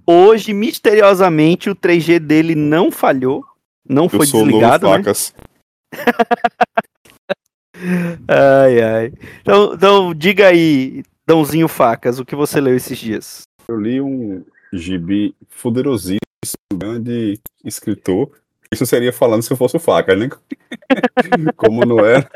Hoje, 0.05 0.51
misteriosamente, 0.51 1.69
o 1.69 1.75
3G 1.75 2.17
dele 2.17 2.55
não 2.55 2.91
falhou. 2.91 3.45
Não 3.87 4.05
Eu 4.05 4.09
foi 4.09 4.25
sou 4.25 4.41
o 4.41 4.45
novo 4.45 4.57
desligado, 4.57 4.89
né? 4.89 4.97
Facas. 4.97 5.33
Ai, 8.27 8.81
ai. 8.81 9.13
Então, 9.41 9.73
então, 9.73 10.13
diga 10.13 10.47
aí, 10.47 11.03
Dãozinho 11.25 11.67
Facas, 11.67 12.19
o 12.19 12.25
que 12.25 12.35
você 12.35 12.59
leu 12.59 12.75
esses 12.75 12.97
dias? 12.97 13.43
Eu 13.67 13.79
li 13.79 14.01
um 14.01 14.43
gibi 14.73 15.35
poderosíssimo, 15.61 16.19
grande 16.73 17.39
escritor. 17.63 18.31
Isso 18.71 18.85
seria 18.85 19.13
falando 19.13 19.41
se 19.41 19.51
eu 19.51 19.57
fosse 19.57 19.77
o 19.77 19.79
Facas, 19.79 20.17
né? 20.17 20.29
Como 21.55 21.85
não 21.85 21.99
é. 21.99 22.27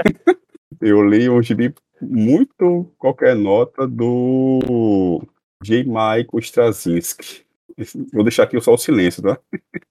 Eu 0.82 1.04
li 1.08 1.30
um 1.30 1.42
gibi 1.42 1.74
muito 2.02 2.90
qualquer 2.98 3.36
nota 3.36 3.86
do 3.88 5.22
J. 5.64 5.84
Michael 5.84 6.40
Straczynski. 6.40 7.44
Vou 8.14 8.24
deixar 8.24 8.44
aqui 8.44 8.60
só 8.62 8.74
o 8.74 8.78
silêncio, 8.78 9.22
tá? 9.22 9.38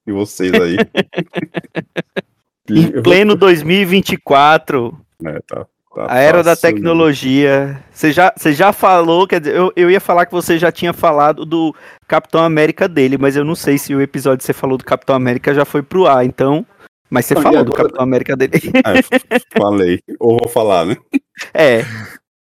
E 0.07 0.13
vocês 0.13 0.53
aí. 0.53 0.77
Em 2.71 3.03
pleno 3.03 3.35
2024, 3.35 4.95
É, 5.25 5.41
tá, 5.47 5.67
tá 5.95 6.07
a 6.09 6.19
era 6.19 6.43
da 6.43 6.51
né? 6.51 6.57
tecnologia. 6.57 7.83
Você 7.91 8.13
já, 8.13 8.33
você 8.37 8.53
já 8.53 8.73
falou, 8.73 9.27
quer 9.27 9.41
dizer, 9.41 9.57
eu, 9.57 9.73
eu 9.75 9.91
ia 9.91 10.01
falar 10.01 10.27
que 10.27 10.33
você 10.33 10.59
já 10.59 10.71
tinha 10.71 10.93
falado 10.93 11.45
do 11.45 11.75
Capitão 12.07 12.43
América 12.43 12.89
dele, 12.89 13.19
mas 13.19 13.37
eu 13.37 13.45
não 13.45 13.55
sei 13.55 13.79
se 13.79 13.95
o 13.95 14.01
episódio 14.01 14.39
que 14.39 14.45
você 14.45 14.53
falou 14.53 14.79
do 14.79 14.85
Capitão 14.85 15.17
América 15.17 15.55
já 15.55 15.65
foi 15.65 15.83
pro 15.83 16.07
ar, 16.07 16.25
então. 16.25 16.65
Mas 17.11 17.27
você 17.27 17.35
e 17.35 17.43
falou 17.43 17.65
do 17.65 17.73
agora? 17.73 17.85
Capitão 17.85 18.03
América 18.03 18.37
dele. 18.37 18.53
É, 18.85 19.59
falei. 19.59 20.01
Ou 20.21 20.39
vou 20.39 20.49
falar, 20.49 20.85
né? 20.87 20.97
É, 21.55 21.85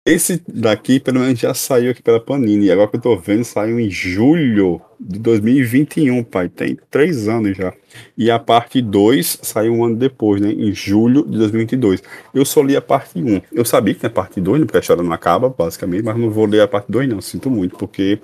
Esse 0.04 0.42
daqui, 0.46 1.00
pelo 1.00 1.20
menos, 1.20 1.40
já 1.40 1.54
saiu 1.54 1.92
aqui 1.92 2.02
pela 2.02 2.20
Panini. 2.20 2.66
E 2.66 2.70
agora 2.70 2.88
que 2.88 2.96
eu 2.96 3.00
tô 3.00 3.16
vendo, 3.16 3.42
saiu 3.42 3.80
em 3.80 3.88
julho 3.88 4.82
de 5.04 5.18
2021, 5.18 6.22
pai. 6.22 6.48
Tem 6.48 6.78
três 6.90 7.28
anos 7.28 7.56
já. 7.56 7.72
E 8.16 8.30
a 8.30 8.38
parte 8.38 8.80
2 8.80 9.40
saiu 9.42 9.74
um 9.74 9.84
ano 9.84 9.96
depois, 9.96 10.40
né? 10.40 10.50
Em 10.50 10.72
julho 10.72 11.24
de 11.24 11.38
2022. 11.38 12.02
Eu 12.34 12.44
só 12.44 12.62
li 12.62 12.76
a 12.76 12.80
parte 12.80 13.18
1. 13.18 13.42
Eu 13.52 13.64
sabia 13.64 13.92
que 13.94 14.00
tinha 14.00 14.10
parte 14.10 14.40
2, 14.40 14.60
né? 14.60 14.66
Porque 14.66 14.78
a 14.78 14.80
história 14.80 15.02
não 15.02 15.12
acaba, 15.12 15.48
basicamente. 15.48 16.04
Mas 16.04 16.16
não 16.16 16.30
vou 16.30 16.46
ler 16.46 16.60
a 16.60 16.68
parte 16.68 16.90
2, 16.90 17.08
não. 17.08 17.20
Sinto 17.20 17.50
muito, 17.50 17.76
porque 17.76 18.18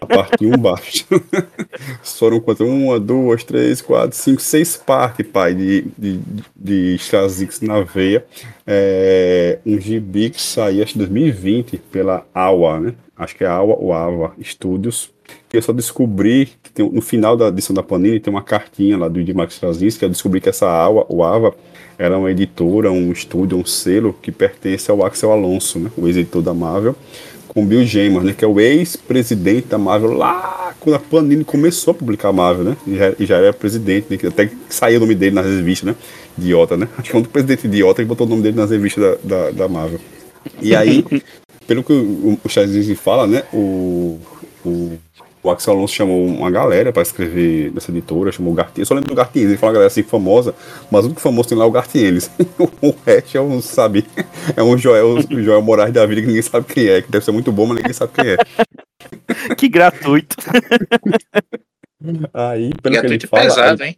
a 0.00 0.06
parte 0.06 0.46
1 0.46 0.50
basta. 0.58 1.04
Foram 2.02 2.40
quanto? 2.40 2.64
Uma, 2.64 2.98
duas, 2.98 3.44
três, 3.44 3.80
quatro, 3.80 4.16
cinco, 4.16 4.40
seis 4.40 4.76
partes, 4.76 5.26
pai, 5.26 5.54
de, 5.54 5.86
de, 5.96 6.20
de 6.54 6.94
Straczynski 6.96 7.66
na 7.66 7.80
veia. 7.80 8.24
É, 8.66 9.58
um 9.64 9.78
gibi 9.80 10.30
que 10.30 10.40
saiu, 10.40 10.82
acho 10.82 10.94
em 10.94 10.98
2020, 10.98 11.78
pela 11.90 12.26
AWA, 12.34 12.80
né? 12.80 12.94
Acho 13.16 13.34
que 13.34 13.44
é 13.44 13.46
AWA 13.46 13.76
ou 13.76 13.92
AWA 13.92 14.34
Studios. 14.42 15.10
Eu 15.52 15.62
só 15.62 15.72
descobri 15.72 16.50
que 16.62 16.70
tem, 16.70 16.88
no 16.90 17.00
final 17.00 17.36
da 17.36 17.48
edição 17.48 17.74
da 17.74 17.82
Panini 17.82 18.20
tem 18.20 18.32
uma 18.32 18.42
cartinha 18.42 18.98
lá 18.98 19.08
do 19.08 19.22
de 19.22 19.32
Max 19.32 19.54
Straczynski, 19.54 20.00
que 20.00 20.04
eu 20.04 20.10
descobri 20.10 20.40
que 20.40 20.48
essa 20.48 20.68
AWA, 20.68 21.06
o 21.08 21.22
AWA, 21.22 21.54
era 21.98 22.16
uma 22.16 22.30
editora, 22.30 22.92
um 22.92 23.10
estúdio, 23.10 23.58
um 23.58 23.64
selo 23.64 24.14
que 24.20 24.30
pertence 24.30 24.90
ao 24.90 25.04
Axel 25.04 25.32
Alonso, 25.32 25.78
né? 25.78 25.90
O 25.96 26.06
ex-editor 26.06 26.42
da 26.42 26.54
Marvel 26.54 26.94
com 27.48 27.66
Bill 27.66 27.84
Gaiman, 27.84 28.22
né, 28.22 28.34
que 28.36 28.44
é 28.44 28.48
o 28.48 28.60
ex-presidente 28.60 29.68
da 29.68 29.78
Marvel 29.78 30.12
lá 30.12 30.74
quando 30.78 30.94
a 30.94 30.98
Panini 30.98 31.44
começou 31.44 31.92
a 31.92 31.94
publicar 31.94 32.28
a 32.28 32.32
Marvel, 32.32 32.64
né, 32.64 32.76
e 32.86 32.96
já, 32.96 33.14
e 33.18 33.26
já 33.26 33.36
era 33.36 33.52
presidente, 33.52 34.06
né, 34.10 34.16
que 34.16 34.26
até 34.26 34.48
saiu 34.68 34.98
o 34.98 35.00
nome 35.00 35.14
dele 35.14 35.34
nas 35.34 35.46
revistas, 35.46 35.88
né, 35.88 35.96
idiota, 36.36 36.76
né, 36.76 36.88
acho 36.96 37.10
que 37.10 37.16
é 37.16 37.18
um 37.18 37.24
presidente 37.24 37.66
idiota 37.66 38.02
que 38.02 38.08
botou 38.08 38.26
o 38.26 38.30
nome 38.30 38.42
dele 38.42 38.56
nas 38.56 38.70
revistas 38.70 39.18
da, 39.24 39.46
da, 39.46 39.50
da 39.50 39.68
Marvel. 39.68 39.98
E 40.62 40.76
aí, 40.76 41.04
pelo 41.66 41.82
que 41.82 41.92
o, 41.92 42.38
o 42.44 42.48
Straczynski 42.48 42.94
fala, 42.94 43.26
né, 43.26 43.42
o, 43.52 44.20
o, 44.64 44.92
o 45.48 45.50
Axel 45.50 45.74
Alonso 45.74 45.94
chamou 45.94 46.26
uma 46.26 46.50
galera 46.50 46.92
para 46.92 47.02
escrever 47.02 47.72
nessa 47.72 47.90
editora, 47.90 48.30
chamou 48.30 48.52
o 48.52 48.56
Gartienes, 48.56 48.80
eu 48.80 48.86
só 48.86 48.94
lembro 48.94 49.08
do 49.08 49.14
Gartienes, 49.14 49.50
ele 49.50 49.58
fala 49.58 49.70
uma 49.70 49.74
galera 49.74 49.90
assim 49.90 50.02
famosa, 50.02 50.54
mas 50.90 51.04
o 51.04 51.06
único 51.06 51.20
famoso 51.20 51.48
tem 51.48 51.58
lá 51.58 51.64
é 51.64 51.68
o 51.68 51.70
Gartienes, 51.70 52.30
o 52.82 52.94
resto 53.04 53.36
é 53.36 53.40
um, 53.40 53.60
sabe, 53.60 54.04
é 54.56 54.62
um 54.62 54.76
Joel, 54.76 55.22
Joel 55.30 55.62
Moraes 55.62 55.92
da 55.92 56.04
vida 56.06 56.20
que 56.20 56.26
ninguém 56.26 56.42
sabe 56.42 56.66
quem 56.72 56.88
é, 56.88 57.02
que 57.02 57.10
deve 57.10 57.24
ser 57.24 57.32
muito 57.32 57.50
bom, 57.50 57.66
mas 57.66 57.78
ninguém 57.78 57.92
sabe 57.92 58.12
quem 58.12 58.30
é. 58.30 59.54
que 59.54 59.68
gratuito. 59.68 60.36
Aí, 62.32 62.70
pelo 62.80 62.94
que 63.00 63.06
ele 63.06 63.18
Gratuito 63.18 63.26
e 63.26 63.28
fala, 63.28 63.42
pesado, 63.42 63.82
hein? 63.82 63.96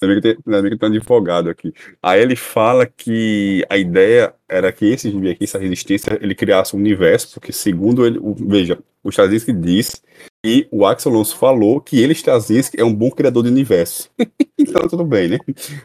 Ainda 0.00 0.62
bem 0.62 0.78
que 0.78 0.84
um 0.84 0.88
advogado 0.88 1.50
aqui. 1.50 1.72
Aí 2.02 2.20
ele 2.20 2.36
fala 2.36 2.86
que 2.86 3.64
a 3.68 3.76
ideia 3.76 4.32
era 4.48 4.72
que 4.72 4.86
esse 4.86 5.10
gibi 5.10 5.30
aqui, 5.30 5.44
essa 5.44 5.58
resistência, 5.58 6.18
ele 6.20 6.34
criasse 6.34 6.76
um 6.76 6.78
universo, 6.78 7.34
porque 7.34 7.52
segundo 7.52 8.06
ele, 8.06 8.18
o- 8.20 8.34
veja, 8.34 8.78
o 9.02 9.10
Straczynski 9.10 9.52
diz 9.52 10.02
e 10.44 10.68
o 10.70 10.86
Axel 10.86 11.12
Alonso 11.12 11.36
falou 11.36 11.80
que 11.80 12.00
ele, 12.00 12.12
Straczynski, 12.12 12.80
é 12.80 12.84
um 12.84 12.94
bom 12.94 13.10
criador 13.10 13.42
de 13.42 13.50
universo. 13.50 14.08
então 14.58 14.86
tudo 14.88 15.04
bem, 15.04 15.28
né? 15.28 15.38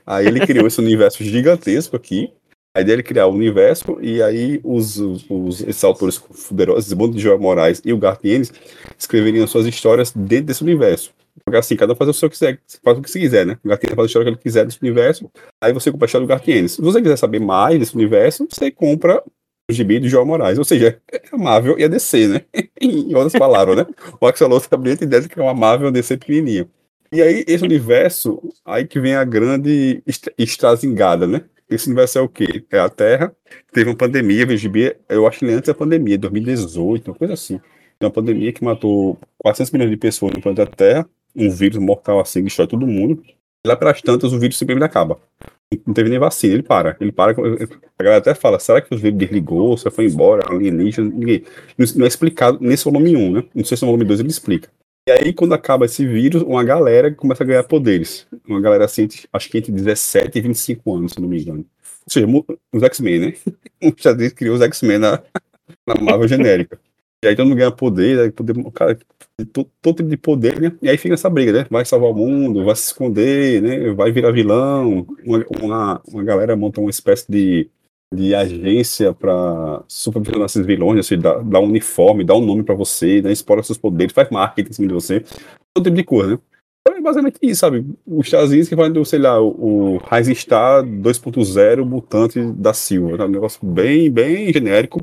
Aí 0.06 0.28
ele 0.28 0.46
criou 0.46 0.68
esse 0.68 0.80
universo 0.80 1.24
gigantesco 1.24 1.96
aqui. 1.96 2.32
A 2.76 2.82
ideia 2.82 2.98
é 3.00 3.04
criar 3.04 3.28
o 3.28 3.34
universo, 3.34 4.00
e 4.02 4.20
aí 4.22 4.60
os, 4.64 4.98
os, 4.98 5.62
esses 5.62 5.84
autores 5.84 6.18
poderosos, 6.18 6.88
esse 6.88 6.96
bando 6.96 7.16
de 7.16 7.22
Joel 7.22 7.40
Moraes 7.40 7.80
e 7.86 7.94
o 7.94 7.98
Gartienes, 8.00 8.52
escreveriam 8.98 9.46
suas 9.46 9.68
histórias 9.68 10.12
dentro 10.12 10.46
desse 10.48 10.64
universo. 10.64 11.14
Assim, 11.52 11.76
cada 11.76 11.94
um 11.94 11.96
faz 11.96 12.10
o 12.10 12.14
seu 12.14 12.30
que 12.30 12.34
quiser, 12.34 12.60
faz 12.84 12.98
o 12.98 13.02
que 13.02 13.12
se 13.12 13.20
quiser, 13.20 13.46
né? 13.46 13.58
O 13.64 13.68
Gartienes 13.68 13.96
faz 13.96 14.06
a 14.06 14.08
história 14.08 14.26
que 14.26 14.30
ele 14.32 14.42
quiser 14.42 14.66
desse 14.66 14.80
universo, 14.82 15.30
aí 15.62 15.74
você 15.74 15.92
compra 15.92 16.06
a 16.06 16.08
história 16.08 16.26
do 16.26 16.30
Gartienes. 16.30 16.74
Se 16.74 16.82
você 16.82 17.02
quiser 17.02 17.18
saber 17.18 17.40
mais 17.40 17.78
desse 17.78 17.96
universo, 17.96 18.48
você 18.50 18.72
compra 18.72 19.22
o 19.70 19.74
gibi 19.74 20.00
do 20.00 20.08
João 20.08 20.26
Moraes, 20.26 20.58
ou 20.58 20.64
seja, 20.64 21.00
é 21.12 21.22
a 21.32 21.38
Marvel 21.38 21.78
e 21.78 21.84
a 21.84 21.88
DC, 21.88 22.28
né? 22.28 22.42
em 22.82 23.14
outras 23.14 23.34
palavras, 23.34 23.78
né? 23.78 23.86
O 24.20 24.26
Axel 24.26 24.48
Alonso 24.48 24.70
tem 24.70 24.78
a 24.78 24.80
brilhante 24.80 25.04
ideia 25.04 25.22
de 25.22 25.30
que 25.30 25.40
é 25.40 25.44
e 25.44 25.46
uma 25.46 25.92
DC 25.92 26.18
pequenininha. 26.18 26.68
E 27.12 27.22
aí, 27.22 27.46
esse 27.48 27.64
universo, 27.64 28.42
aí 28.66 28.88
que 28.88 29.00
vem 29.00 29.16
a 29.16 29.24
grande 29.24 30.02
estrazingada, 30.38 31.28
né? 31.28 31.44
Esse 31.70 31.88
universo 31.88 32.18
é 32.18 32.22
o 32.22 32.30
quê? 32.30 32.66
É 32.72 32.80
a 32.80 32.90
Terra, 32.90 33.34
teve 33.72 33.90
uma 33.90 33.96
pandemia, 33.96 34.46
VGB, 34.46 34.98
eu 35.10 35.28
acho 35.28 35.40
que 35.40 35.46
antes 35.46 35.68
da 35.68 35.74
pandemia, 35.74 36.18
2018, 36.18 37.12
uma 37.12 37.18
coisa 37.18 37.34
assim. 37.34 37.60
Uma 38.02 38.12
pandemia 38.12 38.52
que 38.52 38.64
matou 38.64 39.18
400 39.38 39.72
milhões 39.72 39.92
de 39.92 39.98
pessoas 39.98 40.34
no 40.34 40.42
planeta 40.42 40.66
Terra, 40.68 41.10
um 41.36 41.50
vírus 41.50 41.78
mortal 41.78 42.20
assim, 42.20 42.40
que 42.40 42.46
destrói 42.46 42.68
todo 42.68 42.88
mundo. 42.88 43.24
Lá 43.66 43.76
pelas 43.76 44.02
tantas, 44.02 44.34
o 44.34 44.40
vírus 44.40 44.58
simplesmente 44.58 44.86
acaba. 44.86 45.20
Não 45.86 45.94
teve 45.94 46.10
nem 46.10 46.20
vacina, 46.20 46.54
ele 46.54 46.64
para. 46.64 46.98
Ele 47.00 47.12
para. 47.12 47.32
A 47.32 48.04
galera 48.04 48.20
até 48.20 48.36
fala: 48.36 48.60
será 48.60 48.82
que 48.82 48.94
o 48.94 48.98
vírus 48.98 49.18
desligou? 49.18 49.78
Você 49.78 49.90
foi 49.90 50.06
embora? 50.06 50.50
Alienígena? 50.50 51.10
Ninguém. 51.10 51.44
Não 51.96 52.06
é 52.06 52.08
explicado 52.08 52.60
nesse 52.62 52.84
volume 52.84 53.16
1, 53.16 53.32
né? 53.32 53.44
Não 53.56 53.64
sei 53.64 53.78
se 53.78 53.84
no 53.84 53.88
volume 53.88 54.06
2 54.06 54.20
ele 54.20 54.30
explica. 54.30 54.70
E 55.08 55.12
aí, 55.12 55.34
quando 55.34 55.54
acaba 55.54 55.86
esse 55.86 56.06
vírus, 56.06 56.42
uma 56.44 56.64
galera 56.64 57.14
começa 57.14 57.44
a 57.44 57.48
ganhar 57.48 57.64
poderes. 57.64 58.26
Uma 58.48 58.62
galera 58.62 58.86
assim, 58.86 59.08
acho 59.34 59.50
que 59.50 59.58
entre 59.58 59.72
17 59.72 60.38
e 60.38 60.42
25 60.42 60.96
anos, 60.96 61.14
se 61.14 61.22
não 61.22 61.28
me 61.28 61.42
engano. 61.42 61.66
Ou 62.06 62.12
seja, 62.12 62.28
os 62.72 62.84
X-Men, 62.84 63.20
né? 63.20 63.34
Já 63.98 64.16
criou 64.30 64.56
os 64.56 64.62
X-Men 64.62 65.00
na, 65.00 65.22
na 65.86 65.96
Marvel 65.96 66.28
genérica. 66.28 66.80
E 67.24 67.28
aí 67.28 67.36
todo 67.36 67.48
mundo 67.48 67.58
ganha 67.58 67.72
poder, 67.72 68.20
aí 68.20 68.32
poder 68.32 68.54
cara, 68.74 68.98
todo, 69.52 69.70
todo 69.82 69.98
tipo 69.98 70.10
de 70.10 70.18
poder, 70.18 70.62
né? 70.62 70.78
E 70.82 70.90
aí 70.90 70.98
fica 70.98 71.14
essa 71.14 71.30
briga, 71.30 71.52
né? 71.52 71.68
Vai 71.70 71.86
salvar 71.86 72.12
o 72.12 72.14
mundo, 72.14 72.66
vai 72.66 72.76
se 72.76 72.88
esconder, 72.88 73.62
né? 73.62 73.94
Vai 73.94 74.12
virar 74.12 74.32
vilão. 74.32 75.08
Uma, 75.26 75.46
uma, 75.62 76.02
uma 76.08 76.24
galera 76.24 76.56
monta 76.56 76.82
uma 76.82 76.90
espécie 76.90 77.26
de 77.32 77.70
de 78.14 78.36
agência 78.36 79.14
para 79.14 79.84
supervisionar 79.88 80.46
esses 80.46 80.66
vilões, 80.66 81.00
assim, 81.00 81.18
dar, 81.18 81.44
dar 81.44 81.60
um 81.60 81.66
uniforme, 81.66 82.24
dar 82.24 82.36
um 82.36 82.46
nome 82.46 82.64
para 82.64 82.76
você, 82.76 83.22
né, 83.22 83.32
explora 83.32 83.64
seus 83.64 83.78
poderes, 83.78 84.14
faz 84.14 84.30
marketing 84.30 84.70
em 84.70 84.74
cima 84.74 84.88
de 84.88 84.94
você, 84.94 85.24
todo 85.74 85.86
tipo 85.86 85.98
de 85.98 86.04
coisa, 86.04 86.34
né? 86.34 86.40
É 86.86 87.00
basicamente 87.00 87.38
isso, 87.42 87.62
sabe? 87.62 87.86
Os 88.06 88.28
chazinhos 88.28 88.68
que 88.68 88.76
do, 88.76 89.06
sei 89.06 89.20
lá, 89.20 89.40
o, 89.40 89.96
o 89.96 89.98
Rising 89.98 90.36
Star 90.36 90.84
2.0 90.84 91.86
mutante 91.86 92.42
da 92.54 92.74
Silva, 92.74 93.18
tá? 93.18 93.26
um 93.26 93.30
negócio 93.30 93.66
bem, 93.66 94.12
bem 94.12 94.52
genérico. 94.52 95.02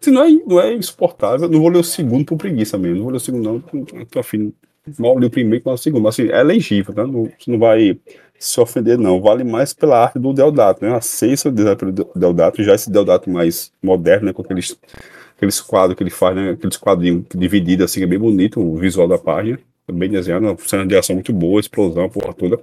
Assim, 0.00 0.12
não, 0.12 0.22
é, 0.22 0.30
não 0.46 0.60
é 0.60 0.74
insuportável, 0.74 1.48
não 1.48 1.60
vou 1.60 1.68
ler 1.68 1.80
o 1.80 1.84
segundo 1.84 2.24
por 2.24 2.36
preguiça 2.36 2.78
mesmo, 2.78 2.98
não 2.98 3.02
vou 3.04 3.10
ler 3.10 3.16
o 3.16 3.20
segundo 3.20 3.64
não, 3.72 4.04
tô 4.06 4.20
afim, 4.20 4.52
mal 4.98 5.18
li 5.18 5.26
o 5.26 5.30
primeiro 5.30 5.64
com 5.64 5.72
o 5.72 5.76
segundo, 5.76 6.04
mas 6.04 6.14
assim, 6.14 6.28
é 6.30 6.42
legível, 6.44 6.94
tá? 6.94 7.04
Não, 7.04 7.24
você 7.24 7.50
não 7.50 7.58
vai 7.58 7.98
se 8.38 8.60
ofender, 8.60 8.96
não. 8.96 9.20
Vale 9.20 9.42
mais 9.42 9.72
pela 9.72 10.00
arte 10.00 10.20
do 10.20 10.32
Deodato, 10.32 10.84
né? 10.84 10.94
A 10.94 11.00
Ceissa 11.00 11.50
design 11.50 11.76
pelo 11.76 11.92
Deodato, 12.14 12.62
já 12.62 12.74
esse 12.74 12.90
Deodato 12.90 13.28
mais 13.30 13.72
moderno, 13.82 14.26
né? 14.26 14.32
Com 14.32 14.42
aqueles, 14.42 14.78
aqueles 15.36 15.60
quadros 15.60 15.96
que 15.96 16.02
ele 16.04 16.10
faz, 16.10 16.36
né? 16.36 16.50
Aqueles 16.50 16.76
quadrinhos 16.76 17.24
divididos, 17.34 17.86
assim, 17.86 18.02
é 18.02 18.06
bem 18.06 18.18
bonito 18.18 18.60
o 18.60 18.76
visual 18.76 19.08
da 19.08 19.18
página. 19.18 19.58
Bem 19.92 20.10
desenhado, 20.10 20.44
uma 20.44 20.58
cena 20.58 20.86
de 20.86 20.96
ação 20.96 21.14
muito 21.14 21.32
boa, 21.32 21.60
explosão, 21.60 22.08
porra 22.08 22.34
toda. 22.34 22.60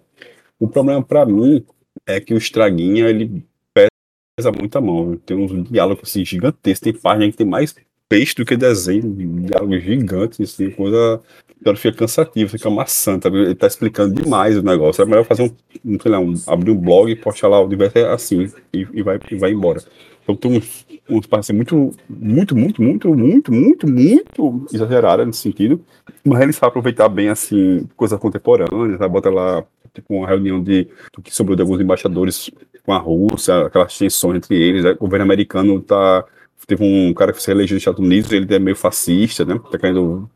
O 0.60 0.68
problema 0.68 1.02
para 1.02 1.25
mim 1.25 1.66
é 2.06 2.20
que 2.20 2.34
o 2.34 2.38
Estraguinha, 2.38 3.08
ele 3.08 3.46
pesa 3.74 4.52
muito 4.52 4.78
a 4.78 4.81
mão. 4.81 5.16
Tem 5.25 5.38
uns 5.38 5.70
diálogos 5.70 6.10
assim, 6.10 6.25
gigantescos. 6.25 6.80
Tem 6.80 6.94
página 6.94 7.31
que 7.31 7.38
tem 7.38 7.48
mais 7.48 7.75
peixe 8.10 8.36
do 8.36 8.46
que 8.46 8.58
desenho, 8.58 9.14
diálogos 9.48 9.84
gigantes, 9.84 10.40
assim, 10.42 10.70
coisa 10.70 11.22
então 11.64 11.74
fica 11.78 11.98
cansativo, 11.98 12.52
fica 12.52 12.70
maçante, 12.70 13.25
ele 13.28 13.56
tá 13.56 13.68
explicando 13.68 14.22
demais 14.22 14.58
o 14.58 14.62
negócio. 14.62 15.02
É 15.02 15.06
melhor 15.06 15.24
fazer 15.24 15.44
um, 15.44 15.98
sei 15.98 16.12
lá, 16.12 16.20
um, 16.20 16.34
abrir 16.46 16.72
um 16.72 16.75
blog 16.75 17.16
postar 17.16 17.48
lá 17.48 17.62
o 17.62 17.66
universo 17.66 17.98
é 17.98 18.14
assim 18.14 18.52
e, 18.74 18.86
e, 18.94 19.02
vai, 19.02 19.18
e 19.31 19.36
vai 19.36 19.52
embora. 19.52 19.81
Então 20.24 20.36
tem 20.36 20.58
uns, 20.58 20.86
uns 21.10 21.25
parece 21.28 21.54
muito, 21.54 21.92
muito, 22.10 22.56
muito, 22.56 22.81
muito, 22.81 23.14
muito, 23.14 23.52
muito, 23.52 23.88
muito 23.88 24.66
exagerada 24.74 25.25
nesse 25.25 25.40
sentido, 25.40 25.81
mas 26.24 26.42
ele 26.42 26.54
sabe 26.54 26.70
aproveitar 26.70 27.10
bem, 27.10 27.30
assim, 27.30 27.88
coisas 27.96 28.20
contemporâneas, 28.20 28.98
sabe? 28.98 29.14
bota 29.14 29.30
lá, 29.30 29.64
tipo, 29.94 30.16
uma 30.16 30.28
reunião 30.28 30.64
de, 30.64 30.88
que 31.24 31.34
sobrou 31.34 31.56
de 31.56 31.62
alguns 31.62 31.81
embaixadores 31.81 32.50
com 32.86 32.94
a 32.94 32.98
Rússia, 32.98 33.68
aquelas 33.68 33.98
tensões 33.98 34.38
entre 34.38 34.56
eles, 34.56 34.84
né? 34.84 34.92
o 34.92 34.98
governo 34.98 35.24
americano 35.24 35.80
tá 35.81 36.25
teve 36.66 36.84
um 36.84 37.14
cara 37.14 37.34
que 37.34 37.44
se 37.44 37.52
elegeu 37.52 37.75
nos 37.75 37.81
Estados 37.81 38.00
Unidos, 38.00 38.31
ele 38.31 38.48
é 38.54 38.58
meio 38.58 38.75
fascista, 38.75 39.44
né? 39.44 39.60
Tá 39.70 39.78
querendo 39.78 40.30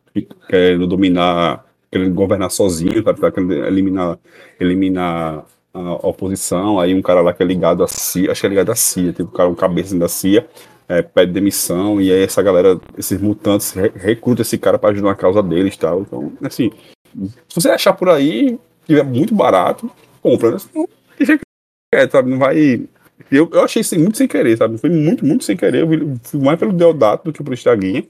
querendo 0.50 0.88
dominar, 0.88 1.66
querendo 1.92 2.14
governar 2.14 2.50
sozinho, 2.50 3.04
tá, 3.04 3.14
tá 3.14 3.32
querendo 3.32 3.54
eliminar, 3.54 4.18
eliminar 4.60 5.46
a 5.78 6.08
oposição. 6.08 6.80
Aí 6.80 6.94
um 6.94 7.02
cara 7.02 7.22
lá 7.22 7.34
que 7.34 7.44
é 7.44 7.46
ligado 7.46 7.84
à 7.84 7.88
CIA, 7.88 8.32
acho 8.32 8.42
que 8.42 8.48
é 8.48 8.50
ligado 8.50 8.72
à 8.72 8.76
CIA, 8.76 9.14
tipo, 9.14 9.24
um 9.24 9.38
cara, 9.38 9.50
um 9.50 9.56
cabeça 9.56 9.98
da 9.98 10.08
CIA, 10.08 10.48
é, 10.88 11.02
pede 11.02 11.34
demissão, 11.34 12.02
e 12.02 12.12
aí 12.12 12.24
essa 12.24 12.42
galera, 12.42 12.80
esses 12.98 13.20
mutantes, 13.20 13.72
re 13.72 13.92
recrutam 13.96 14.42
esse 14.42 14.58
cara 14.58 14.80
para 14.80 14.92
ajudar 14.92 15.10
na 15.10 15.16
causa 15.16 15.44
deles 15.44 15.76
e 15.76 15.80
tal. 15.80 16.02
Então, 16.02 16.32
assim, 16.42 16.72
se 17.48 17.56
você 17.56 17.70
achar 17.70 17.94
por 17.94 18.10
aí, 18.10 18.60
tiver 18.86 19.04
muito 19.04 19.36
barato, 19.36 19.90
compra, 20.22 20.52
né? 20.52 20.58
Deixa 21.18 21.40
quieto, 21.94 22.12
sabe? 22.12 22.30
Não 22.30 22.38
vai. 22.38 22.88
Eu, 23.32 23.50
eu 23.52 23.64
achei 23.64 23.82
isso 23.82 24.00
muito 24.00 24.18
sem 24.18 24.28
querer, 24.28 24.58
sabe? 24.58 24.78
Foi 24.78 24.90
muito, 24.90 25.26
muito 25.26 25.44
sem 25.44 25.58
querer. 25.58 25.82
Eu 25.82 26.18
fui 26.22 26.40
mais 26.40 26.60
pelo 26.60 26.72
Deodato 26.72 27.26
do 27.26 27.34
que 27.34 27.44
pelo 27.44 27.54
Estraguinha. 27.54 28.06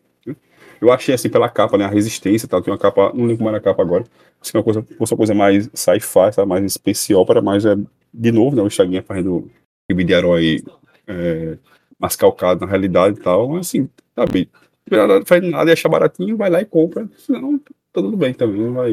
Eu 0.79 0.91
achei 0.91 1.13
assim 1.13 1.29
pela 1.29 1.50
capa, 1.50 1.77
né? 1.77 1.85
A 1.85 1.89
resistência 1.89 2.45
e 2.45 2.50
tal. 2.50 2.62
Tem 2.62 2.71
uma 2.71 2.77
capa, 2.79 3.12
não 3.13 3.25
lembro 3.25 3.38
como 3.38 3.50
era 3.50 3.57
a 3.57 3.62
capa 3.62 3.81
agora. 3.81 4.03
Assim, 4.41 4.57
uma 4.57 4.63
coisa, 4.63 4.85
uma 5.00 5.18
coisa 5.18 5.33
mais 5.33 5.69
sci-fi, 5.74 6.45
mais 6.45 6.63
especial 6.63 7.25
para 7.25 7.41
mais 7.41 7.65
é, 7.65 7.75
de 8.13 8.31
novo, 8.31 8.56
né? 8.56 8.62
O 8.62 8.69
Chaguinha 8.69 9.03
fazendo 9.03 9.50
filme 9.89 10.03
de 10.03 10.13
herói 10.13 10.63
é, 11.07 11.57
mais 12.00 12.15
calcado 12.15 12.62
na 12.62 12.68
realidade 12.71 13.19
e 13.19 13.21
tal. 13.21 13.50
Mas 13.50 13.68
assim, 13.68 13.89
sabe? 14.15 14.50
Não 14.89 15.25
faz 15.25 15.44
nada 15.44 15.69
e 15.69 15.74
achar 15.74 15.89
baratinho, 15.89 16.38
vai 16.38 16.50
lá 16.50 16.62
e 16.62 16.65
compra. 16.65 17.09
Senão, 17.18 17.57
tá 17.59 18.01
tudo 18.01 18.15
bem 18.15 18.33
também. 18.33 18.62
Não 18.62 18.74
vai, 18.74 18.91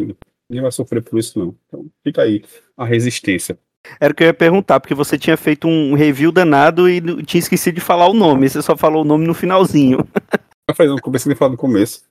ninguém 0.49 0.63
vai 0.63 0.73
sofrer 0.73 1.03
por 1.03 1.19
isso, 1.19 1.39
não. 1.39 1.55
Então, 1.69 1.87
fica 2.03 2.23
aí 2.23 2.43
a 2.77 2.85
resistência. 2.85 3.59
Era 4.01 4.13
o 4.13 4.17
que 4.17 4.23
eu 4.23 4.29
ia 4.29 4.35
perguntar, 4.35 4.81
porque 4.81 4.95
você 4.95 5.19
tinha 5.19 5.37
feito 5.37 5.69
um 5.69 5.95
review 5.95 6.33
danado 6.33 6.89
e 6.89 7.01
tinha 7.25 7.39
esquecido 7.39 7.75
de 7.75 7.81
falar 7.81 8.09
o 8.09 8.15
nome. 8.15 8.49
Você 8.49 8.63
só 8.63 8.77
falou 8.77 9.03
o 9.03 9.07
nome 9.07 9.27
no 9.27 9.35
finalzinho. 9.35 9.99
Eu 10.69 10.75
falei, 10.75 10.91
não, 10.91 10.99
comecei 10.99 11.33
a 11.33 11.37
falar 11.37 11.51
no 11.51 11.57
começo. 11.57 12.03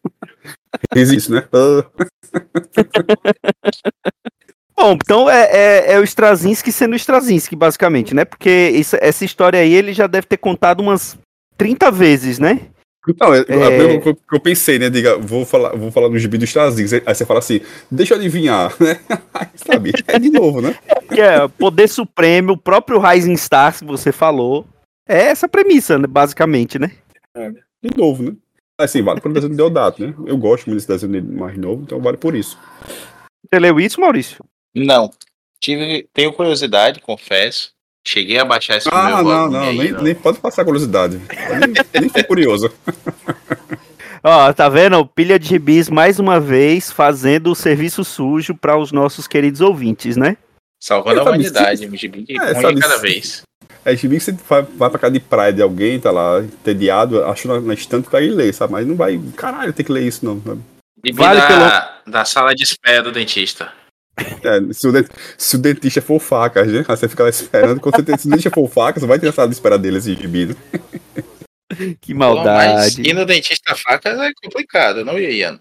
Existe, 0.95 1.31
né? 1.31 1.47
Bom, 4.75 4.93
então 4.93 5.29
é, 5.29 5.43
é, 5.45 5.93
é, 5.93 5.99
o 5.99 6.03
Straczynski 6.03 6.71
sendo 6.71 6.93
o 6.93 6.95
Straczynski, 6.95 7.55
basicamente, 7.55 8.13
né? 8.13 8.25
Porque 8.25 8.69
isso, 8.73 8.97
essa 8.99 9.23
história 9.23 9.59
aí 9.59 9.73
ele 9.73 9.93
já 9.93 10.07
deve 10.07 10.27
ter 10.27 10.37
contado 10.37 10.81
umas 10.81 11.17
30 11.57 11.91
vezes, 11.91 12.39
né? 12.39 12.59
Não, 13.19 13.33
é, 13.33 13.39
é... 13.39 14.07
eu, 14.07 14.17
eu, 14.31 14.39
pensei, 14.39 14.79
né? 14.79 14.89
Diga, 14.89 15.17
vou 15.17 15.45
falar, 15.45 15.75
vou 15.75 15.91
falar 15.91 16.09
no 16.09 16.17
gibi 16.17 16.37
do 16.37 16.45
Straczynski. 16.45 17.03
Aí 17.05 17.13
você 17.13 17.25
fala 17.25 17.39
assim, 17.39 17.59
deixa 17.91 18.13
eu 18.13 18.17
adivinhar, 18.17 18.73
né? 18.79 18.99
Sabe? 19.55 19.91
É 20.07 20.17
de 20.17 20.29
novo, 20.29 20.61
né? 20.61 20.75
É, 21.11 21.47
poder 21.47 21.87
supremo, 21.87 22.53
o 22.53 22.57
próprio 22.57 22.99
Rising 22.99 23.35
Star, 23.37 23.77
que 23.77 23.85
você 23.85 24.11
falou. 24.11 24.65
É 25.07 25.23
essa 25.23 25.49
premissa, 25.49 25.97
né, 25.97 26.07
basicamente, 26.07 26.79
né? 26.79 26.91
É, 27.35 27.51
de 27.51 27.97
novo, 27.97 28.23
né? 28.23 28.35
Assim, 28.79 29.01
vale 29.01 29.21
pelo 29.21 29.33
desenho 29.33 29.51
de 29.51 29.57
Deodato, 29.57 30.05
né? 30.05 30.13
Eu 30.25 30.37
gosto 30.37 30.67
muito 30.67 30.85
desse 30.85 31.07
desenho 31.07 31.23
mais 31.37 31.57
novo, 31.57 31.83
então 31.83 32.01
vale 32.01 32.17
por 32.17 32.35
isso. 32.35 32.57
Você 33.45 33.59
leu 33.59 33.79
isso, 33.79 34.01
Maurício? 34.01 34.43
Não. 34.75 35.11
Tive, 35.59 36.07
tenho 36.13 36.33
curiosidade, 36.33 36.99
confesso. 36.99 37.71
Cheguei 38.05 38.37
a 38.37 38.43
baixar 38.43 38.77
esse 38.77 38.89
Ah, 38.91 39.23
não, 39.23 39.49
não, 39.49 39.61
aí, 39.61 39.77
nem, 39.77 39.91
não, 39.91 40.01
nem, 40.01 40.15
pode 40.15 40.39
passar 40.39 40.65
curiosidade. 40.65 41.17
nem, 41.17 42.01
nem 42.01 42.09
fui 42.09 42.23
curioso. 42.23 42.71
Ó, 44.21 44.53
tá 44.53 44.67
vendo? 44.69 45.05
Pilha 45.05 45.37
de 45.37 45.47
gibis 45.47 45.89
mais 45.89 46.19
uma 46.19 46.39
vez 46.39 46.91
fazendo 46.91 47.51
o 47.51 47.55
serviço 47.55 48.03
sujo 48.03 48.55
para 48.55 48.77
os 48.77 48.91
nossos 48.91 49.27
queridos 49.27 49.61
ouvintes, 49.61 50.17
né? 50.17 50.37
Salvando 50.81 51.21
a 51.21 51.23
humanidade, 51.23 51.87
um 51.87 51.95
gibi 51.95 52.25
é, 52.29 52.67
um 52.67 52.75
cada 52.79 52.97
vez. 52.97 53.43
É, 53.85 53.95
gibi 53.95 54.17
que 54.17 54.23
você 54.23 54.31
vai, 54.31 54.61
vai 54.61 54.89
pra 54.89 54.99
casa 54.99 55.13
de 55.13 55.19
praia 55.19 55.51
de 55.51 55.61
alguém, 55.61 55.99
tá 55.99 56.09
lá, 56.09 56.39
entediado, 56.39 57.23
acho 57.25 57.47
na, 57.47 57.59
na 57.59 57.73
estante 57.73 58.09
pra 58.09 58.21
ir 58.21 58.29
ler, 58.29 58.53
sabe? 58.53 58.71
Mas 58.71 58.87
não 58.87 58.95
vai, 58.95 59.19
caralho, 59.35 59.73
tem 59.73 59.85
que 59.85 59.91
ler 59.91 60.07
isso 60.07 60.25
não, 60.25 60.41
sabe? 60.41 60.61
E 61.03 61.11
vale 61.11 61.41
da, 61.41 61.47
pelo... 61.47 62.11
da 62.13 62.25
sala 62.25 62.55
de 62.55 62.63
espera 62.63 63.03
do 63.03 63.11
dentista. 63.11 63.71
É, 64.17 64.73
se, 64.73 64.87
o 64.87 64.91
dentista, 64.91 65.19
se 65.37 65.55
o 65.55 65.59
dentista 65.59 66.01
for 66.01 66.19
faca, 66.19 66.63
né? 66.63 66.83
Você 66.83 67.09
fica 67.09 67.23
lá 67.23 67.29
esperando. 67.29 67.81
Quando 67.81 67.95
você 67.95 68.03
tem, 68.03 68.17
se 68.17 68.27
o 68.27 68.29
dentista 68.29 68.51
for 68.51 68.69
faca, 68.69 68.99
você 68.99 69.05
vai 69.05 69.19
ter 69.19 69.27
a 69.27 69.33
sala 69.33 69.49
de 69.49 69.55
espera 69.55 69.77
dele 69.77 69.97
esse 69.97 70.15
gibi. 70.15 70.45
Né? 70.45 70.55
Que 71.99 72.13
maldade. 72.13 72.69
Bom, 72.69 72.75
mas 72.75 72.97
ir 72.99 73.13
no 73.13 73.25
dentista 73.25 73.75
faca 73.75 74.09
é 74.09 74.31
complicado, 74.41 75.03
não, 75.03 75.19
Ian? 75.19 75.59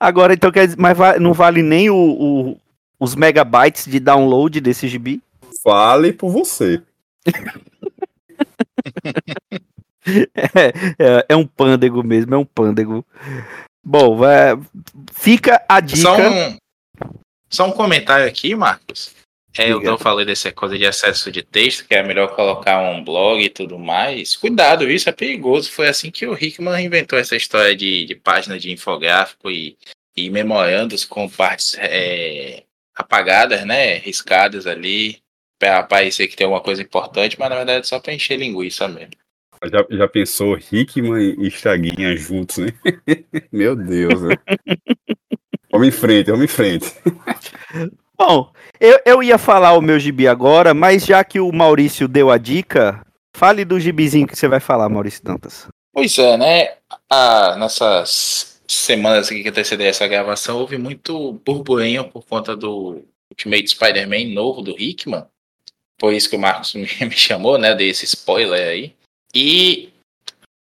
Agora, 0.00 0.32
então, 0.34 0.50
quer 0.50 0.66
dizer, 0.66 0.78
mas 0.80 0.96
não 1.20 1.32
vale 1.32 1.62
nem 1.62 1.90
o, 1.90 1.96
o, 1.96 2.60
os 2.98 3.14
megabytes 3.14 3.86
de 3.86 4.00
download 4.00 4.60
desse 4.60 4.88
gibi? 4.88 5.22
Fale 5.62 6.12
por 6.12 6.30
você. 6.30 6.82
é, 10.54 10.68
é, 10.98 11.26
é, 11.28 11.36
um 11.36 11.46
pândego 11.46 12.02
mesmo, 12.02 12.34
é 12.34 12.38
um 12.38 12.44
pândego. 12.44 13.06
Bom, 13.84 14.16
vai, 14.16 14.58
fica 15.12 15.64
a 15.68 15.80
dica. 15.80 16.00
Só 16.00 16.16
um, 16.16 16.56
só 17.48 17.66
um 17.66 17.72
comentário 17.72 18.26
aqui, 18.26 18.54
Marcos. 18.54 19.14
É, 19.58 19.70
eu 19.70 19.82
não 19.82 19.98
falei 19.98 20.24
dessa 20.24 20.50
coisa 20.50 20.78
de 20.78 20.86
acesso 20.86 21.30
de 21.30 21.42
texto, 21.42 21.86
que 21.86 21.94
é 21.94 22.02
melhor 22.02 22.34
colocar 22.34 22.80
um 22.80 23.04
blog 23.04 23.44
e 23.44 23.50
tudo 23.50 23.78
mais. 23.78 24.34
Cuidado, 24.34 24.90
isso 24.90 25.08
é 25.10 25.12
perigoso. 25.12 25.70
Foi 25.70 25.88
assim 25.88 26.10
que 26.10 26.26
o 26.26 26.34
Hickman 26.34 26.84
inventou 26.84 27.18
essa 27.18 27.36
história 27.36 27.76
de, 27.76 28.06
de 28.06 28.14
página 28.14 28.58
de 28.58 28.72
infográfico 28.72 29.50
e 29.50 29.76
e 30.16 30.30
memorandos 30.30 31.04
com 31.04 31.28
partes 31.28 31.74
é, 31.78 32.64
apagadas, 32.94 33.64
né? 33.64 33.96
Riscadas 33.96 34.66
ali, 34.66 35.22
para 35.62 35.84
parecer 35.84 36.26
que 36.26 36.34
tem 36.34 36.44
alguma 36.44 36.60
coisa 36.60 36.82
importante, 36.82 37.38
mas 37.38 37.48
na 37.48 37.54
verdade 37.54 37.78
é 37.78 37.82
só 37.84 38.00
para 38.00 38.12
encher 38.12 38.36
linguiça 38.36 38.88
mesmo. 38.88 39.12
Já, 39.70 39.86
já 39.96 40.08
pensou 40.08 40.58
Hickman 40.58 41.36
e 41.38 41.48
Chaguinha 41.52 42.16
juntos, 42.16 42.58
né? 42.58 42.72
Meu 43.52 43.76
Deus, 43.76 44.22
né? 44.22 44.34
vamos 45.70 45.86
em 45.86 45.92
frente, 45.92 46.32
vamos 46.32 46.46
em 46.46 46.48
frente. 46.48 46.92
Bom, 48.18 48.52
eu, 48.80 48.98
eu 49.06 49.22
ia 49.22 49.38
falar 49.38 49.74
o 49.74 49.80
meu 49.80 50.00
gibi 50.00 50.26
agora, 50.26 50.74
mas 50.74 51.06
já 51.06 51.22
que 51.22 51.38
o 51.38 51.52
Maurício 51.52 52.08
deu 52.08 52.30
a 52.30 52.38
dica, 52.38 53.04
fale 53.36 53.64
do 53.64 53.78
gibizinho 53.78 54.26
que 54.26 54.36
você 54.36 54.48
vai 54.48 54.60
falar, 54.60 54.88
Maurício 54.88 55.22
Dantas. 55.24 55.68
Pois 55.92 56.18
é, 56.18 56.36
né? 56.36 56.74
Ah, 57.08 57.56
nessas 57.56 58.60
semanas 58.66 59.28
que 59.28 59.48
antecederam 59.48 59.90
essa 59.90 60.08
gravação, 60.08 60.58
houve 60.58 60.76
muito 60.76 61.40
burburinho 61.44 62.08
por 62.10 62.24
conta 62.26 62.56
do 62.56 63.04
Ultimate 63.30 63.68
Spider-Man 63.68 64.34
novo 64.34 64.60
do 64.60 64.78
Hickman. 64.78 65.24
Foi 66.02 66.16
isso 66.16 66.28
que 66.28 66.34
o 66.34 66.40
Marcos 66.40 66.74
me, 66.74 66.88
chamou, 67.12 67.56
né? 67.56 67.76
Desse 67.76 68.04
spoiler 68.06 68.68
aí. 68.68 68.96
E 69.32 69.92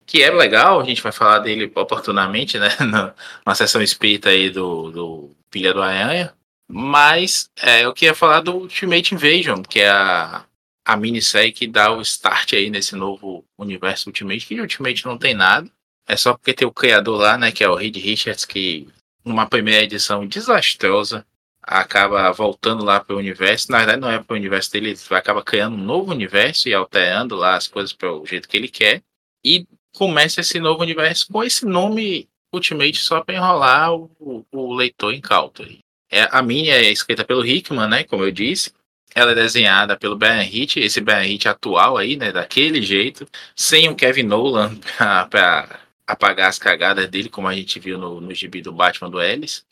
que 0.05 0.21
é 0.21 0.33
legal, 0.33 0.81
a 0.81 0.85
gente 0.85 1.01
vai 1.01 1.13
falar 1.13 1.39
dele 1.39 1.71
oportunamente, 1.77 2.59
né? 2.59 2.71
Na, 2.85 3.15
na 3.47 3.55
sessão 3.55 3.81
espírita 3.81 4.31
aí 4.31 4.51
do, 4.51 4.91
do 4.91 5.31
Pilha 5.49 5.73
do 5.73 5.81
Aranha. 5.81 6.35
Mas 6.69 7.49
é, 7.57 7.85
eu 7.85 7.95
queria 7.95 8.17
falar 8.17 8.41
do 8.41 8.53
Ultimate 8.53 9.15
Invasion, 9.15 9.63
que 9.63 9.79
é 9.79 9.89
a, 9.89 10.45
a 10.85 10.97
minissérie 10.97 11.53
que 11.53 11.69
dá 11.69 11.93
o 11.93 12.03
start 12.03 12.55
aí 12.55 12.69
nesse 12.69 12.97
novo 12.97 13.45
universo 13.57 14.09
Ultimate, 14.09 14.45
que 14.45 14.61
Ultimate 14.61 15.07
não 15.07 15.17
tem 15.17 15.35
nada. 15.35 15.71
É 16.09 16.17
só 16.17 16.35
porque 16.35 16.53
tem 16.53 16.67
o 16.67 16.73
criador 16.73 17.21
lá, 17.21 17.39
né? 17.39 17.53
Que 17.53 17.63
é 17.63 17.69
o 17.69 17.77
Reed 17.77 17.97
Richards, 17.97 18.45
que 18.45 18.89
numa 19.25 19.47
primeira 19.47 19.85
edição 19.85 20.27
desastrosa 20.27 21.25
acaba 21.63 22.31
voltando 22.33 22.85
lá 22.85 23.01
para 23.01 23.15
o 23.15 23.19
universo. 23.19 23.71
Na 23.71 23.79
verdade, 23.79 24.01
não 24.01 24.11
é 24.11 24.19
para 24.19 24.35
o 24.35 24.37
universo 24.37 24.73
dele, 24.73 24.91
ele 24.91 24.99
acaba 25.11 25.43
criando 25.43 25.75
um 25.75 25.85
novo 25.85 26.13
universo 26.13 26.69
e 26.69 26.75
alterando 26.75 27.35
lá 27.35 27.57
as 27.57 27.67
coisas 27.67 27.93
para 27.93 28.13
o 28.13 28.25
jeito 28.25 28.49
que 28.49 28.57
ele 28.57 28.69
quer. 28.69 29.03
E 29.45 29.67
começa 29.95 30.41
esse 30.41 30.59
novo 30.59 30.83
universo 30.83 31.27
com 31.31 31.43
esse 31.43 31.65
nome 31.65 32.29
Ultimate 32.53 32.99
só 32.99 33.23
para 33.23 33.35
enrolar 33.35 33.95
o, 33.95 34.47
o, 34.51 34.75
leitor 34.75 35.13
incauto. 35.13 35.67
É, 36.11 36.29
a 36.31 36.43
minha 36.43 36.75
é 36.75 36.91
escrita 36.91 37.25
pelo 37.25 37.45
Hickman, 37.45 37.89
né? 37.89 38.05
Como 38.05 38.25
eu 38.25 38.31
disse. 38.31 38.73
Ela 39.15 39.33
é 39.33 39.35
desenhada 39.35 39.97
pelo 39.97 40.17
Brian 40.17 40.45
Hitch, 40.45 40.77
esse 40.77 41.01
Brian 41.01 41.25
Hitch 41.25 41.47
atual 41.47 41.97
aí, 41.97 42.17
né? 42.17 42.31
Daquele 42.31 42.83
jeito, 42.83 43.27
sem 43.57 43.89
o 43.89 43.97
Kevin 43.97 44.25
Nolan 44.25 44.77
para 45.31 45.81
apagar 46.07 46.49
as 46.49 46.59
cagadas 46.59 47.09
dele, 47.09 47.29
como 47.29 47.49
a 47.49 47.55
gente 47.55 47.81
viu 47.81 47.99
no, 47.99 48.21
no 48.21 48.35
gibi 48.35 48.63
do 48.63 48.73
Batman 48.73 49.11
do 49.11 49.21
Ellis, 49.21 49.65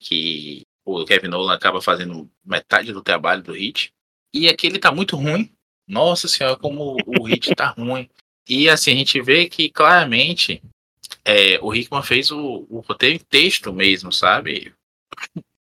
que 0.00 0.62
o 0.86 1.04
Kevin 1.04 1.28
Nolan 1.28 1.52
acaba 1.52 1.82
fazendo 1.82 2.30
metade 2.44 2.92
do 2.92 3.02
trabalho 3.02 3.42
do 3.42 3.52
Hit. 3.52 3.92
E 4.32 4.48
aqui 4.48 4.68
ele 4.68 4.78
tá 4.78 4.92
muito 4.92 5.16
ruim. 5.16 5.52
Nossa 5.86 6.28
senhora, 6.28 6.56
como 6.56 6.96
o 7.04 7.24
Hit 7.24 7.54
tá 7.56 7.66
ruim. 7.76 8.08
E 8.48 8.68
assim, 8.70 8.92
a 8.92 8.94
gente 8.94 9.20
vê 9.20 9.48
que 9.48 9.68
claramente 9.68 10.62
é, 11.24 11.58
o 11.60 11.74
Hickman 11.74 12.02
fez 12.02 12.30
o, 12.30 12.66
o 12.70 12.78
roteiro 12.80 13.16
em 13.16 13.18
texto 13.18 13.72
mesmo, 13.72 14.12
sabe? 14.12 14.72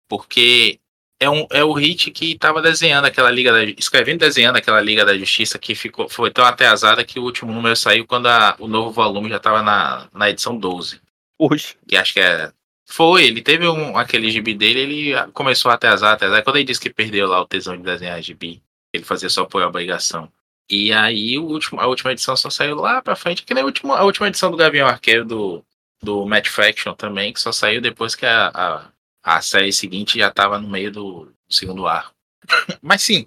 Porque 0.09 0.79
é, 1.19 1.29
um, 1.29 1.47
é 1.51 1.65
o 1.65 1.73
Hit 1.73 2.13
que 2.13 2.33
estava 2.33 2.63
desenhando 2.63 3.07
aquela 3.07 3.31
Liga 3.31 3.53
da 3.53 3.65
escrevendo 3.65 4.21
desenhando 4.21 4.57
aquela 4.57 4.81
Liga 4.81 5.05
da 5.05 5.19
Justiça 5.19 5.59
que 5.59 5.75
ficou 5.75 6.09
foi 6.09 6.31
tão 6.31 6.45
atrasada 6.45 7.05
que 7.05 7.19
o 7.19 7.25
último 7.25 7.53
número 7.53 7.75
saiu 7.75 8.07
quando 8.07 8.27
a, 8.27 8.55
o 8.61 8.69
novo 8.69 8.93
volume 8.93 9.29
já 9.29 9.39
estava 9.39 9.63
na, 9.63 10.09
na 10.13 10.31
edição 10.31 10.57
12. 10.57 11.01
Hoje. 11.37 11.77
Que 11.89 11.97
acho 11.97 12.13
que 12.13 12.21
é 12.21 12.53
foi, 12.91 13.25
ele 13.25 13.41
teve 13.41 13.69
um, 13.69 13.97
aquele 13.97 14.31
gibi 14.31 14.53
dele, 14.53 14.81
ele 14.81 15.33
começou 15.33 15.71
a 15.71 15.75
atrasar, 15.75 16.15
atrasar. 16.15 16.43
Quando 16.43 16.57
ele 16.57 16.65
disse 16.65 16.81
que 16.81 16.91
perdeu 16.91 17.29
lá 17.29 17.41
o 17.41 17.47
tesão 17.47 17.77
de 17.77 17.85
desenhar 17.85 18.21
gibi, 18.21 18.61
ele 18.93 19.05
fazia 19.05 19.31
só 19.31 19.45
por 19.45 19.63
obrigação. 19.63 20.31
E 20.69 20.93
aí 20.93 21.39
o 21.39 21.45
último, 21.45 21.81
a 21.81 21.87
última 21.87 22.13
edição 22.13 22.37
só 22.37 22.51
saiu 22.51 22.75
lá 22.75 23.01
pra 23.01 23.15
frente, 23.15 23.45
que 23.45 23.55
nem 23.55 23.63
a 23.63 23.67
última, 23.67 23.97
a 23.97 24.05
última 24.05 24.27
edição 24.27 24.51
do 24.51 24.57
Gavião 24.57 24.89
Arqueiro 24.89 25.25
do, 25.25 25.65
do 26.03 26.27
Matt 26.27 26.49
Fraction 26.49 26.93
também, 26.95 27.33
que 27.33 27.41
só 27.41 27.53
saiu 27.53 27.81
depois 27.81 28.17
que 28.17 28.27
a, 28.27 28.49
a, 28.49 28.89
a 29.23 29.41
série 29.41 29.73
seguinte 29.73 30.19
já 30.19 30.31
tava 30.31 30.59
no 30.59 30.69
meio 30.69 30.91
do, 30.91 31.25
do 31.27 31.55
segundo 31.55 31.87
arco. 31.87 32.13
Mas 32.83 33.03
sim, 33.03 33.25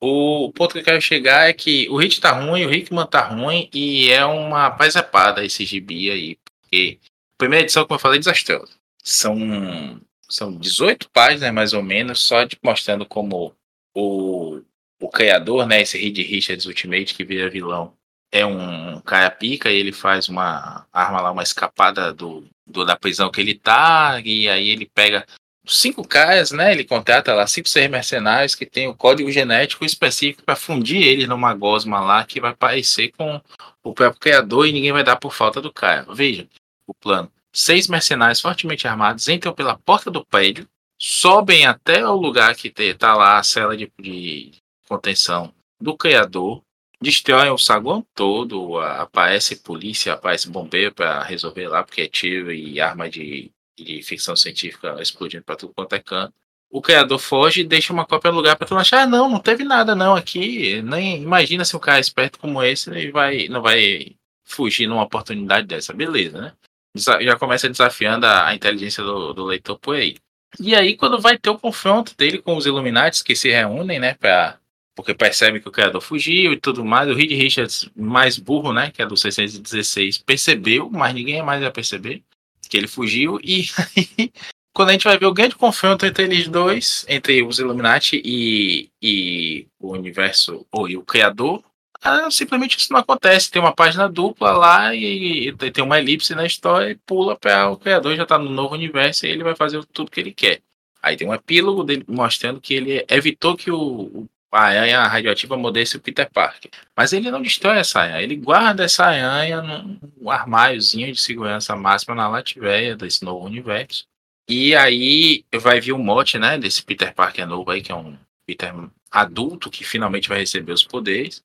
o 0.00 0.52
ponto 0.52 0.72
que 0.72 0.80
eu 0.80 0.84
quero 0.84 1.00
chegar 1.00 1.48
é 1.48 1.52
que 1.52 1.88
o 1.88 1.96
Hit 1.96 2.20
tá 2.20 2.32
ruim, 2.32 2.66
o 2.66 2.74
Hickman 2.74 3.06
tá 3.06 3.22
ruim, 3.22 3.70
e 3.72 4.10
é 4.10 4.24
uma 4.24 4.70
paisapada 4.72 5.44
esse 5.44 5.64
gibi 5.64 6.10
aí, 6.10 6.36
porque 6.62 6.98
a 7.34 7.38
primeira 7.38 7.64
edição, 7.64 7.84
como 7.84 7.96
eu 7.96 8.00
falei, 8.00 8.18
é 8.18 8.20
desastrosa. 8.20 8.72
São, 9.04 10.00
são 10.28 10.56
18 10.56 11.10
páginas, 11.10 11.52
mais 11.52 11.72
ou 11.72 11.82
menos, 11.82 12.20
só 12.22 12.44
de, 12.44 12.58
mostrando 12.62 13.04
como 13.04 13.54
o, 13.94 14.62
o 15.00 15.08
criador, 15.10 15.66
né, 15.66 15.82
esse 15.82 15.98
Reed 15.98 16.18
Richards 16.18 16.64
Ultimate, 16.64 17.14
que 17.14 17.24
vira 17.24 17.50
vilão, 17.50 17.94
é 18.32 18.44
um 18.44 19.00
cara 19.02 19.30
pica 19.30 19.70
e 19.70 19.76
ele 19.76 19.92
faz 19.92 20.28
uma 20.28 20.86
arma 20.92 21.20
lá, 21.20 21.30
uma 21.30 21.42
escapada 21.42 22.12
do, 22.12 22.44
do, 22.66 22.84
da 22.84 22.96
prisão 22.96 23.30
que 23.30 23.40
ele 23.40 23.54
tá, 23.54 24.20
e 24.24 24.48
aí 24.48 24.70
ele 24.70 24.90
pega 24.92 25.24
cinco 25.66 26.06
caras, 26.06 26.50
né? 26.50 26.72
Ele 26.72 26.84
contrata 26.84 27.32
lá 27.32 27.46
cinco 27.46 27.68
mercenários 27.90 28.54
que 28.54 28.66
tem 28.66 28.88
o 28.88 28.94
código 28.94 29.30
genético 29.30 29.84
específico 29.84 30.42
para 30.42 30.56
fundir 30.56 31.02
ele 31.02 31.26
numa 31.26 31.54
gosma 31.54 32.00
lá 32.00 32.24
que 32.24 32.40
vai 32.40 32.54
parecer 32.54 33.12
com 33.16 33.40
o 33.82 33.94
próprio 33.94 34.20
criador 34.20 34.66
e 34.66 34.72
ninguém 34.72 34.92
vai 34.92 35.04
dar 35.04 35.16
por 35.16 35.32
falta 35.32 35.60
do 35.60 35.72
cara. 35.72 36.06
Veja 36.12 36.48
o 36.86 36.94
plano 36.94 37.30
seis 37.54 37.86
mercenários 37.86 38.40
fortemente 38.40 38.88
armados 38.88 39.28
entram 39.28 39.54
pela 39.54 39.78
porta 39.78 40.10
do 40.10 40.24
prédio, 40.26 40.68
sobem 40.98 41.64
até 41.64 42.06
o 42.06 42.16
lugar 42.16 42.56
que 42.56 42.72
está 42.76 43.14
lá 43.14 43.38
a 43.38 43.42
cela 43.42 43.76
de, 43.76 43.90
de, 43.98 44.52
contenção 44.88 45.54
do 45.80 45.96
criador, 45.96 46.62
destroem 47.00 47.50
o 47.50 47.58
saguão 47.58 48.04
todo, 48.14 48.78
aparece 48.78 49.56
polícia, 49.56 50.12
aparece 50.12 50.50
bombeiro 50.50 50.92
para 50.92 51.22
resolver 51.22 51.68
lá, 51.68 51.84
porque 51.84 52.02
é 52.02 52.08
tiro 52.08 52.52
e 52.52 52.80
arma 52.80 53.08
de, 53.08 53.50
de 53.78 54.02
ficção 54.02 54.34
científica 54.34 55.00
explodindo 55.00 55.44
para 55.44 55.56
tudo 55.56 55.74
quanto 55.74 55.94
é 55.94 56.00
canto. 56.00 56.34
O 56.70 56.82
criador 56.82 57.20
foge 57.20 57.60
e 57.60 57.64
deixa 57.64 57.92
uma 57.92 58.04
cópia 58.04 58.32
no 58.32 58.38
lugar 58.38 58.56
para 58.56 58.66
tu 58.66 58.76
achar, 58.76 59.02
ah, 59.02 59.06
não, 59.06 59.28
não 59.28 59.38
teve 59.38 59.62
nada 59.62 59.94
não 59.94 60.16
aqui. 60.16 60.82
Nem 60.82 61.22
imagina 61.22 61.64
se 61.64 61.76
um 61.76 61.80
cara 61.80 62.00
esperto 62.00 62.38
como 62.38 62.60
esse 62.62 63.10
vai, 63.12 63.46
não 63.46 63.62
vai 63.62 64.16
fugir 64.44 64.88
numa 64.88 65.04
oportunidade 65.04 65.68
dessa, 65.68 65.92
beleza, 65.92 66.40
né? 66.40 66.52
Já 66.94 67.36
começa 67.36 67.68
desafiando 67.68 68.26
a, 68.26 68.48
a 68.48 68.54
inteligência 68.54 69.02
do, 69.02 69.32
do, 69.32 69.44
leitor 69.44 69.78
por 69.78 69.96
aí. 69.96 70.16
E 70.60 70.74
aí, 70.74 70.96
quando 70.96 71.20
vai 71.20 71.36
ter 71.36 71.50
o 71.50 71.58
confronto 71.58 72.16
dele 72.16 72.38
com 72.38 72.56
os 72.56 72.66
Illuminati 72.66 73.24
que 73.24 73.34
se 73.34 73.50
reúnem, 73.50 73.98
né, 73.98 74.14
pra, 74.14 74.58
porque 74.94 75.12
percebem 75.12 75.60
que 75.60 75.68
o 75.68 75.72
criador 75.72 76.00
fugiu 76.00 76.52
e 76.52 76.60
tudo 76.60 76.84
mais, 76.84 77.10
o 77.10 77.14
Reed 77.14 77.32
Richards, 77.32 77.90
mais 77.96 78.38
burro, 78.38 78.72
né, 78.72 78.90
que 78.92 79.02
é 79.02 79.06
do 79.06 79.16
616, 79.16 80.18
percebeu, 80.18 80.88
mas 80.88 81.12
ninguém 81.12 81.42
mais 81.42 81.60
vai 81.60 81.72
perceber 81.72 82.22
que 82.68 82.76
ele 82.76 82.86
fugiu. 82.86 83.40
E 83.42 83.66
aí, 83.96 84.32
quando 84.72 84.90
a 84.90 84.92
gente 84.92 85.04
vai 85.04 85.18
ver 85.18 85.26
o 85.26 85.34
grande 85.34 85.56
confronto 85.56 86.06
entre 86.06 86.24
eles 86.24 86.46
dois, 86.48 87.04
entre 87.08 87.42
os 87.42 87.58
Illuminati 87.58 88.22
e, 88.24 88.90
e 89.02 89.66
o 89.80 89.92
universo, 89.92 90.64
ou 90.70 90.88
e 90.88 90.96
o 90.96 91.02
criador, 91.04 91.62
ah, 92.04 92.30
simplesmente 92.30 92.76
isso 92.78 92.92
não 92.92 93.00
acontece. 93.00 93.50
Tem 93.50 93.62
uma 93.62 93.74
página 93.74 94.08
dupla 94.08 94.52
lá 94.52 94.94
e, 94.94 95.48
e 95.48 95.70
tem 95.70 95.82
uma 95.82 95.98
elipse 95.98 96.34
na 96.34 96.44
história 96.44 96.90
e 96.90 96.96
pula 96.96 97.34
para 97.34 97.70
o 97.70 97.78
criador 97.78 98.14
já 98.14 98.24
está 98.24 98.38
no 98.38 98.50
novo 98.50 98.74
universo 98.74 99.24
e 99.24 99.30
ele 99.30 99.42
vai 99.42 99.56
fazer 99.56 99.82
tudo 99.86 100.10
que 100.10 100.20
ele 100.20 100.32
quer. 100.32 100.60
Aí 101.02 101.16
tem 101.16 101.26
um 101.26 101.34
epílogo 101.34 101.82
dele 101.82 102.04
mostrando 102.06 102.60
que 102.60 102.74
ele 102.74 103.04
evitou 103.08 103.56
que 103.56 103.70
o, 103.70 104.26
a 104.52 104.64
aranha 104.64 105.06
radioativa 105.06 105.56
mordesse 105.56 105.96
o 105.96 106.00
Peter 106.00 106.30
Parker. 106.30 106.70
Mas 106.94 107.14
ele 107.14 107.30
não 107.30 107.40
destrói 107.40 107.78
essa 107.78 108.00
aranha, 108.00 108.22
ele 108.22 108.36
guarda 108.36 108.84
essa 108.84 109.06
aranha 109.06 109.62
num 109.62 110.30
armáriozinho 110.30 111.10
de 111.10 111.20
segurança 111.20 111.74
máxima 111.74 112.14
na 112.14 112.28
Latveia 112.28 112.96
desse 112.96 113.24
novo 113.24 113.46
universo. 113.46 114.06
E 114.48 114.76
aí 114.76 115.42
vai 115.54 115.80
vir 115.80 115.92
o 115.92 115.98
mote, 115.98 116.38
né, 116.38 116.58
desse 116.58 116.82
Peter 116.84 117.14
Parker 117.14 117.46
novo 117.46 117.70
aí, 117.70 117.80
que 117.80 117.90
é 117.90 117.94
um 117.94 118.16
Peter 118.46 118.74
adulto 119.10 119.70
que 119.70 119.84
finalmente 119.84 120.28
vai 120.28 120.38
receber 120.40 120.72
os 120.72 120.84
poderes. 120.84 121.42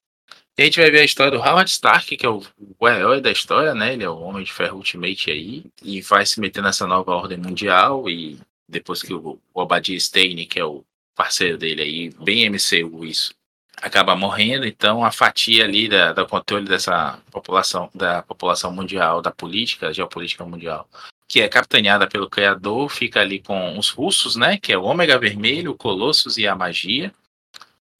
E 0.60 0.62
a 0.62 0.66
gente 0.66 0.82
vai 0.82 0.92
ver 0.92 1.00
a 1.00 1.06
história 1.06 1.32
do 1.32 1.38
Howard 1.42 1.72
Stark, 1.72 2.18
que 2.18 2.25
é 2.25 2.30
o, 2.30 2.44
o 2.78 2.89
herói 2.89 3.22
da 3.22 3.32
história, 3.32 3.74
né? 3.74 3.94
Ele 3.94 4.04
é 4.04 4.10
o 4.10 4.20
Homem 4.20 4.44
de 4.44 4.51
Ferro 4.51 4.75
Ultimate 4.75 5.32
aí, 5.32 5.63
e 5.82 6.01
vai 6.01 6.25
se 6.25 6.38
meter 6.42 6.62
nessa 6.62 6.86
nova 6.86 7.16
ordem 7.16 7.38
mundial. 7.38 8.10
E 8.10 8.38
depois 8.68 9.01
que 9.01 9.13
o, 9.13 9.39
o 9.54 9.62
Obadiah 9.62 9.98
Stane, 9.98 10.46
que 10.46 10.60
é 10.60 10.66
o 10.66 10.84
parceiro 11.16 11.58
dele 11.58 11.82
aí, 11.82 12.10
bem 12.10 12.50
MCU 12.50 13.06
isso, 13.06 13.34
acaba 13.78 14.18
morrendo, 14.18 14.66
então 14.66 15.01
a 15.01 15.13
fatia 15.13 15.63
ali 15.63 15.88
da, 15.88 16.25
controle 16.25 16.68
dessa 16.68 17.18
população, 17.32 17.89
da 17.96 18.22
população 18.22 18.70
mundial, 18.70 19.22
da 19.22 19.32
política, 19.32 19.94
geopolítica 19.94 20.44
mundial, 20.44 20.89
que 21.25 21.39
é 21.39 21.48
capitaneada 21.48 22.06
pelo 22.06 22.30
criador, 22.30 22.89
fica 22.89 23.22
ali 23.22 23.39
com 23.39 23.80
os 23.80 23.92
russos, 23.92 24.36
né? 24.36 24.58
Que 24.58 24.74
é 24.74 24.78
o 24.78 24.84
Ômega 24.84 25.18
Vermelho, 25.18 25.72
o 25.72 25.78
Colossus 25.78 26.38
e 26.38 26.46
a 26.46 26.54
Magia. 26.54 27.13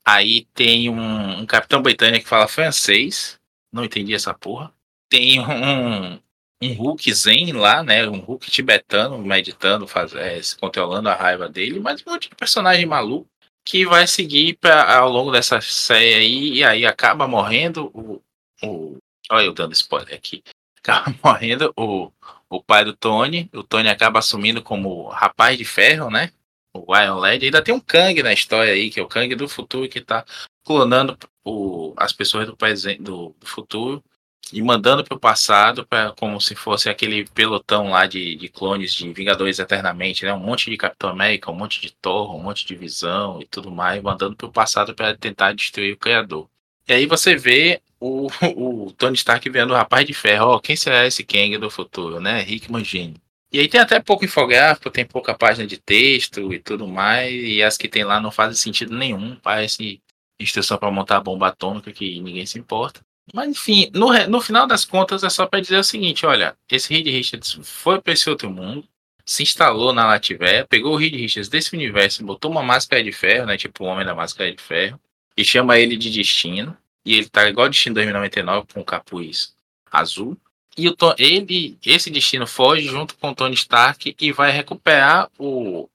Aí 0.10 0.46
tem 0.56 0.89
um, 0.89 1.42
um 1.42 1.46
Capitão 1.46 1.84
Britânia 1.84 2.20
que 2.20 2.28
fala 2.28 2.48
francês. 2.48 3.39
Não 3.72 3.86
entendi 3.86 4.16
essa 4.16 4.34
porra. 4.34 4.74
Tem 5.08 5.39
um, 5.39 6.20
um 6.60 6.74
Hulk 6.74 7.13
zen 7.13 7.54
lá, 7.54 7.84
né? 7.84 8.08
Um 8.10 8.18
Hulk 8.20 8.50
tibetano 8.50 9.20
meditando, 9.20 9.88
faz, 9.88 10.16
é, 10.16 10.42
se 10.42 10.58
controlando 10.58 11.10
a 11.10 11.13
raiva 11.13 11.48
dele, 11.48 11.80
mas 11.80 12.01
um 12.01 12.12
monte 12.12 12.28
de 12.28 12.36
personagem 12.36 12.88
maluco 12.88 13.28
que 13.63 13.86
vai 13.86 14.08
seguir 14.08 14.58
pra, 14.58 14.98
ao 14.98 15.12
longo 15.12 15.32
dessa 15.32 15.62
série 15.62 16.16
aí, 16.16 16.54
e 16.54 16.63
aí 16.63 16.86
acaba 16.88 17.28
morrendo 17.28 17.92
o. 17.94 18.20
o 18.63 18.98
olha 19.30 19.46
eu 19.46 19.54
dando 19.54 19.74
spoiler 19.74 20.16
aqui. 20.16 20.44
Acaba 20.82 21.13
morrendo 21.22 21.74
o, 21.78 22.10
o 22.50 22.63
pai 22.63 22.86
do 22.86 22.96
Tony. 22.96 23.50
O 23.54 23.62
Tony 23.63 23.89
acaba 23.89 24.20
assumindo 24.20 24.63
como 24.63 25.10
rapaz 25.10 25.58
de 25.58 25.66
ferro, 25.66 26.10
né? 26.10 26.32
O 26.88 26.98
Iron 26.98 27.17
Lad. 27.17 27.43
Ainda 27.43 27.62
tem 27.62 27.74
um 27.74 27.79
Kang 27.79 28.21
na 28.24 28.33
história 28.33 28.74
aí, 28.74 28.89
que 28.89 29.00
é 29.00 29.03
o 29.03 29.07
Kang 29.07 29.33
do 29.36 29.48
futuro 29.48 29.88
que 29.89 30.01
tá 30.01 30.25
clonando 30.63 31.17
o, 31.43 31.93
as 31.98 32.13
pessoas 32.13 32.48
do, 32.48 32.55
do, 33.00 33.36
do 33.39 33.45
futuro 33.45 34.03
e 34.51 34.62
mandando 34.62 35.03
para 35.03 35.15
o 35.15 35.19
passado 35.19 35.86
para 35.86 36.12
como 36.13 36.39
se 36.41 36.55
fosse 36.55 36.89
aquele 36.89 37.25
pelotão 37.29 37.89
lá 37.89 38.05
de, 38.07 38.36
de 38.36 38.50
clones 38.50 38.93
de 38.93 39.12
Vingadores 39.13 39.59
Eternamente, 39.59 40.25
né? 40.25 40.33
Um 40.33 40.39
monte 40.39 40.69
de 40.69 40.77
Capitão 40.77 41.09
América, 41.09 41.51
um 41.51 41.55
monte 41.55 41.81
de 41.81 41.91
Thor, 42.01 42.36
um 42.36 42.41
monte 42.41 42.65
de 42.65 42.75
Visão 42.75 43.41
e 43.41 43.45
tudo 43.45 43.71
mais, 43.71 44.01
mandando 44.01 44.36
para 44.36 44.48
o 44.48 44.51
passado 44.51 44.95
para 44.95 45.15
tentar 45.15 45.53
destruir 45.53 45.93
o 45.93 45.98
Criador. 45.98 46.50
E 46.88 46.93
aí 46.93 47.05
você 47.05 47.36
vê 47.36 47.81
o, 48.00 48.27
o 48.55 48.91
Tony 48.93 49.15
Stark 49.15 49.48
vendo 49.50 49.71
o 49.71 49.75
Rapaz 49.75 50.05
de 50.05 50.13
Ferro, 50.13 50.48
ó, 50.48 50.55
oh, 50.55 50.59
quem 50.59 50.75
será 50.75 51.05
esse 51.05 51.24
Kang 51.24 51.57
do 51.57 51.69
futuro, 51.69 52.19
né? 52.19 52.41
Rick 52.41 52.71
Mangini. 52.71 53.15
E 53.51 53.60
aí 53.60 53.68
tem 53.68 53.82
até 53.82 54.00
pouco 54.00 54.24
infográfico, 54.25 54.91
tem 54.91 55.06
pouca 55.06 55.34
página 55.34 55.65
de 55.65 55.77
texto 55.77 56.53
e 56.53 56.60
tudo 56.60 56.88
mais, 56.88 57.34
e 57.34 57.63
as 57.63 57.77
que 57.77 57.88
tem 57.88 58.03
lá 58.03 58.20
não 58.20 58.32
fazem 58.32 58.56
sentido 58.56 58.96
nenhum, 58.96 59.36
parece 59.38 60.01
instrução 60.39 60.77
para 60.77 60.91
montar 60.91 61.18
a 61.18 61.22
bomba 61.22 61.48
atômica 61.48 61.91
que 61.91 62.20
ninguém 62.22 62.46
se 62.46 62.60
importa. 62.60 63.01
Mas 63.34 63.50
enfim, 63.50 63.89
no, 63.94 64.12
no 64.27 64.41
final 64.41 64.65
das 64.68 64.86
contas 64.86 65.24
é 65.24 65.29
só 65.29 65.46
para 65.46 65.62
dizer 65.62 65.77
o 65.77 65.84
seguinte: 65.84 66.25
olha, 66.25 66.56
esse 66.70 66.91
Reed 66.94 67.08
Richards 67.08 67.60
foi 67.63 68.01
para 68.01 68.13
esse 68.13 68.29
outro 68.29 68.50
mundo, 68.50 68.88
se 69.25 69.44
instalou 69.44 69.94
na 69.94 70.06
Lativéia, 70.06 70.65
pegou 70.68 70.94
o 70.94 70.98
Reed 70.98 71.13
Richards 71.13 71.50
desse 71.50 71.75
universo, 71.75 72.24
botou 72.24 72.50
uma 72.50 72.63
máscara 72.63 73.03
de 73.03 73.12
ferro, 73.12 73.46
né? 73.46 73.58
Tipo 73.58 73.84
o 73.84 73.88
Homem 73.88 74.06
da 74.06 74.15
Máscara 74.15 74.51
de 74.51 74.62
Ferro, 74.62 75.00
e 75.38 75.46
chama 75.46 75.77
ele 75.77 75.96
de 75.96 76.10
Destino. 76.10 76.75
E 77.06 77.15
ele 77.15 77.29
tá 77.29 77.48
igual 77.48 77.70
Destino 77.70 77.96
2099 77.96 78.68
com 78.74 78.82
o 78.82 78.86
capuz 78.86 79.56
azul. 79.91 80.38
E 80.79 80.88
o 80.88 80.95
ele, 81.17 81.77
esse 81.86 82.09
Destino 82.09 82.48
foge 82.48 82.88
junto 82.88 83.13
com 83.17 83.31
o 83.31 83.36
Tony 83.36 83.53
Stark 83.53 84.15
e 84.17 84.31
vai 84.31 84.50
recuperar 84.50 85.29
o, 85.38 85.89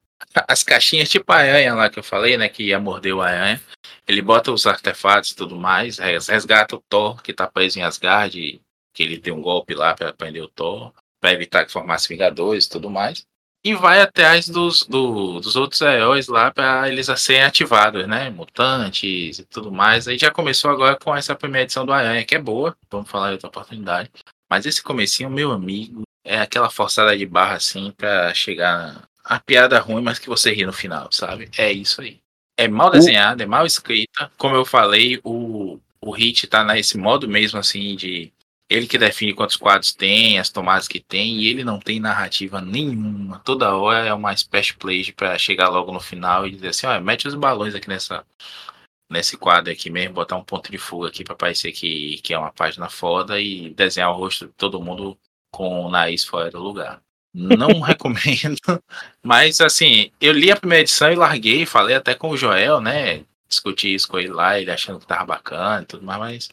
as 0.46 0.62
caixinhas 0.62 1.08
tipo 1.08 1.32
a 1.32 1.36
aranha 1.36 1.74
lá 1.74 1.88
que 1.88 1.98
eu 1.98 2.02
falei, 2.02 2.36
né? 2.36 2.50
Que 2.50 2.64
ia 2.64 2.78
morder 2.78 3.14
o 3.14 3.22
aranha. 3.22 3.62
Ele 4.06 4.20
bota 4.20 4.52
os 4.52 4.66
artefatos 4.66 5.30
e 5.30 5.36
tudo 5.36 5.56
mais, 5.56 5.96
resgata 5.98 6.76
o 6.76 6.82
Thor, 6.86 7.22
que 7.22 7.32
tá 7.32 7.46
preso 7.46 7.78
em 7.78 7.82
Asgard, 7.82 8.60
que 8.92 9.02
ele 9.02 9.18
tem 9.18 9.32
um 9.32 9.40
golpe 9.40 9.72
lá 9.74 9.94
para 9.94 10.12
prender 10.12 10.42
o 10.42 10.48
Thor, 10.48 10.92
para 11.18 11.32
evitar 11.32 11.64
que 11.64 11.72
formasse 11.72 12.06
Vingadores 12.06 12.66
e 12.66 12.68
tudo 12.68 12.90
mais. 12.90 13.26
E 13.64 13.74
vai 13.74 14.02
atrás 14.02 14.46
dos, 14.46 14.82
do, 14.82 15.40
dos 15.40 15.56
outros 15.56 15.80
heróis 15.80 16.28
lá 16.28 16.50
para 16.50 16.86
eles 16.90 17.06
serem 17.16 17.44
ativados, 17.44 18.06
né? 18.06 18.28
Mutantes 18.28 19.38
e 19.38 19.44
tudo 19.46 19.72
mais. 19.72 20.06
Aí 20.06 20.18
já 20.18 20.30
começou 20.30 20.70
agora 20.70 20.96
com 20.96 21.16
essa 21.16 21.34
primeira 21.34 21.64
edição 21.64 21.86
do 21.86 21.92
Aranha, 21.94 22.26
que 22.26 22.34
é 22.34 22.38
boa, 22.38 22.76
vamos 22.90 23.10
falar 23.10 23.30
em 23.30 23.32
outra 23.32 23.48
oportunidade. 23.48 24.10
Mas 24.54 24.66
esse 24.66 24.80
comecinho, 24.80 25.28
meu 25.28 25.50
amigo, 25.50 26.04
é 26.24 26.38
aquela 26.38 26.70
forçada 26.70 27.18
de 27.18 27.26
barra 27.26 27.56
assim 27.56 27.90
para 27.90 28.32
chegar 28.32 29.02
a 29.24 29.40
piada 29.40 29.80
ruim, 29.80 30.00
mas 30.00 30.20
que 30.20 30.28
você 30.28 30.52
ri 30.52 30.64
no 30.64 30.72
final, 30.72 31.08
sabe? 31.10 31.50
É 31.58 31.72
isso 31.72 32.00
aí. 32.00 32.20
É 32.56 32.68
mal 32.68 32.88
desenhada, 32.88 33.42
é 33.42 33.46
mal 33.46 33.66
escrita. 33.66 34.30
Como 34.38 34.54
eu 34.54 34.64
falei, 34.64 35.18
o, 35.24 35.80
o 36.00 36.12
Hit 36.12 36.46
tá 36.46 36.62
nesse 36.62 36.96
modo 36.96 37.28
mesmo, 37.28 37.58
assim, 37.58 37.96
de 37.96 38.32
ele 38.70 38.86
que 38.86 38.96
define 38.96 39.34
quantos 39.34 39.56
quadros 39.56 39.92
tem, 39.92 40.38
as 40.38 40.50
tomadas 40.50 40.86
que 40.86 41.00
tem, 41.00 41.40
e 41.40 41.48
ele 41.48 41.64
não 41.64 41.80
tem 41.80 41.98
narrativa 41.98 42.60
nenhuma. 42.60 43.40
Toda 43.40 43.74
hora 43.74 44.06
é 44.06 44.14
uma 44.14 44.32
splash 44.34 44.70
play 44.70 45.12
para 45.12 45.36
chegar 45.36 45.68
logo 45.68 45.90
no 45.90 45.98
final 45.98 46.46
e 46.46 46.52
dizer 46.52 46.68
assim, 46.68 46.86
olha, 46.86 47.00
mete 47.00 47.26
os 47.26 47.34
balões 47.34 47.74
aqui 47.74 47.88
nessa 47.88 48.24
nesse 49.10 49.36
quadro 49.36 49.72
aqui 49.72 49.90
mesmo, 49.90 50.14
botar 50.14 50.36
um 50.36 50.44
ponto 50.44 50.70
de 50.70 50.78
fuga 50.78 51.08
aqui 51.08 51.24
para 51.24 51.34
parecer 51.34 51.72
que, 51.72 52.20
que 52.22 52.34
é 52.34 52.38
uma 52.38 52.52
página 52.52 52.88
foda 52.88 53.40
e 53.40 53.70
desenhar 53.70 54.10
o 54.10 54.16
rosto 54.16 54.46
de 54.46 54.52
todo 54.52 54.82
mundo 54.82 55.18
com 55.50 55.84
o 55.84 55.90
nariz 55.90 56.24
fora 56.24 56.50
do 56.50 56.58
lugar. 56.58 57.00
Não 57.32 57.80
recomendo. 57.80 58.58
Mas, 59.22 59.60
assim, 59.60 60.10
eu 60.20 60.32
li 60.32 60.50
a 60.50 60.56
primeira 60.56 60.82
edição 60.82 61.12
e 61.12 61.16
larguei, 61.16 61.66
falei 61.66 61.96
até 61.96 62.14
com 62.14 62.30
o 62.30 62.36
Joel, 62.36 62.80
né? 62.80 63.24
Discuti 63.48 63.94
isso 63.94 64.08
com 64.08 64.18
ele 64.18 64.32
lá, 64.32 64.58
ele 64.58 64.70
achando 64.70 64.98
que 64.98 65.06
tava 65.06 65.26
bacana 65.26 65.82
e 65.82 65.86
tudo 65.86 66.04
mais, 66.04 66.18
mas 66.18 66.48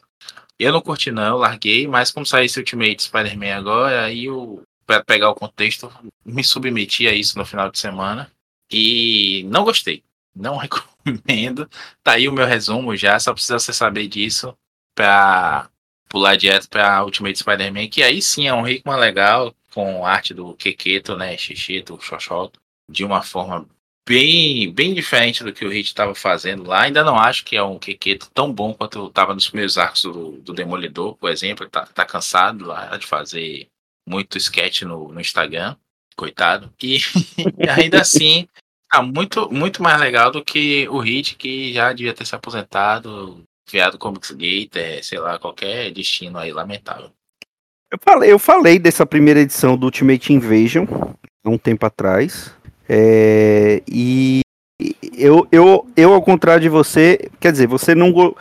eu 0.60 0.72
não 0.72 0.82
curti 0.82 1.12
não, 1.12 1.24
eu 1.24 1.38
larguei, 1.38 1.88
mas 1.88 2.12
como 2.12 2.26
saiu 2.26 2.46
esse 2.46 2.60
Ultimate 2.60 3.02
Spider-Man 3.02 3.56
agora, 3.56 4.06
aí 4.06 4.26
eu, 4.26 4.62
pra 4.86 5.04
pegar 5.04 5.32
o 5.32 5.36
contexto, 5.36 5.92
me 6.24 6.44
submeti 6.44 7.08
a 7.08 7.14
isso 7.14 7.38
no 7.38 7.46
final 7.46 7.72
de 7.72 7.80
semana 7.80 8.32
e 8.72 9.44
não 9.50 9.64
gostei. 9.64 10.04
Não 10.36 10.58
recomendo. 10.58 11.70
Tá 12.04 12.14
aí 12.14 12.28
o 12.28 12.34
meu 12.34 12.46
resumo 12.46 12.96
já, 12.96 13.20
só 13.20 13.34
precisa 13.34 13.60
você 13.60 13.74
saber 13.74 14.08
disso 14.08 14.58
pra 14.96 15.70
pular 16.10 16.36
direto 16.36 16.70
pra 16.70 17.04
Ultimate 17.04 17.40
Spider-Man, 17.40 17.88
que 17.88 18.04
aí 18.04 18.22
sim 18.22 18.48
é 18.48 18.54
um 18.54 18.62
Rickman 18.62 18.98
legal, 18.98 19.56
com 19.74 20.06
arte 20.06 20.34
do 20.34 20.54
Keketo, 20.56 21.16
né, 21.16 21.38
Xixito, 21.38 21.98
Xoxoto, 22.02 22.60
de 22.90 23.06
uma 23.06 23.22
forma 23.22 23.66
bem 24.08 24.74
bem 24.74 24.94
diferente 24.94 25.44
do 25.44 25.54
que 25.54 25.64
o 25.66 25.70
Hit 25.70 25.88
estava 25.88 26.14
fazendo 26.14 26.64
lá. 26.68 26.82
Ainda 26.82 27.04
não 27.04 27.18
acho 27.18 27.46
que 27.46 27.56
é 27.56 27.64
um 27.64 27.80
Keketo 27.80 28.30
tão 28.34 28.52
bom 28.52 28.74
quanto 28.74 29.08
estava 29.08 29.34
nos 29.34 29.48
primeiros 29.48 29.78
arcos 29.78 30.02
do, 30.04 30.32
do 30.42 30.54
Demolidor, 30.54 31.16
por 31.16 31.30
exemplo. 31.30 31.70
Tá, 31.70 31.86
tá 31.86 32.06
cansado 32.06 32.66
lá 32.66 32.98
de 32.98 33.06
fazer 33.06 33.68
muito 34.08 34.38
sketch 34.38 34.82
no, 34.82 35.12
no 35.12 35.22
Instagram, 35.22 35.76
coitado. 36.16 36.74
E 36.82 37.00
ainda 37.70 38.02
assim, 38.02 38.48
tá 38.92 39.02
muito, 39.02 39.52
muito 39.52 39.82
mais 39.82 40.00
legal 40.00 40.32
do 40.32 40.44
que 40.44 40.88
o 40.90 41.00
Hit, 41.00 41.36
que 41.36 41.74
já 41.74 41.94
devia 41.94 42.14
ter 42.14 42.26
se 42.26 42.36
aposentado, 42.36 43.42
criado 43.66 43.98
Comics 43.98 44.32
Gator, 44.32 45.04
sei 45.04 45.18
lá, 45.18 45.40
qualquer 45.40 45.92
destino 45.92 46.38
aí 46.38 46.52
lamentável. 46.52 47.10
Eu 47.90 48.00
falei, 48.02 48.32
eu 48.32 48.40
falei 48.40 48.80
dessa 48.80 49.06
primeira 49.06 49.40
edição 49.40 49.78
do 49.78 49.86
Ultimate 49.86 50.34
Invasion 50.34 50.86
há 51.44 51.50
um 51.50 51.58
tempo 51.58 51.86
atrás. 51.86 52.54
É, 52.88 53.82
e 53.88 54.42
eu, 55.18 55.48
eu, 55.52 55.88
eu, 55.96 56.14
ao 56.14 56.22
contrário 56.22 56.62
de 56.62 56.70
você, 56.70 57.30
quer 57.40 57.52
dizer, 57.52 57.68
você 57.68 57.96
não. 57.96 58.36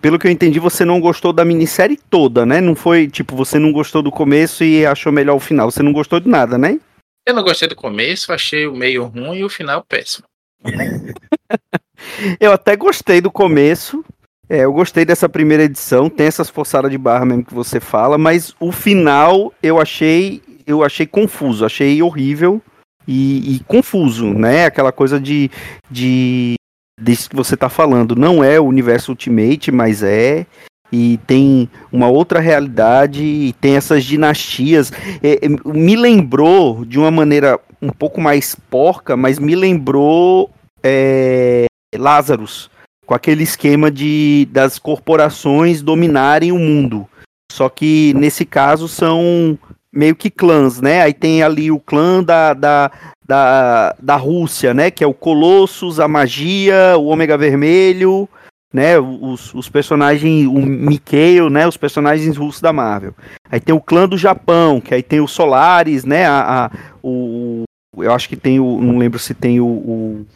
Pelo 0.00 0.18
que 0.18 0.26
eu 0.26 0.30
entendi, 0.30 0.58
você 0.58 0.84
não 0.84 1.00
gostou 1.00 1.32
da 1.32 1.44
minissérie 1.44 1.98
toda, 2.10 2.44
né? 2.44 2.60
Não 2.60 2.74
foi 2.74 3.08
tipo, 3.08 3.34
você 3.34 3.58
não 3.58 3.72
gostou 3.72 4.02
do 4.02 4.10
começo 4.10 4.62
e 4.64 4.84
achou 4.84 5.12
melhor 5.12 5.36
o 5.36 5.40
final. 5.40 5.70
Você 5.70 5.82
não 5.82 5.92
gostou 5.92 6.20
de 6.20 6.28
nada, 6.28 6.58
né? 6.58 6.78
Eu 7.26 7.34
não 7.34 7.42
gostei 7.42 7.68
do 7.68 7.76
começo, 7.76 8.32
achei 8.32 8.66
o 8.66 8.74
meio 8.74 9.04
ruim 9.04 9.38
e 9.38 9.44
o 9.44 9.48
final 9.48 9.84
péssimo. 9.84 10.26
eu 12.40 12.52
até 12.52 12.76
gostei 12.76 13.20
do 13.20 13.30
começo, 13.30 14.04
é, 14.48 14.64
eu 14.64 14.72
gostei 14.72 15.04
dessa 15.04 15.28
primeira 15.28 15.64
edição, 15.64 16.10
tem 16.10 16.26
essas 16.26 16.50
forçadas 16.50 16.90
de 16.90 16.98
barra 16.98 17.24
mesmo 17.24 17.44
que 17.44 17.54
você 17.54 17.80
fala, 17.80 18.18
mas 18.18 18.54
o 18.58 18.72
final 18.72 19.52
eu 19.62 19.80
achei, 19.80 20.42
eu 20.66 20.84
achei 20.84 21.06
confuso, 21.06 21.64
achei 21.64 22.02
horrível 22.02 22.60
e, 23.06 23.56
e 23.56 23.60
confuso, 23.60 24.32
né? 24.34 24.66
Aquela 24.66 24.92
coisa 24.92 25.20
de, 25.20 25.50
de 25.90 26.54
disso 27.00 27.30
que 27.30 27.36
você 27.36 27.54
está 27.54 27.68
falando, 27.68 28.16
não 28.16 28.42
é 28.42 28.60
o 28.60 28.66
universo 28.66 29.12
Ultimate, 29.12 29.70
mas 29.70 30.02
é 30.02 30.46
e 30.92 31.18
tem 31.26 31.68
uma 31.90 32.08
outra 32.08 32.38
realidade 32.38 33.24
e 33.24 33.54
tem 33.54 33.76
essas 33.76 34.04
dinastias. 34.04 34.92
É, 35.22 35.46
é, 35.46 35.48
me 35.48 35.96
lembrou 35.96 36.84
de 36.84 36.98
uma 36.98 37.10
maneira 37.10 37.58
um 37.80 37.88
pouco 37.88 38.20
mais 38.20 38.54
porca, 38.54 39.16
mas 39.16 39.38
me 39.38 39.56
lembrou 39.56 40.50
é, 40.82 41.64
Lazarus 41.96 42.70
com 43.06 43.14
aquele 43.14 43.42
esquema 43.42 43.90
de 43.90 44.46
das 44.52 44.78
corporações 44.78 45.82
dominarem 45.82 46.52
o 46.52 46.58
mundo. 46.58 47.08
Só 47.50 47.68
que 47.68 48.14
nesse 48.14 48.44
caso 48.44 48.86
são 48.86 49.58
meio 49.92 50.14
que 50.16 50.30
clãs, 50.30 50.80
né? 50.80 51.02
Aí 51.02 51.12
tem 51.12 51.42
ali 51.42 51.70
o 51.70 51.80
clã 51.80 52.22
da, 52.22 52.54
da, 52.54 52.90
da, 53.26 53.94
da 54.00 54.16
Rússia, 54.16 54.72
né? 54.72 54.90
Que 54.90 55.04
é 55.04 55.06
o 55.06 55.12
Colossus, 55.12 56.00
a 56.00 56.08
Magia, 56.08 56.96
o 56.96 57.06
Ômega 57.06 57.36
Vermelho, 57.36 58.28
né? 58.72 58.98
Os, 58.98 59.52
os 59.54 59.68
personagens, 59.68 60.46
o 60.46 60.58
Mikhail, 60.58 61.50
né? 61.50 61.66
Os 61.66 61.76
personagens 61.76 62.36
russos 62.36 62.62
da 62.62 62.72
Marvel. 62.72 63.14
Aí 63.50 63.60
tem 63.60 63.74
o 63.74 63.80
clã 63.80 64.08
do 64.08 64.16
Japão, 64.16 64.80
que 64.80 64.94
aí 64.94 65.02
tem 65.02 65.20
o 65.20 65.28
Solaris, 65.28 66.04
né? 66.04 66.24
A, 66.26 66.66
a 66.66 66.70
o, 67.02 67.64
eu 67.98 68.12
acho 68.12 68.28
que 68.28 68.36
tem 68.36 68.58
o. 68.58 68.80
Não 68.80 68.96
lembro 68.96 69.18
se 69.18 69.34
tem 69.34 69.60
o, 69.60 69.66
o 69.66 70.26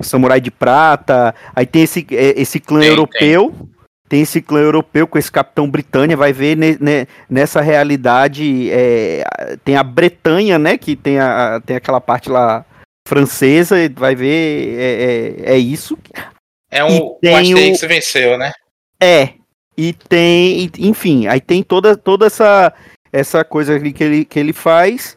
Samurai 0.00 0.40
de 0.40 0.50
Prata. 0.50 1.34
Aí 1.54 1.64
tem 1.64 1.82
esse, 1.82 2.04
é, 2.10 2.40
esse 2.40 2.58
clã 2.58 2.80
tem, 2.80 2.88
europeu. 2.88 3.54
Tem. 3.56 3.68
tem. 4.08 4.22
esse 4.22 4.42
clã 4.42 4.60
europeu 4.60 5.06
com 5.06 5.16
esse 5.16 5.30
Capitão 5.30 5.70
Britânia. 5.70 6.16
Vai 6.16 6.32
ver 6.32 6.56
ne, 6.56 6.76
ne, 6.80 7.06
nessa 7.30 7.60
realidade. 7.60 8.68
É, 8.72 9.56
tem 9.64 9.76
a 9.76 9.84
Bretanha, 9.84 10.58
né? 10.58 10.76
Que 10.76 10.96
tem, 10.96 11.20
a, 11.20 11.60
tem 11.64 11.76
aquela 11.76 12.00
parte 12.00 12.28
lá 12.28 12.64
francesa. 13.06 13.76
Vai 13.94 14.16
ver. 14.16 14.74
É, 14.76 15.44
é, 15.44 15.54
é 15.54 15.58
isso. 15.58 15.96
É 16.70 16.84
um. 16.84 16.98
o 16.98 17.18
Asterix 17.36 17.82
o... 17.82 17.88
venceu, 17.88 18.38
né? 18.38 18.52
É. 19.00 19.30
E 19.76 19.92
tem. 19.92 20.70
Enfim, 20.78 21.26
aí 21.26 21.40
tem 21.40 21.62
toda, 21.62 21.96
toda 21.96 22.26
essa 22.26 22.72
essa 23.12 23.44
coisa 23.44 23.78
que 23.80 24.04
ele, 24.04 24.24
que 24.24 24.38
ele 24.38 24.52
faz, 24.52 25.16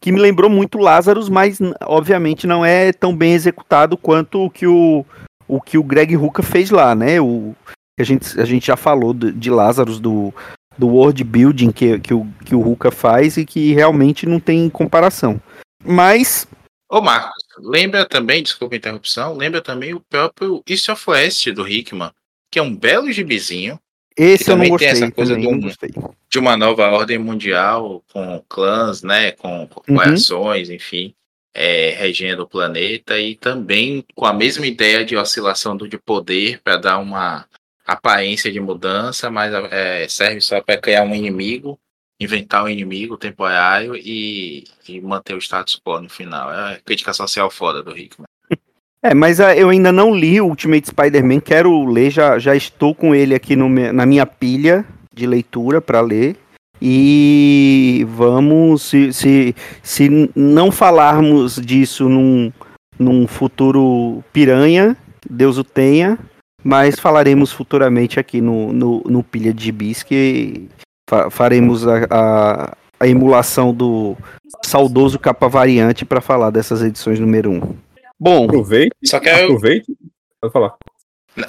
que 0.00 0.10
me 0.10 0.18
lembrou 0.18 0.50
muito 0.50 0.78
Lazarus, 0.78 1.28
mas 1.28 1.58
obviamente 1.82 2.46
não 2.46 2.64
é 2.64 2.92
tão 2.92 3.14
bem 3.14 3.34
executado 3.34 3.96
quanto 3.96 4.46
o 4.46 4.50
que 4.50 4.66
o, 4.66 5.04
o, 5.46 5.60
que 5.60 5.78
o 5.78 5.84
Greg 5.84 6.14
Rucka 6.16 6.42
fez 6.42 6.70
lá, 6.70 6.94
né? 6.94 7.20
O, 7.20 7.54
a, 7.98 8.02
gente, 8.02 8.40
a 8.40 8.44
gente 8.44 8.66
já 8.66 8.76
falou 8.76 9.14
de, 9.14 9.30
de 9.32 9.50
Lazarus, 9.50 10.00
do, 10.00 10.34
do 10.76 10.88
world 10.88 11.22
building 11.22 11.70
que, 11.70 12.00
que, 12.00 12.14
o, 12.14 12.26
que 12.44 12.54
o 12.54 12.60
Ruka 12.60 12.90
faz 12.90 13.36
e 13.36 13.44
que 13.44 13.72
realmente 13.74 14.26
não 14.26 14.40
tem 14.40 14.68
comparação. 14.68 15.40
Mas. 15.84 16.48
Ô 16.90 17.00
Marcos, 17.00 17.39
lembra 17.62 18.06
também, 18.06 18.42
desculpa 18.42 18.74
a 18.74 18.78
interrupção, 18.78 19.36
lembra 19.36 19.60
também 19.60 19.94
o 19.94 20.00
próprio 20.00 20.62
East 20.68 20.88
of 20.88 21.10
West 21.10 21.48
do 21.50 21.66
Hickman, 21.66 22.10
que 22.50 22.58
é 22.58 22.62
um 22.62 22.74
belo 22.74 23.10
gibizinho. 23.12 23.78
Esse 24.16 24.50
eu 24.50 24.56
não 24.56 24.68
gostei. 24.68 24.88
Tem 24.88 25.02
essa 25.02 25.12
coisa 25.12 25.36
de, 25.36 25.46
um, 25.46 25.60
de, 25.60 26.38
uma 26.38 26.56
nova 26.56 26.88
ordem 26.90 27.18
mundial 27.18 28.02
com 28.12 28.44
clãs, 28.48 29.02
né, 29.02 29.32
com 29.32 29.66
corporações, 29.68 30.68
uhum. 30.68 30.74
enfim, 30.74 31.14
é, 31.54 31.90
regendo 31.90 32.42
o 32.42 32.48
planeta 32.48 33.18
e 33.18 33.34
também 33.36 34.04
com 34.14 34.26
a 34.26 34.32
mesma 34.32 34.66
ideia 34.66 35.04
de 35.04 35.16
oscilação 35.16 35.76
do, 35.76 35.88
de 35.88 35.98
poder 35.98 36.60
para 36.62 36.76
dar 36.76 36.98
uma 36.98 37.46
aparência 37.86 38.52
de 38.52 38.60
mudança, 38.60 39.30
mas 39.30 39.52
é, 39.70 40.06
serve 40.08 40.40
só 40.40 40.60
para 40.60 40.76
criar 40.76 41.02
um 41.02 41.14
inimigo, 41.14 41.78
inventar 42.20 42.62
um 42.62 42.68
inimigo 42.68 43.16
temporário 43.16 43.96
e, 43.96 44.64
e, 44.86 45.00
manter 45.00 45.34
o 45.34 45.40
status 45.40 45.80
quo 45.82 46.00
no 46.00 46.10
final. 46.10 46.52
É 46.52 46.78
crítica 46.84 47.14
social 47.14 47.50
foda 47.50 47.82
do 47.82 47.92
Rickman. 47.92 48.26
É, 49.02 49.14
mas 49.14 49.38
uh, 49.38 49.44
eu 49.56 49.70
ainda 49.70 49.90
não 49.90 50.14
li 50.14 50.38
o 50.42 50.44
Ultimate 50.44 50.86
Spider-Man, 50.88 51.40
quero 51.40 51.86
ler, 51.86 52.10
já, 52.10 52.38
já 52.38 52.54
estou 52.54 52.94
com 52.94 53.14
ele 53.14 53.34
aqui 53.34 53.56
no, 53.56 53.66
na 53.66 54.04
minha 54.04 54.26
pilha 54.26 54.84
de 55.14 55.26
leitura 55.26 55.80
para 55.80 56.02
ler. 56.02 56.36
E 56.82 58.06
vamos, 58.10 58.82
se, 58.82 59.10
se, 59.10 59.54
se 59.82 60.30
não 60.36 60.70
falarmos 60.70 61.56
disso 61.56 62.10
num, 62.10 62.52
num 62.98 63.26
futuro 63.26 64.22
piranha, 64.34 64.94
Deus 65.28 65.56
o 65.56 65.64
tenha, 65.64 66.18
mas 66.62 67.00
falaremos 67.00 67.52
futuramente 67.52 68.20
aqui 68.20 68.42
no, 68.42 68.70
no, 68.70 69.02
no 69.06 69.24
Pilha 69.24 69.54
de 69.54 69.64
Gibis 69.64 70.02
que 70.02 70.68
fa 71.10 71.28
faremos 71.28 71.86
a, 71.88 72.06
a, 72.08 72.76
a, 73.00 73.08
emulação 73.08 73.74
do 73.74 74.16
saudoso 74.64 75.18
capa 75.18 75.48
variante 75.48 76.04
para 76.04 76.20
falar 76.20 76.50
dessas 76.50 76.82
edições 76.82 77.18
número 77.18 77.50
1. 77.50 77.76
Bom, 78.18 78.44
aproveite, 78.44 78.94
só 79.04 79.18
quero... 79.18 79.46
aproveite, 79.46 79.92
pode 80.40 80.52
falar. 80.52 80.76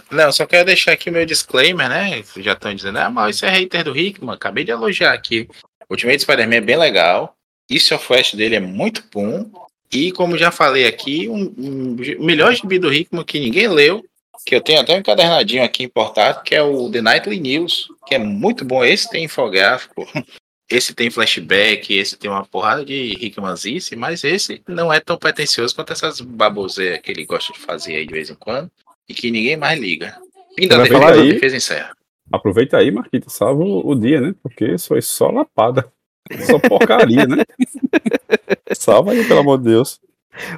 Não, 0.09 0.31
só 0.31 0.45
quero 0.45 0.65
deixar 0.65 0.93
aqui 0.93 1.09
o 1.09 1.13
meu 1.13 1.25
disclaimer, 1.25 1.89
né? 1.89 2.23
Já 2.37 2.53
estão 2.53 2.73
dizendo, 2.73 2.97
ah, 2.97 3.09
mas 3.09 3.35
isso 3.35 3.45
é 3.45 3.49
hater 3.49 3.83
do 3.83 3.97
Hickman. 3.97 4.35
Acabei 4.35 4.63
de 4.63 4.71
elogiar 4.71 5.11
aqui. 5.11 5.47
O 5.89 5.93
Ultimate 5.93 6.21
Spider-Man 6.21 6.55
é 6.55 6.61
bem 6.61 6.77
legal. 6.77 7.35
Isso 7.69 7.93
of 7.93 8.13
West 8.13 8.35
dele 8.35 8.55
é 8.55 8.59
muito 8.59 9.03
bom. 9.13 9.49
E 9.91 10.11
como 10.11 10.37
já 10.37 10.51
falei 10.51 10.87
aqui, 10.87 11.27
um, 11.27 11.53
um 11.57 12.25
melhor 12.25 12.53
gibi 12.53 12.79
do 12.79 12.93
Hickman 12.93 13.25
que 13.25 13.39
ninguém 13.39 13.67
leu 13.67 14.03
que 14.45 14.55
eu 14.55 14.61
tenho 14.61 14.81
até 14.81 14.95
um 14.95 14.99
encadernadinho 14.99 15.63
aqui 15.63 15.83
importado, 15.83 16.43
que 16.43 16.55
é 16.55 16.61
o 16.61 16.89
The 16.89 17.01
Nightly 17.01 17.39
News, 17.39 17.87
que 18.05 18.15
é 18.15 18.19
muito 18.19 18.65
bom. 18.65 18.83
Esse 18.83 19.09
tem 19.09 19.25
infográfico, 19.25 20.05
esse 20.69 20.93
tem 20.93 21.11
flashback, 21.11 21.93
esse 21.93 22.17
tem 22.17 22.29
uma 22.29 22.45
porrada 22.45 22.83
de 22.83 23.13
Rickmanzice, 23.15 23.95
mas 23.95 24.23
esse 24.23 24.61
não 24.67 24.91
é 24.91 24.99
tão 24.99 25.17
pretencioso 25.17 25.75
quanto 25.75 25.93
essas 25.93 26.21
baboseiras 26.21 26.99
que 27.01 27.11
ele 27.11 27.25
gosta 27.25 27.53
de 27.53 27.59
fazer 27.59 27.95
aí 27.95 28.05
de 28.05 28.13
vez 28.13 28.29
em 28.29 28.35
quando, 28.35 28.71
e 29.07 29.13
que 29.13 29.31
ninguém 29.31 29.57
mais 29.57 29.79
liga. 29.79 30.17
Ainda 30.59 30.77
da 30.77 30.83
defesa, 30.83 31.21
aí, 31.21 31.33
defesa 31.33 31.55
encerra. 31.55 31.95
Aproveita 32.31 32.77
aí, 32.77 32.91
Marquita, 32.91 33.29
salva 33.29 33.63
o, 33.63 33.95
dia, 33.95 34.21
né? 34.21 34.35
Porque 34.41 34.77
foi 34.77 35.01
só 35.01 35.29
lapada. 35.29 35.91
Só 36.45 36.59
porcaria, 36.59 37.25
né? 37.25 37.43
Salva 38.73 39.11
aí, 39.11 39.27
pelo 39.27 39.41
amor 39.41 39.57
de 39.57 39.65
Deus. 39.65 39.99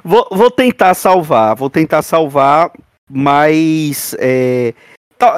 Vou, 0.04 0.28
vou 0.30 0.50
tentar 0.50 0.94
salvar, 0.94 1.56
vou 1.56 1.68
tentar 1.68 2.00
salvar 2.02 2.72
mas 3.10 4.14
é, 4.18 4.74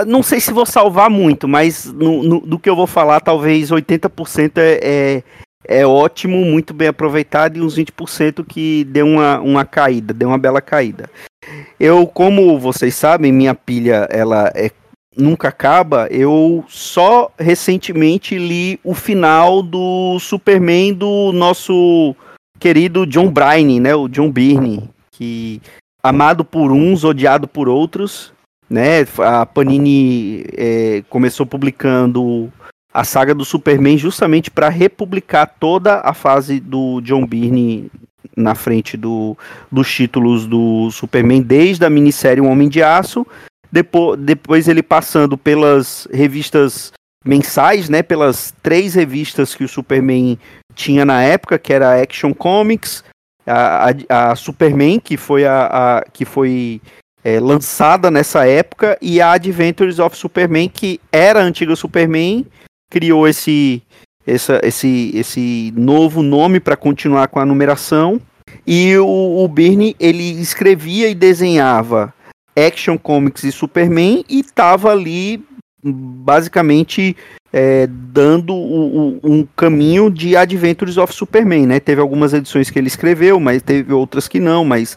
não 0.07 0.22
sei 0.22 0.40
se 0.40 0.52
vou 0.52 0.66
salvar 0.66 1.11
muito, 1.11 1.46
mas 1.46 1.85
no, 1.85 2.22
no, 2.22 2.40
do 2.40 2.59
que 2.59 2.68
eu 2.68 2.76
vou 2.76 2.87
falar, 2.87 3.20
talvez 3.20 3.70
80% 3.70 4.59
é, 4.59 4.81
é, 4.83 5.22
é 5.81 5.87
ótimo, 5.87 6.44
muito 6.44 6.72
bem 6.72 6.88
aproveitado, 6.88 7.57
e 7.57 7.61
uns 7.61 7.76
20% 7.76 8.44
que 8.44 8.85
deu 8.85 9.07
uma, 9.07 9.40
uma 9.40 9.64
caída, 9.64 10.14
deu 10.14 10.29
uma 10.29 10.38
bela 10.38 10.61
caída. 10.61 11.11
Eu, 11.79 12.07
como 12.07 12.59
vocês 12.59 12.94
sabem, 12.94 13.33
minha 13.33 13.55
pilha 13.55 14.09
ela 14.11 14.50
é 14.55 14.70
nunca 15.16 15.48
acaba. 15.48 16.07
Eu 16.11 16.64
só 16.68 17.31
recentemente 17.38 18.37
li 18.37 18.79
o 18.85 18.94
final 18.94 19.62
do 19.62 20.18
Superman 20.18 20.92
do 20.92 21.33
nosso 21.33 22.14
querido 22.59 23.07
John 23.07 23.31
Bryan, 23.31 23.81
né, 23.81 23.94
o 23.94 24.09
John 24.09 24.31
Byrne, 24.31 24.90
que 25.12 25.61
amado 26.09 26.45
por 26.45 26.73
uns, 26.73 27.05
odiado 27.05 27.47
por 27.49 27.69
outros, 27.69 28.33
né? 28.69 29.07
A 29.19 29.47
Panini 29.47 30.45
é, 30.57 31.03
começou 31.09 31.47
publicando 31.47 32.53
a 32.92 33.05
saga 33.05 33.35
do 33.35 33.45
Superman 33.45 33.99
justamente 33.99 34.51
para 34.51 34.69
republicar 34.69 35.47
toda 35.61 36.01
a 36.01 36.14
fase 36.14 36.59
do 36.59 37.01
John 37.03 37.27
Byrne 37.27 37.90
na 38.37 38.55
frente 38.55 38.97
do, 38.97 39.37
dos 39.71 39.92
títulos 39.92 40.47
do 40.47 40.90
Superman, 40.90 41.42
desde 41.42 41.85
a 41.85 41.90
minissérie 41.90 42.42
O 42.42 42.47
Homem 42.47 42.69
de 42.69 42.83
Aço, 42.83 43.27
depois, 43.71 44.19
depois 44.19 44.69
ele 44.69 44.83
passando 44.83 45.37
pelas 45.37 46.09
revistas 46.12 46.92
mensais, 47.25 47.88
né, 47.88 48.03
pelas 48.03 48.55
três 48.62 48.95
revistas 48.95 49.55
que 49.55 49.64
o 49.64 49.69
Superman 49.69 50.38
tinha 50.75 51.05
na 51.05 51.23
época, 51.23 51.59
que 51.59 51.73
era 51.73 52.01
Action 52.01 52.33
Comics, 52.33 53.03
a, 53.46 54.30
a, 54.30 54.35
Superman, 54.35 54.98
que 54.98 55.16
foi, 55.16 55.44
a, 55.44 55.66
a 55.66 56.04
que 56.12 56.24
foi 56.24 56.80
é, 57.24 57.38
lançada 57.40 58.11
nessa 58.11 58.46
época, 58.46 58.98
e 59.00 59.20
a 59.20 59.32
Adventures 59.32 59.98
of 59.98 60.16
Superman, 60.16 60.68
que 60.68 61.00
era 61.12 61.40
a 61.40 61.44
antiga 61.44 61.76
Superman, 61.76 62.46
criou 62.90 63.26
esse, 63.26 63.82
essa, 64.26 64.61
esse, 64.62 65.12
esse 65.14 65.72
novo 65.76 66.22
nome 66.22 66.61
para 66.61 66.76
continuar 66.76 67.28
com 67.28 67.38
a 67.38 67.46
numeração. 67.46 68.20
E 68.66 68.96
o, 68.96 69.44
o 69.44 69.48
Birney, 69.48 69.94
ele 69.98 70.40
escrevia 70.40 71.09
e 71.09 71.14
desenhava 71.14 72.12
Action 72.56 72.96
Comics 72.96 73.44
e 73.44 73.52
Superman 73.52 74.24
e 74.28 74.40
estava 74.40 74.90
ali 74.90 75.44
basicamente 75.92 77.16
é, 77.53 77.87
dando 77.87 78.55
o, 78.55 79.18
o, 79.18 79.20
um 79.22 79.46
caminho 79.57 80.11
de 80.11 80.37
Adventures 80.37 80.96
of 80.96 81.14
Superman, 81.14 81.66
né? 81.66 81.81
Teve 81.81 82.01
algumas 82.01 82.33
edições 82.33 82.70
que 82.70 82.79
ele 82.79 82.88
escreveu, 82.88 83.40
mas 83.40 83.62
teve 83.62 83.92
outras 83.92 84.29
que 84.29 84.40
não, 84.40 84.64
mas 84.64 84.96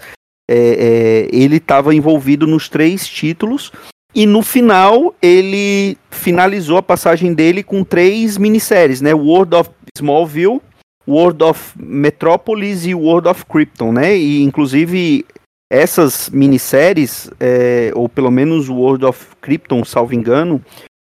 é, 0.50 0.58
é, 0.58 1.30
ele 1.32 1.58
estava 1.58 1.94
envolvido 1.94 2.48
nos 2.48 2.68
três 2.68 3.08
títulos. 3.08 3.72
E 4.14 4.26
no 4.26 4.42
final, 4.42 5.14
ele 5.22 5.96
finalizou 6.10 6.78
a 6.78 6.84
passagem 6.84 7.34
dele 7.34 7.62
com 7.62 7.84
três 7.84 8.38
minisséries, 8.38 9.02
né? 9.02 9.14
World 9.14 9.56
of 9.56 9.70
Smallville, 9.96 10.60
World 11.08 11.44
of 11.44 11.74
Metropolis 11.78 12.86
e 12.86 12.96
World 12.96 13.28
of 13.28 13.46
Krypton, 13.46 13.92
né? 13.92 14.18
E 14.18 14.42
inclusive 14.42 15.26
essas 15.70 16.30
minisséries, 16.30 17.30
é, 17.40 17.92
ou 17.94 18.10
pelo 18.10 18.32
menos 18.32 18.70
World 18.70 19.06
of 19.06 19.36
Krypton, 19.40 19.84
salvo 19.86 20.16
engano, 20.16 20.64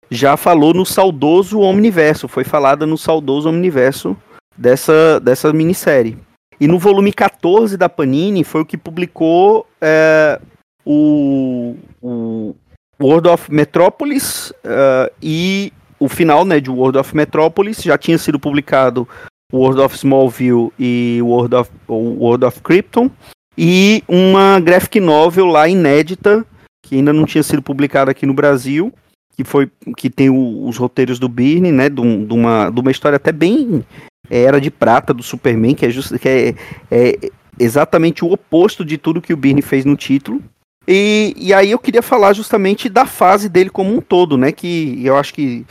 já 0.10 0.38
falou 0.38 0.74
no 0.74 0.86
saudoso 0.86 1.60
Omniverso, 1.60 2.28
foi 2.28 2.44
falada 2.44 2.86
no 2.86 2.98
saudoso 2.98 3.50
Omniverso 3.50 4.16
dessa, 4.58 5.20
dessa 5.20 5.52
minissérie. 5.52 6.18
E 6.60 6.68
no 6.68 6.80
volume 6.80 7.12
14 7.12 7.76
da 7.76 7.90
Panini 7.90 8.44
foi 8.44 8.62
o 8.62 8.66
que 8.66 8.78
publicou 8.78 9.68
é, 9.82 10.40
o, 10.86 11.76
o 12.02 12.56
World 13.02 13.28
of 13.28 13.52
Metropolis 13.52 14.52
uh, 14.64 15.12
e 15.22 15.74
o 16.00 16.08
final 16.08 16.46
né, 16.46 16.62
de 16.62 16.70
World 16.70 16.98
of 16.98 17.16
Metropolis 17.16 17.82
já 17.82 17.98
tinha 17.98 18.18
sido 18.18 18.40
publicado 18.40 19.08
World 19.52 19.82
of 19.82 19.96
Smallville 19.96 20.72
e 20.80 21.20
World 21.22 21.56
of, 21.56 21.72
World 21.90 22.46
of 22.46 22.62
Krypton 22.62 23.12
e 23.58 24.04
uma 24.08 24.60
graphic 24.60 25.00
novel 25.00 25.46
lá 25.46 25.68
inédita 25.68 26.46
que 26.86 26.96
ainda 26.96 27.12
não 27.12 27.26
tinha 27.26 27.44
sido 27.44 27.62
publicada 27.62 28.12
aqui 28.12 28.26
no 28.26 28.34
Brasil 28.34 28.94
que 29.36 29.44
foi 29.44 29.70
que 29.98 30.10
tem 30.10 30.30
o, 30.30 30.68
os 30.68 30.78
roteiros 30.78 31.20
do 31.20 31.28
Byrne, 31.28 31.72
né, 31.72 31.90
de, 31.90 32.00
um, 32.00 32.26
de, 32.26 32.34
uma, 32.34 32.70
de 32.70 32.80
uma 32.80 32.92
história 32.92 33.18
até 33.18 33.32
bem 33.32 33.84
é, 34.30 34.44
era 34.44 34.60
de 34.60 34.72
prata 34.72 35.14
do 35.14 35.22
Superman, 35.22 35.76
que 35.76 35.86
é, 35.86 35.90
just, 35.90 36.18
que 36.18 36.30
é, 36.30 36.56
é 36.90 37.32
exatamente 37.60 38.24
o 38.24 38.32
oposto 38.32 38.84
de 38.84 38.98
tudo 38.98 39.22
que 39.22 39.34
o 39.34 39.38
Byrne 39.38 39.62
fez 39.62 39.86
no 39.86 39.96
título. 39.96 40.42
E, 40.88 41.34
e 41.38 41.54
aí 41.54 41.72
eu 41.72 41.80
queria 41.80 42.02
falar 42.02 42.34
justamente 42.34 42.88
da 42.88 43.06
fase 43.06 43.50
dele 43.50 43.70
como 43.70 43.96
um 43.96 44.02
todo, 44.02 44.38
né, 44.38 44.52
que 44.52 45.02
eu 45.04 45.18
acho 45.18 45.34
que 45.34 45.66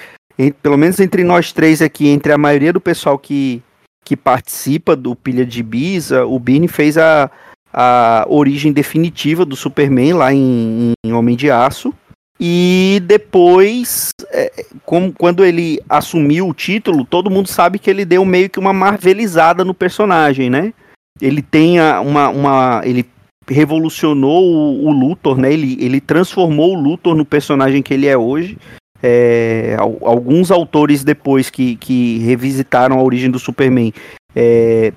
pelo 0.62 0.76
menos 0.76 0.98
entre 0.98 1.22
nós 1.22 1.52
três 1.52 1.80
aqui, 1.80 2.08
entre 2.08 2.32
a 2.32 2.38
maioria 2.38 2.72
do 2.72 2.80
pessoal 2.80 3.16
que, 3.16 3.62
que 4.04 4.16
participa 4.16 4.96
do 4.96 5.14
Pilha 5.14 5.46
de 5.46 5.62
Bisa, 5.62 6.26
o 6.26 6.38
Byrne 6.38 6.66
fez 6.66 6.98
a, 6.98 7.30
a 7.74 8.24
origem 8.28 8.72
definitiva 8.72 9.44
do 9.44 9.56
Superman 9.56 10.12
lá 10.12 10.32
em, 10.32 10.92
em 11.04 11.12
Homem 11.12 11.34
de 11.34 11.50
Aço 11.50 11.92
E 12.38 13.02
depois, 13.04 14.10
é, 14.30 14.64
como, 14.84 15.12
quando 15.12 15.44
ele 15.44 15.80
assumiu 15.88 16.48
o 16.48 16.54
título, 16.54 17.04
todo 17.04 17.30
mundo 17.30 17.48
sabe 17.48 17.80
que 17.80 17.90
ele 17.90 18.04
deu 18.04 18.24
meio 18.24 18.48
que 18.48 18.60
uma 18.60 18.72
marvelizada 18.72 19.64
no 19.64 19.74
personagem, 19.74 20.48
né? 20.48 20.72
Ele 21.20 21.42
tem 21.42 21.80
uma, 21.80 22.28
uma. 22.28 22.80
Ele 22.84 23.04
revolucionou 23.48 24.44
o, 24.44 24.86
o 24.86 24.92
Luthor, 24.92 25.36
né? 25.36 25.52
Ele, 25.52 25.76
ele 25.80 26.00
transformou 26.00 26.76
o 26.76 26.80
Luthor 26.80 27.14
no 27.14 27.24
personagem 27.24 27.82
que 27.82 27.92
ele 27.92 28.06
é 28.06 28.16
hoje. 28.16 28.56
É, 29.02 29.76
alguns 29.78 30.50
autores 30.50 31.04
depois 31.04 31.50
que, 31.50 31.76
que 31.76 32.18
revisitaram 32.20 32.98
a 32.98 33.02
origem 33.02 33.30
do 33.30 33.38
Superman 33.38 33.92
é, 34.34 34.92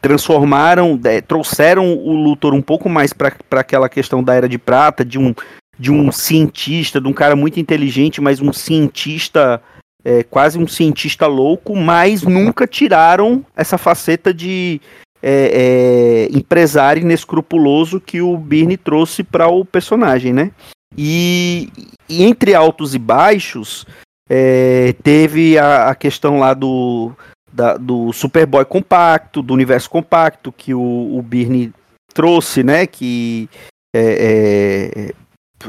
transformaram, 0.00 0.98
é, 1.04 1.20
trouxeram 1.20 1.94
o 1.94 2.14
Luthor 2.14 2.54
um 2.54 2.62
pouco 2.62 2.88
mais 2.88 3.12
para 3.12 3.32
aquela 3.52 3.88
questão 3.88 4.22
da 4.22 4.34
Era 4.34 4.48
de 4.48 4.58
Prata, 4.58 5.04
de 5.04 5.18
um, 5.18 5.34
de 5.78 5.90
um 5.92 6.10
cientista, 6.12 7.00
de 7.00 7.08
um 7.08 7.12
cara 7.12 7.34
muito 7.34 7.60
inteligente, 7.60 8.20
mas 8.20 8.40
um 8.40 8.52
cientista, 8.52 9.60
é, 10.04 10.22
quase 10.22 10.58
um 10.58 10.66
cientista 10.66 11.26
louco, 11.26 11.76
mas 11.76 12.22
nunca 12.22 12.66
tiraram 12.66 13.44
essa 13.56 13.76
faceta 13.76 14.32
de 14.32 14.80
é, 15.22 16.28
é, 16.32 16.36
empresário 16.36 17.02
inescrupuloso 17.02 18.00
que 18.00 18.20
o 18.20 18.36
Birne 18.36 18.76
trouxe 18.76 19.22
para 19.24 19.48
o 19.48 19.64
personagem, 19.64 20.32
né? 20.32 20.52
E, 20.96 21.70
e, 22.08 22.22
entre 22.22 22.54
altos 22.54 22.94
e 22.94 22.98
baixos, 22.98 23.86
é, 24.28 24.94
teve 25.02 25.58
a, 25.58 25.88
a, 25.88 25.94
questão 25.94 26.38
lá 26.38 26.54
do, 26.54 27.12
da, 27.58 27.76
do 27.76 28.12
Superboy 28.12 28.64
compacto, 28.64 29.42
do 29.42 29.52
universo 29.52 29.90
compacto, 29.90 30.52
que 30.52 30.72
o, 30.72 30.80
o 30.80 31.24
trouxe, 32.14 32.62
né? 32.62 32.86
Que 32.86 33.48
é, 33.92 35.10
é, 35.10 35.14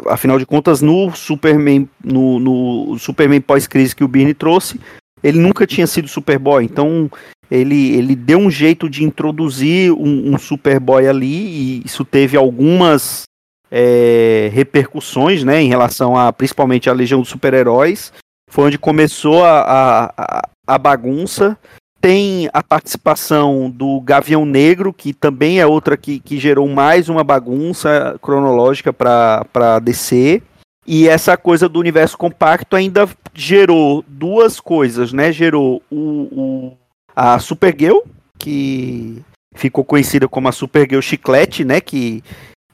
afinal 0.08 0.38
de 0.38 0.46
contas, 0.46 0.84
no 0.84 1.12
Superman, 1.16 1.90
no, 2.04 2.40
no 2.40 3.00
Superman 3.00 3.42
pós-crise 3.42 3.96
que 3.96 4.04
o 4.04 4.08
Birne 4.08 4.36
trouxe, 4.36 4.80
ele 5.24 5.40
nunca 5.40 5.66
tinha 5.66 5.88
sido 5.88 6.08
Superboy, 6.08 6.64
então 6.64 7.10
ele, 7.50 7.98
ele 7.98 8.16
deu 8.16 8.38
um 8.38 8.52
jeito 8.52 8.88
de 8.88 9.04
introduzir 9.04 9.92
um, 9.92 10.34
um 10.34 10.38
Superboy 10.38 11.08
ali, 11.08 11.26
e 11.26 11.82
isso 11.84 12.06
teve 12.06 12.38
algumas 12.38 13.24
é, 13.72 14.52
repercussões, 14.54 15.44
né, 15.44 15.60
em 15.60 15.70
relação 15.70 16.16
a, 16.16 16.32
principalmente 16.32 16.88
a 16.88 16.94
Legião 16.94 17.20
dos 17.20 17.30
Super-Heróis, 17.30 18.14
foi 18.52 18.66
onde 18.66 18.78
começou 18.78 19.44
a, 19.44 20.12
a, 20.16 20.42
a 20.68 20.78
bagunça, 20.78 21.58
tem 22.02 22.50
a 22.54 22.64
participação 22.64 23.70
do 23.70 24.00
Gavião 24.02 24.46
Negro, 24.46 24.94
que 24.94 25.14
também 25.14 25.60
é 25.60 25.66
outra 25.66 25.98
que, 25.98 26.20
que 26.20 26.40
gerou 26.40 26.68
mais 26.68 27.10
uma 27.10 27.24
bagunça 27.24 28.18
cronológica 28.22 28.94
para 28.94 29.80
DC. 29.80 30.42
E 30.88 31.08
essa 31.08 31.38
coisa 31.38 31.70
do 31.70 31.80
universo 31.80 32.18
compacto 32.18 32.76
ainda 32.76 33.08
gerou 33.34 34.04
duas 34.08 34.60
coisas, 34.60 35.14
né? 35.14 35.32
Gerou 35.32 35.84
o, 35.92 35.98
o 36.32 36.78
a 37.16 37.38
Supergirl, 37.38 38.00
que 38.38 39.22
ficou 39.54 39.84
conhecida 39.84 40.28
como 40.28 40.48
a 40.48 40.54
Supergirl 40.54 41.02
Chiclete, 41.02 41.66
né? 41.66 41.82
Que 41.82 42.24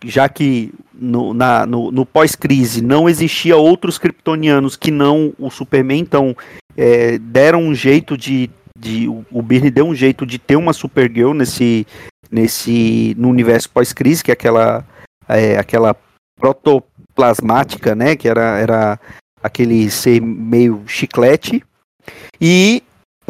já 0.04 0.30
que 0.30 0.72
no, 0.94 1.34
na, 1.34 1.66
no, 1.66 1.92
no 1.92 2.06
pós-crise 2.06 2.82
não 2.82 3.10
existia 3.10 3.58
outros 3.58 3.98
kryptonianos 3.98 4.76
que 4.76 4.92
não 4.92 5.34
o 5.40 5.50
Superman, 5.50 6.00
então 6.00 6.38
é, 6.78 7.18
deram 7.18 7.64
um 7.64 7.74
jeito 7.74 8.16
de 8.16 8.50
de 8.78 9.08
o 9.08 9.42
Birne 9.42 9.72
deu 9.72 9.86
um 9.86 9.96
jeito 9.96 10.26
de 10.26 10.38
ter 10.38 10.56
uma 10.56 10.74
Supergirl 10.74 11.34
nesse 11.34 11.88
nesse 12.30 13.16
no 13.18 13.30
universo 13.30 13.70
pós-crise, 13.70 14.24
que 14.24 14.32
é 14.32 14.34
aquela 14.34 14.86
é, 15.28 15.58
aquela 15.58 15.96
protoplasmática, 16.38 17.96
né, 17.96 18.16
que 18.16 18.28
era 18.28 18.58
era 18.58 19.00
aquele 19.42 19.90
ser 19.90 20.22
meio 20.22 20.84
chiclete. 20.88 21.64
E 22.42 22.84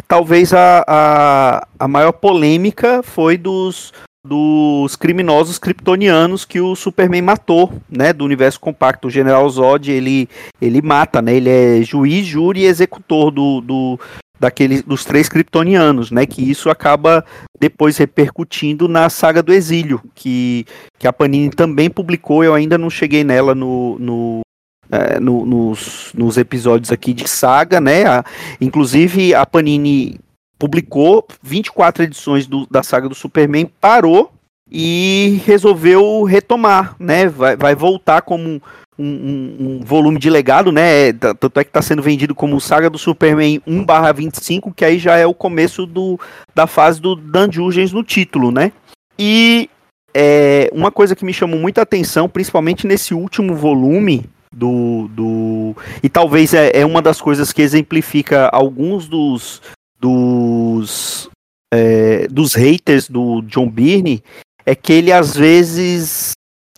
talvez 0.08 0.52
a, 0.52 0.84
a, 0.86 1.68
a 1.78 1.88
maior 1.88 2.12
polêmica 2.12 3.02
foi 3.02 3.36
dos 3.36 3.92
dos 4.26 4.96
criminosos 4.96 5.56
kryptonianos 5.56 6.44
que 6.44 6.60
o 6.60 6.74
Superman 6.74 7.22
matou, 7.22 7.72
né, 7.88 8.12
do 8.12 8.24
universo 8.24 8.58
compacto. 8.58 9.06
O 9.06 9.10
General 9.10 9.48
Zod, 9.48 9.88
ele, 9.90 10.28
ele 10.60 10.82
mata, 10.82 11.22
né, 11.22 11.36
ele 11.36 11.48
é 11.48 11.82
juiz, 11.82 12.26
júri 12.26 12.62
e 12.62 12.66
executor 12.66 13.30
do, 13.30 13.60
do, 13.60 14.00
daqueles 14.38 14.82
dos 14.82 15.04
três 15.04 15.28
kryptonianos, 15.28 16.10
né? 16.10 16.26
Que 16.26 16.48
isso 16.48 16.70
acaba 16.70 17.24
depois 17.58 17.96
repercutindo 17.96 18.88
na 18.88 19.08
saga 19.08 19.42
do 19.42 19.52
exílio, 19.52 20.00
que, 20.14 20.66
que 20.98 21.06
a 21.06 21.12
Panini 21.12 21.50
também 21.50 21.90
publicou. 21.90 22.44
Eu 22.44 22.54
ainda 22.54 22.76
não 22.76 22.90
cheguei 22.90 23.24
nela 23.24 23.54
no, 23.54 23.98
no, 23.98 24.40
é, 24.90 25.18
no 25.18 25.44
nos, 25.46 26.12
nos 26.14 26.36
episódios 26.36 26.92
aqui 26.92 27.12
de 27.12 27.28
saga, 27.28 27.80
né? 27.80 28.06
A, 28.06 28.24
inclusive 28.60 29.34
a 29.34 29.44
Panini 29.46 30.18
publicou 30.58 31.26
24 31.42 32.04
edições 32.04 32.46
do, 32.46 32.66
da 32.66 32.82
saga 32.82 33.08
do 33.08 33.14
Superman, 33.14 33.70
parou 33.80 34.32
e 34.70 35.40
resolveu 35.44 36.24
retomar, 36.24 36.96
né? 36.98 37.28
Vai, 37.28 37.56
vai 37.56 37.74
voltar 37.74 38.22
como 38.22 38.60
um, 38.98 39.06
um, 39.06 39.56
um, 39.58 39.80
volume 39.84 40.18
de 40.18 40.30
legado, 40.30 40.72
né? 40.72 41.12
Tanto 41.12 41.60
é 41.60 41.64
que 41.64 41.70
está 41.70 41.82
sendo 41.82 42.02
vendido 42.02 42.34
como 42.34 42.60
Saga 42.60 42.88
do 42.88 42.98
Superman 42.98 43.60
1/25, 43.66 44.72
que 44.74 44.84
aí 44.84 44.98
já 44.98 45.16
é 45.16 45.26
o 45.26 45.34
começo 45.34 45.86
do, 45.86 46.18
da 46.54 46.66
fase 46.66 47.00
do 47.00 47.14
Dan 47.14 47.50
Jurgens 47.50 47.92
no 47.92 48.02
título, 48.02 48.50
né? 48.50 48.72
E 49.18 49.68
é, 50.14 50.70
uma 50.72 50.90
coisa 50.90 51.14
que 51.14 51.24
me 51.24 51.32
chamou 51.32 51.60
muita 51.60 51.82
atenção, 51.82 52.28
principalmente 52.28 52.86
nesse 52.86 53.12
último 53.12 53.54
volume 53.54 54.24
do. 54.52 55.08
do 55.08 55.76
e 56.02 56.08
talvez 56.08 56.54
é, 56.54 56.70
é 56.72 56.86
uma 56.86 57.02
das 57.02 57.20
coisas 57.20 57.52
que 57.52 57.62
exemplifica 57.62 58.48
alguns 58.48 59.06
dos. 59.08 59.60
dos 60.00 61.28
é, 61.74 62.28
dos 62.28 62.54
haters 62.54 63.08
do 63.08 63.42
John 63.42 63.68
Byrne 63.68 64.22
é 64.64 64.74
que 64.74 64.92
ele 64.92 65.12
às 65.12 65.36
vezes 65.36 66.32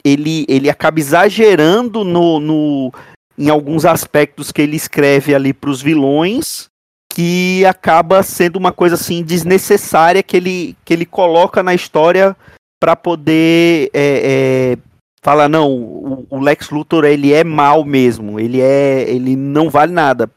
ele, 0.04 0.44
ele 0.48 0.70
acaba 0.70 1.00
exagerando 1.00 2.04
no, 2.04 2.40
no, 2.40 2.92
em 3.36 3.48
alguns 3.48 3.84
aspectos 3.84 4.50
que 4.50 4.62
ele 4.62 4.76
escreve 4.76 5.34
ali 5.34 5.52
para 5.52 5.70
os 5.70 5.80
vilões, 5.80 6.68
que 7.12 7.64
acaba 7.64 8.22
sendo 8.22 8.56
uma 8.56 8.72
coisa 8.72 8.94
assim 8.94 9.22
desnecessária 9.22 10.22
que 10.22 10.36
ele, 10.36 10.76
que 10.84 10.92
ele 10.92 11.06
coloca 11.06 11.62
na 11.62 11.74
história 11.74 12.36
para 12.80 12.94
poder 12.94 13.90
é, 13.92 14.74
é, 14.74 14.78
falar 15.22 15.48
não, 15.48 15.70
o, 15.70 16.26
o, 16.30 16.40
Lex 16.40 16.70
Luthor 16.70 17.04
ele 17.04 17.32
é 17.32 17.42
mal 17.42 17.84
mesmo, 17.84 18.38
ele 18.38 18.60
é, 18.60 19.08
ele 19.08 19.34
não 19.34 19.68
vale 19.68 19.92
nada. 19.92 20.30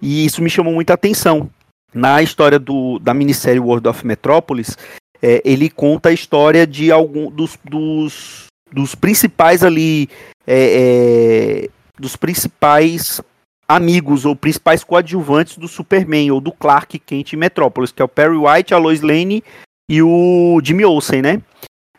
e 0.00 0.24
isso 0.24 0.42
me 0.42 0.50
chamou 0.50 0.72
muita 0.72 0.94
atenção. 0.94 1.50
Na 1.94 2.22
história 2.22 2.58
do, 2.58 2.98
da 2.98 3.12
minissérie 3.12 3.60
World 3.60 3.86
of 3.86 4.06
Metropolis, 4.06 4.78
é, 5.20 5.42
ele 5.44 5.68
conta 5.68 6.08
a 6.08 6.12
história 6.12 6.66
de 6.66 6.90
algum 6.90 7.30
dos, 7.30 7.58
dos 7.62 8.46
dos 8.72 8.94
principais 8.94 9.62
ali, 9.62 10.08
é, 10.46 11.66
é, 11.66 11.68
dos 11.98 12.16
principais 12.16 13.20
amigos 13.68 14.24
ou 14.24 14.36
principais 14.36 14.84
coadjuvantes 14.84 15.56
do 15.56 15.68
Superman 15.68 16.30
ou 16.30 16.40
do 16.40 16.52
Clark 16.52 16.98
Kent 16.98 17.32
em 17.32 17.36
Metrópolis, 17.36 17.92
que 17.92 18.02
é 18.02 18.04
o 18.04 18.08
Perry 18.08 18.36
White, 18.36 18.74
a 18.74 18.78
Lois 18.78 19.00
Lane 19.00 19.42
e 19.88 20.02
o 20.02 20.60
Jimmy 20.62 20.84
Olsen, 20.84 21.22
né? 21.22 21.40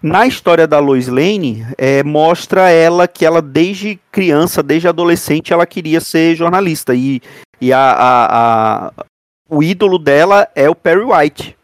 Na 0.02 0.28
história 0.28 0.68
da 0.68 0.80
Lois 0.80 1.08
Lane, 1.08 1.66
é, 1.78 2.04
mostra 2.04 2.70
ela 2.70 3.08
que 3.08 3.26
ela 3.26 3.42
desde 3.42 3.98
criança, 4.12 4.62
desde 4.62 4.88
adolescente, 4.88 5.54
ela 5.54 5.66
queria 5.66 6.02
ser 6.02 6.36
jornalista 6.36 6.94
e, 6.94 7.22
e 7.62 7.72
a, 7.72 7.80
a, 7.80 8.88
a 8.88 9.06
o 9.50 9.64
ídolo 9.64 9.98
dela 9.98 10.48
é 10.56 10.70
o 10.70 10.76
Perry 10.76 11.04
White. 11.04 11.56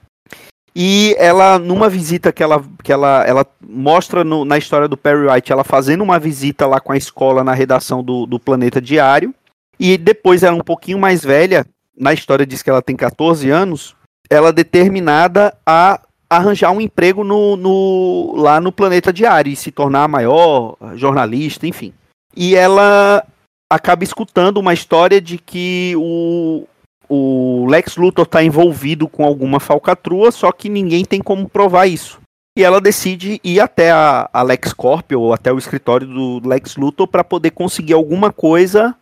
E 0.76 1.16
ela, 1.18 1.58
numa 1.58 1.90
visita 1.90 2.32
que 2.32 2.44
ela, 2.44 2.64
que 2.84 2.92
ela, 2.92 3.24
ela 3.26 3.46
mostra 3.62 4.24
no, 4.24 4.46
na 4.46 4.58
história 4.58 4.88
do 4.88 4.98
Perry 4.98 5.28
White, 5.28 5.52
ela 5.52 5.64
fazendo 5.64 6.04
uma 6.04 6.20
visita 6.20 6.68
lá 6.68 6.80
com 6.80 6.92
a 6.92 6.98
escola 6.98 7.44
na 7.44 7.54
redação 7.54 8.04
do, 8.04 8.26
do 8.26 8.40
Planeta 8.40 8.80
Diário. 8.80 9.34
E 9.80 9.98
depois 9.98 10.44
ela 10.44 10.56
um 10.56 10.64
pouquinho 10.64 11.00
mais 11.00 11.24
velha, 11.24 11.66
na 11.98 12.14
história 12.14 12.46
diz 12.46 12.62
que 12.62 12.70
ela 12.70 12.82
tem 12.82 12.96
14 12.96 13.50
anos, 13.50 13.96
ela 14.30 14.50
é 14.50 14.54
determinada 14.54 15.56
a 15.66 16.00
arranjar 16.30 16.72
um 16.72 16.80
emprego 16.80 17.24
no, 17.24 17.56
no, 17.56 18.36
lá 18.36 18.62
no 18.62 18.72
Planeta 18.72 19.12
Diário 19.12 19.52
e 19.52 19.56
se 19.56 19.72
tornar 19.72 20.08
maior 20.08 20.76
jornalista, 20.96 21.66
enfim. 21.66 21.94
E 22.36 22.56
ela 22.56 23.26
acaba 23.70 24.04
escutando 24.04 24.58
uma 24.58 24.74
história 24.74 25.20
de 25.20 25.38
que 25.38 25.94
o, 25.98 26.66
o 27.10 27.66
Lex 27.68 27.98
Luthor 27.98 28.24
está 28.24 28.44
envolvido 28.44 29.08
com 29.08 29.26
alguma 29.26 29.60
falcatrua, 29.60 30.32
só 30.32 30.52
que 30.52 30.70
ninguém 30.70 31.04
tem 31.04 31.20
como 31.20 31.50
provar 31.50 31.88
isso. 31.88 32.20
E 32.58 32.64
ela 32.64 32.80
decide 32.80 33.40
ir 33.44 33.60
até 33.60 33.92
a, 33.92 34.30
a 34.32 34.42
LexCorp 34.44 35.12
ou 35.14 35.34
até 35.34 35.52
o 35.52 35.58
escritório 35.58 36.06
do 36.06 36.48
Lex 36.48 36.76
Luthor 36.76 37.08
para 37.08 37.24
poder 37.24 37.52
conseguir 37.52 37.94
alguma 37.94 38.32
coisa 38.32 38.96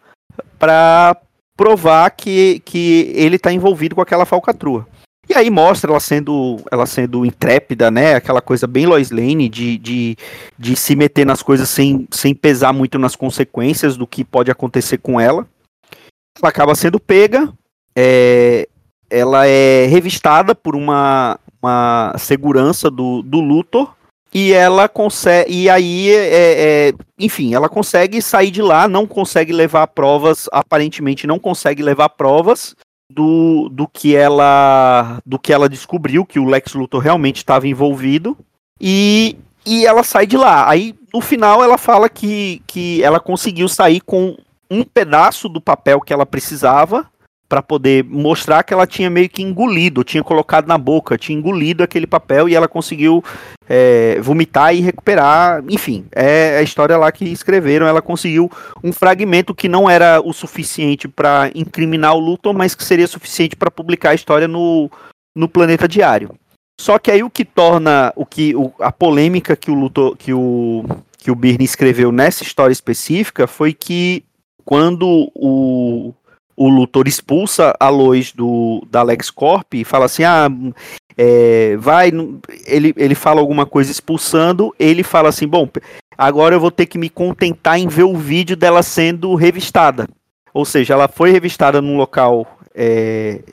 para 0.58 1.17
provar 1.56 2.10
que, 2.12 2.62
que 2.63 3.12
ele 3.15 3.36
está 3.36 3.52
envolvido 3.52 3.96
com 3.96 4.02
aquela 4.02 4.26
falcatrua. 4.26 4.88
E 5.30 5.34
aí 5.34 5.50
mostra 5.50 5.91
ela 5.91 6.00
sendo, 6.00 6.58
ela 6.72 6.86
sendo 6.86 7.26
intrépida, 7.26 7.91
né? 7.91 8.15
Aquela 8.15 8.41
coisa 8.41 8.65
bem 8.65 8.86
Lois 8.86 9.12
Lane 9.12 9.50
de, 9.50 9.78
de, 9.78 10.17
de 10.58 10.76
se 10.76 10.96
meter 10.96 11.26
nas 11.26 11.41
coisas 11.41 11.67
sem, 11.67 12.08
sem 12.12 12.34
pesar 12.34 12.72
muito 12.72 12.98
nas 12.98 13.15
consequências 13.15 13.98
do 13.98 14.08
que 14.08 14.24
pode 14.24 14.50
acontecer 14.50 15.00
com 15.00 15.20
ela. 15.20 15.46
Ela 16.39 16.50
acaba 16.50 16.76
sendo 16.76 17.00
pega, 17.00 17.52
é, 17.97 18.67
ela 19.10 19.47
é 19.47 19.88
revistada 19.88 20.53
por 20.53 20.75
uma, 20.75 21.39
uma 21.62 22.13
segurança 22.17 22.91
do, 22.91 23.21
do 23.21 23.39
Luthor 23.39 23.95
e 24.33 24.51
ela 24.51 24.88
consegue 24.88 25.51
e 25.51 25.69
aí 25.69 26.10
é, 26.12 26.89
é, 26.89 26.93
enfim 27.17 27.55
ela 27.55 27.69
consegue 27.69 28.21
sair 28.21 28.51
de 28.51 28.62
lá 28.62 28.88
não 28.88 29.07
consegue 29.07 29.53
levar 29.53 29.88
provas 29.88 30.49
aparentemente 30.51 31.25
não 31.25 31.39
consegue 31.39 31.81
levar 31.81 32.10
provas 32.10 32.75
do, 33.10 33.69
do 33.69 33.88
que 33.88 34.15
ela 34.15 35.19
do 35.25 35.39
que 35.39 35.53
ela 35.53 35.69
descobriu 35.69 36.25
que 36.25 36.39
o 36.39 36.45
Lex 36.45 36.73
Luthor 36.73 37.01
realmente 37.01 37.38
estava 37.38 37.67
envolvido 37.67 38.38
e, 38.79 39.38
e 39.65 39.86
ela 39.86 40.03
sai 40.03 40.25
de 40.27 40.38
lá. 40.38 40.69
Aí 40.69 40.95
no 41.13 41.21
final 41.21 41.63
ela 41.63 41.77
fala 41.77 42.10
que, 42.10 42.62
que 42.67 43.03
ela 43.03 43.19
conseguiu 43.19 43.67
sair 43.67 44.01
com 44.01 44.38
um 44.69 44.83
pedaço 44.83 45.47
do 45.47 45.62
papel 45.62 46.01
que 46.01 46.12
ela 46.13 46.25
precisava 46.25 47.10
para 47.47 47.62
poder 47.62 48.03
mostrar 48.03 48.63
que 48.63 48.73
ela 48.73 48.86
tinha 48.86 49.10
meio 49.10 49.29
que 49.29 49.41
engolido, 49.41 50.03
tinha 50.03 50.23
colocado 50.23 50.67
na 50.67 50.77
boca, 50.77 51.17
tinha 51.17 51.38
engolido 51.38 51.83
aquele 51.83 52.05
papel 52.05 52.49
e 52.49 52.55
ela 52.55 52.67
conseguiu 52.67 53.23
é, 53.69 54.19
vomitar 54.21 54.75
e 54.75 54.81
recuperar. 54.81 55.63
Enfim, 55.69 56.05
é 56.12 56.57
a 56.57 56.62
história 56.62 56.97
lá 56.97 57.12
que 57.12 57.25
escreveram. 57.25 57.88
Ela 57.88 58.01
conseguiu 58.01 58.51
um 58.83 58.91
fragmento 58.91 59.55
que 59.55 59.69
não 59.69 59.89
era 59.89 60.21
o 60.21 60.33
suficiente 60.33 61.07
para 61.07 61.49
incriminar 61.55 62.15
o 62.15 62.19
Luthor, 62.19 62.53
mas 62.53 62.75
que 62.75 62.83
seria 62.83 63.07
suficiente 63.07 63.55
para 63.55 63.71
publicar 63.71 64.10
a 64.12 64.15
história 64.15 64.47
no, 64.47 64.91
no 65.36 65.47
Planeta 65.47 65.88
Diário. 65.88 66.36
Só 66.79 66.99
que 66.99 67.10
aí 67.10 67.23
o 67.23 67.29
que 67.29 67.43
torna 67.43 68.13
o 68.15 68.25
que 68.25 68.55
o, 68.55 68.71
a 68.79 68.91
polêmica 68.91 69.55
que 69.55 69.71
o 69.71 69.73
Luthor, 69.73 70.15
que 70.15 70.33
o 70.33 70.83
que 71.17 71.31
o 71.31 71.36
Birney 71.36 71.65
escreveu 71.65 72.12
nessa 72.12 72.43
história 72.43 72.71
específica 72.71 73.47
foi 73.47 73.73
que 73.73 74.23
quando 74.63 75.31
o 75.33 76.13
o 76.58 76.67
Luthor 76.67 77.08
expulsa 77.08 77.76
a 77.80 77.88
Lois 77.88 78.32
do, 78.32 78.84
da 78.89 79.04
LexCorp 79.04 79.76
e 79.76 79.86
fala 79.86 80.06
assim: 80.06 80.24
ah, 80.24 80.50
é, 81.15 81.78
vai. 81.78 82.12
Ele, 82.65 82.93
ele 82.98 83.15
fala 83.15 83.39
alguma 83.39 83.65
coisa 83.65 83.91
expulsando, 83.91 84.74
ele 84.80 85.04
fala 85.04 85.30
assim: 85.30 85.48
bom, 85.48 85.70
agora 86.17 86.56
eu 86.56 86.60
vou 86.60 86.72
ter 86.72 86.88
que 86.88 86.98
me 86.98 87.10
contentar 87.10 87.78
em 87.78 87.88
ver 87.88 88.04
o 88.04 88.17
vídeo 88.17 88.58
dela 88.58 88.82
sendo 88.82 89.36
revistada. 89.36 90.10
Ou 90.52 90.65
seja, 90.65 90.96
ela 90.96 91.08
foi 91.08 91.30
revistada 91.30 91.80
num 91.80 91.96
local 91.96 92.58
é, 92.74 93.43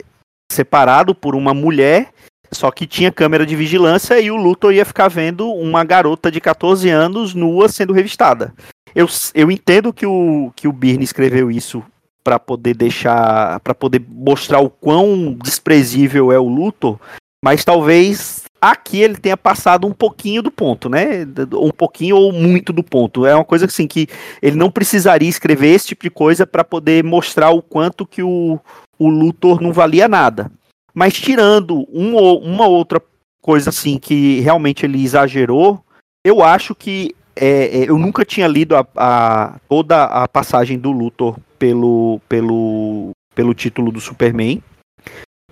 separado 0.51 1.13
por 1.13 1.35
uma 1.35 1.53
mulher, 1.53 2.09
só 2.51 2.71
que 2.71 2.87
tinha 2.87 3.11
câmera 3.11 3.45
de 3.45 3.55
vigilância 3.55 4.19
e 4.19 4.31
o 4.31 4.35
Luthor 4.35 4.73
ia 4.73 4.85
ficar 4.85 5.07
vendo 5.07 5.47
uma 5.51 5.83
garota 5.83 6.31
de 6.31 6.41
14 6.41 6.89
anos 6.89 7.35
nua 7.35 7.69
sendo 7.69 7.93
revistada. 7.93 8.51
Eu, 8.95 9.07
eu 9.35 9.51
entendo 9.51 9.93
que 9.93 10.05
o, 10.05 10.51
que 10.55 10.67
o 10.67 10.71
Birne 10.71 11.03
escreveu 11.03 11.51
isso 11.51 11.83
para 12.25 12.39
poder 12.39 12.73
deixar, 12.73 13.59
para 13.59 13.75
poder 13.75 14.03
mostrar 14.09 14.59
o 14.59 14.69
quão 14.69 15.37
desprezível 15.43 16.31
é 16.31 16.39
o 16.39 16.49
Luthor, 16.49 16.99
mas 17.43 17.63
talvez 17.63 18.45
aqui 18.59 18.99
ele 18.99 19.15
tenha 19.15 19.37
passado 19.37 19.85
um 19.85 19.91
pouquinho 19.91 20.41
do 20.41 20.49
ponto, 20.49 20.89
né? 20.89 21.23
Um 21.53 21.69
pouquinho 21.69 22.17
ou 22.17 22.33
muito 22.33 22.73
do 22.73 22.83
ponto. 22.83 23.27
É 23.27 23.35
uma 23.35 23.45
coisa 23.45 23.65
assim 23.65 23.85
que 23.85 24.07
ele 24.41 24.55
não 24.55 24.71
precisaria 24.71 25.29
escrever 25.29 25.67
esse 25.67 25.89
tipo 25.89 26.01
de 26.01 26.09
coisa 26.09 26.47
para 26.47 26.63
poder 26.63 27.03
mostrar 27.03 27.51
o 27.51 27.61
quanto 27.61 28.07
que 28.07 28.23
o, 28.23 28.59
o 28.97 29.07
Luthor 29.07 29.61
não 29.61 29.71
valia 29.71 30.07
nada. 30.07 30.51
Mas 30.95 31.13
tirando 31.13 31.85
um, 31.93 32.17
uma 32.17 32.65
outra 32.65 32.99
coisa 33.39 33.69
assim 33.69 33.99
que 33.99 34.39
realmente 34.39 34.83
ele 34.83 35.03
exagerou, 35.03 35.79
eu 36.23 36.43
acho 36.43 36.73
que 36.73 37.13
é, 37.35 37.81
é, 37.81 37.89
eu 37.89 37.99
nunca 37.99 38.25
tinha 38.25 38.47
lido 38.47 38.75
a, 38.75 38.87
a, 38.95 39.59
toda 39.69 40.05
a 40.05 40.27
passagem 40.27 40.79
do 40.79 40.91
Luthor 40.91 41.37
pelo, 41.65 42.21
pelo, 42.29 43.09
pelo 43.33 43.55
título 43.55 43.91
do 43.91 43.99
Superman. 43.99 44.61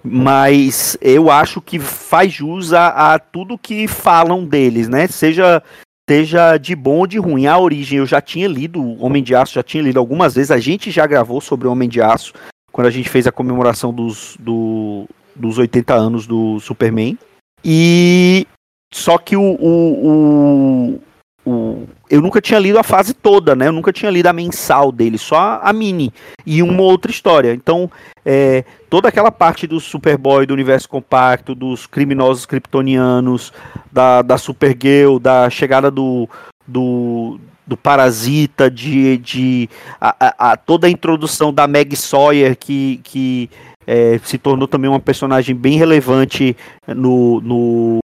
Mas 0.04 0.96
eu 1.02 1.32
acho 1.32 1.60
que 1.60 1.80
faz 1.80 2.32
jus 2.32 2.72
a, 2.72 3.14
a 3.16 3.20
tudo 3.20 3.58
que 3.58 3.88
falam 3.88 4.46
deles, 4.46 4.88
né? 4.88 5.08
Seja 5.08 5.64
seja 6.08 6.58
de 6.58 6.76
bom 6.76 7.00
ou 7.00 7.08
de 7.08 7.18
ruim. 7.18 7.48
A 7.48 7.58
origem 7.58 7.98
eu 7.98 8.06
já 8.06 8.22
tinha 8.22 8.48
lido, 8.48 9.02
Homem 9.04 9.24
de 9.24 9.34
Aço 9.34 9.56
já 9.56 9.64
tinha 9.64 9.82
lido 9.82 9.98
algumas 9.98 10.36
vezes. 10.36 10.52
A 10.52 10.60
gente 10.60 10.92
já 10.92 11.08
gravou 11.08 11.42
sobre 11.42 11.68
Homem 11.68 11.90
de 11.90 12.00
Aço 12.00 12.34
quando 12.72 12.88
a 12.88 12.92
gente 12.92 13.10
fez 13.10 13.26
a 13.26 13.32
comemoração 13.32 13.92
dos, 13.92 14.38
do, 14.40 15.08
dos 15.36 15.58
80 15.58 15.96
anos 15.96 16.28
do 16.28 16.60
Superman. 16.60 17.18
E 17.64 18.46
só 18.94 19.18
que 19.18 19.36
o, 19.36 19.42
o, 19.42 21.00
o, 21.46 21.88
eu 22.10 22.22
nunca 22.22 22.40
tinha 22.40 22.60
lido 22.60 22.80
a 22.80 22.84
fase 22.84 23.14
toda, 23.14 23.56
né? 23.56 23.68
Eu 23.68 23.72
nunca 23.72 23.92
tinha 23.92 24.10
lido 24.10 24.28
a 24.28 24.34
mensal 24.34 24.92
dele, 24.92 25.18
só 25.18 25.60
a 25.62 25.74
mini 25.74 26.14
e 26.46 26.64
uma 26.64 26.82
outra 26.82 27.12
história. 27.12 27.54
Então, 27.54 27.90
é, 28.26 28.64
toda 28.90 29.10
aquela 29.10 29.32
parte 29.32 29.68
do 29.68 29.80
Superboy, 29.80 30.46
do 30.46 30.54
universo 30.54 30.88
compacto, 30.88 31.54
dos 31.54 31.86
criminosos 31.86 32.46
kryptonianos, 32.46 33.52
da, 33.92 34.22
da 34.22 34.38
Supergirl, 34.38 35.20
da 35.20 35.50
chegada 35.50 35.92
do, 35.92 36.30
do, 36.66 37.40
do 37.68 37.76
Parasita, 37.76 38.72
de, 38.72 39.18
de 39.18 39.70
a, 40.00 40.52
a, 40.52 40.58
toda 40.58 40.88
a 40.88 40.90
introdução 40.90 41.54
da 41.54 41.68
Meg 41.68 41.96
Sawyer, 41.96 42.56
que, 42.58 43.02
que 43.04 43.50
é, 43.86 44.20
se 44.24 44.38
tornou 44.38 44.68
também 44.68 44.90
uma 44.90 45.00
personagem 45.00 45.56
bem 45.56 45.78
relevante 45.78 46.56
no, 46.88 47.42
no, 47.42 48.03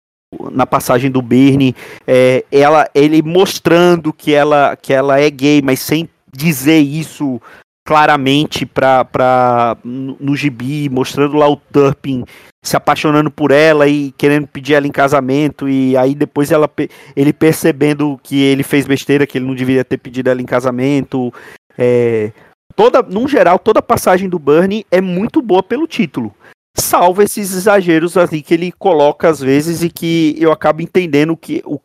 na 0.52 0.66
passagem 0.66 1.10
do 1.10 1.22
Bernie, 1.22 1.76
é, 2.08 2.44
ela, 2.52 2.90
ele 2.94 3.22
mostrando 3.22 4.12
que 4.14 4.34
ela, 4.34 4.76
que 4.76 4.94
ela 4.94 5.20
é 5.20 5.30
gay, 5.30 5.62
mas 5.62 5.80
sem 5.80 6.10
dizer 6.32 6.80
isso 6.80 7.42
claramente 7.86 8.66
pra, 8.66 9.04
pra, 9.04 9.78
no, 9.84 10.16
no 10.20 10.36
gibi, 10.36 10.90
mostrando 10.90 11.36
lá 11.36 11.48
o 11.48 11.58
Turpin 11.58 12.24
se 12.64 12.78
apaixonando 12.78 13.30
por 13.30 13.52
ela 13.52 13.90
e 13.90 14.14
querendo 14.18 14.48
pedir 14.48 14.74
ela 14.74 14.88
em 14.88 14.92
casamento, 14.92 15.68
e 15.68 15.98
aí 15.98 16.16
depois 16.16 16.50
ela, 16.50 16.70
ele 17.14 17.34
percebendo 17.34 18.18
que 18.24 18.42
ele 18.42 18.64
fez 18.64 18.88
besteira, 18.88 19.28
que 19.28 19.38
ele 19.38 19.46
não 19.46 19.54
deveria 19.54 19.84
ter 19.84 19.98
pedido 19.98 20.30
ela 20.30 20.42
em 20.42 20.46
casamento. 20.46 21.34
É, 21.78 22.32
toda, 22.74 23.02
num 23.02 23.28
geral, 23.28 23.60
toda 23.60 23.80
a 23.80 23.84
passagem 23.84 24.30
do 24.30 24.40
Bernie 24.40 24.86
é 24.90 25.02
muito 25.02 25.42
boa 25.42 25.62
pelo 25.62 25.86
título 25.86 26.34
salvo 26.78 27.22
esses 27.22 27.54
exageros 27.54 28.18
ali 28.18 28.42
que 28.42 28.54
ele 28.54 28.72
coloca 28.72 29.30
às 29.30 29.40
vezes 29.40 29.84
e 29.84 29.90
que 29.90 30.36
eu 30.40 30.52
acabo 30.52 30.82
entendendo 30.82 31.38
que 31.38 31.62
o, 31.66 31.80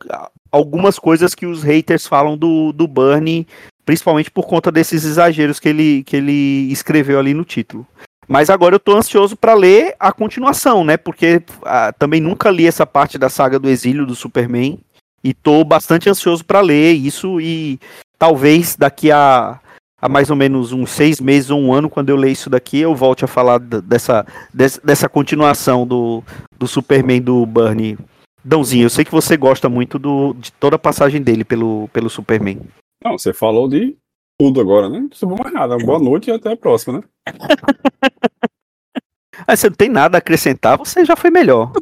algumas 0.51 0.99
coisas 0.99 1.35
que 1.35 1.47
os 1.47 1.63
haters 1.63 2.07
falam 2.07 2.37
do, 2.37 2.73
do 2.73 2.87
Burnie, 2.87 3.47
principalmente 3.85 4.31
por 4.31 4.47
conta 4.47 4.73
desses 4.73 5.05
exageros 5.05 5.61
que 5.61 5.69
ele, 5.69 6.03
que 6.05 6.17
ele 6.17 6.73
escreveu 6.73 7.19
ali 7.19 7.35
no 7.35 7.45
título. 7.45 7.87
Mas 8.27 8.51
agora 8.51 8.75
eu 8.75 8.81
tô 8.81 8.95
ansioso 8.95 9.35
para 9.35 9.55
ler 9.55 9.95
a 9.99 10.13
continuação, 10.13 10.85
né? 10.85 10.99
Porque 10.99 11.43
ah, 11.65 11.93
também 11.99 12.21
nunca 12.21 12.51
li 12.51 12.67
essa 12.67 12.87
parte 12.87 13.17
da 13.17 13.31
saga 13.31 13.59
do 13.59 13.71
exílio 13.71 14.05
do 14.05 14.15
Superman 14.15 14.79
e 15.25 15.33
tô 15.33 15.65
bastante 15.65 16.11
ansioso 16.11 16.45
para 16.45 16.61
ler 16.61 16.93
isso 16.93 17.41
e 17.41 17.81
talvez 18.19 18.77
daqui 18.77 19.11
a 19.11 19.59
há 20.01 20.09
mais 20.09 20.31
ou 20.31 20.37
menos 20.37 20.73
uns 20.73 20.91
seis 20.91 21.21
meses 21.21 21.51
ou 21.51 21.61
um 21.61 21.73
ano, 21.73 21.91
quando 21.91 22.11
eu 22.11 22.17
ler 22.17 22.31
isso 22.31 22.49
daqui, 22.49 22.79
eu 22.79 22.95
volte 22.95 23.25
a 23.25 23.29
falar 23.29 23.59
dessa, 23.59 24.25
dessa 24.53 25.09
continuação 25.09 25.87
do, 25.87 26.23
do 26.59 26.67
Superman 26.67 27.21
do 27.21 27.45
Bernie. 27.45 27.99
Dãozinho, 28.45 28.85
eu 28.85 28.91
sei 28.91 29.05
que 29.05 29.11
você 29.11 29.37
gosta 29.37 29.69
muito 29.69 29.99
do, 29.99 30.33
de 30.35 30.53
toda 30.53 30.77
a 30.77 30.79
passagem 30.79 31.21
dele 31.21 31.45
pelo, 31.45 31.89
pelo 31.89 32.09
Superman. 32.09 32.61
Não, 33.05 33.19
você 33.19 33.33
falou 33.33 33.69
de 33.69 33.97
tudo 34.41 34.61
agora, 34.61 34.89
né? 34.89 35.01
Não 35.01 35.09
precisa 35.09 35.27
mais 35.27 35.53
nada. 35.53 35.77
Boa 35.79 35.99
noite 35.99 36.31
e 36.31 36.33
até 36.33 36.53
a 36.53 36.57
próxima, 36.57 36.99
né? 36.99 37.05
ah, 39.47 39.57
você 39.57 39.69
não 39.69 39.77
tem 39.77 39.89
nada 39.89 40.17
a 40.17 40.21
acrescentar, 40.21 40.79
você 40.79 41.05
já 41.05 41.17
foi 41.17 41.31
melhor. 41.31 41.73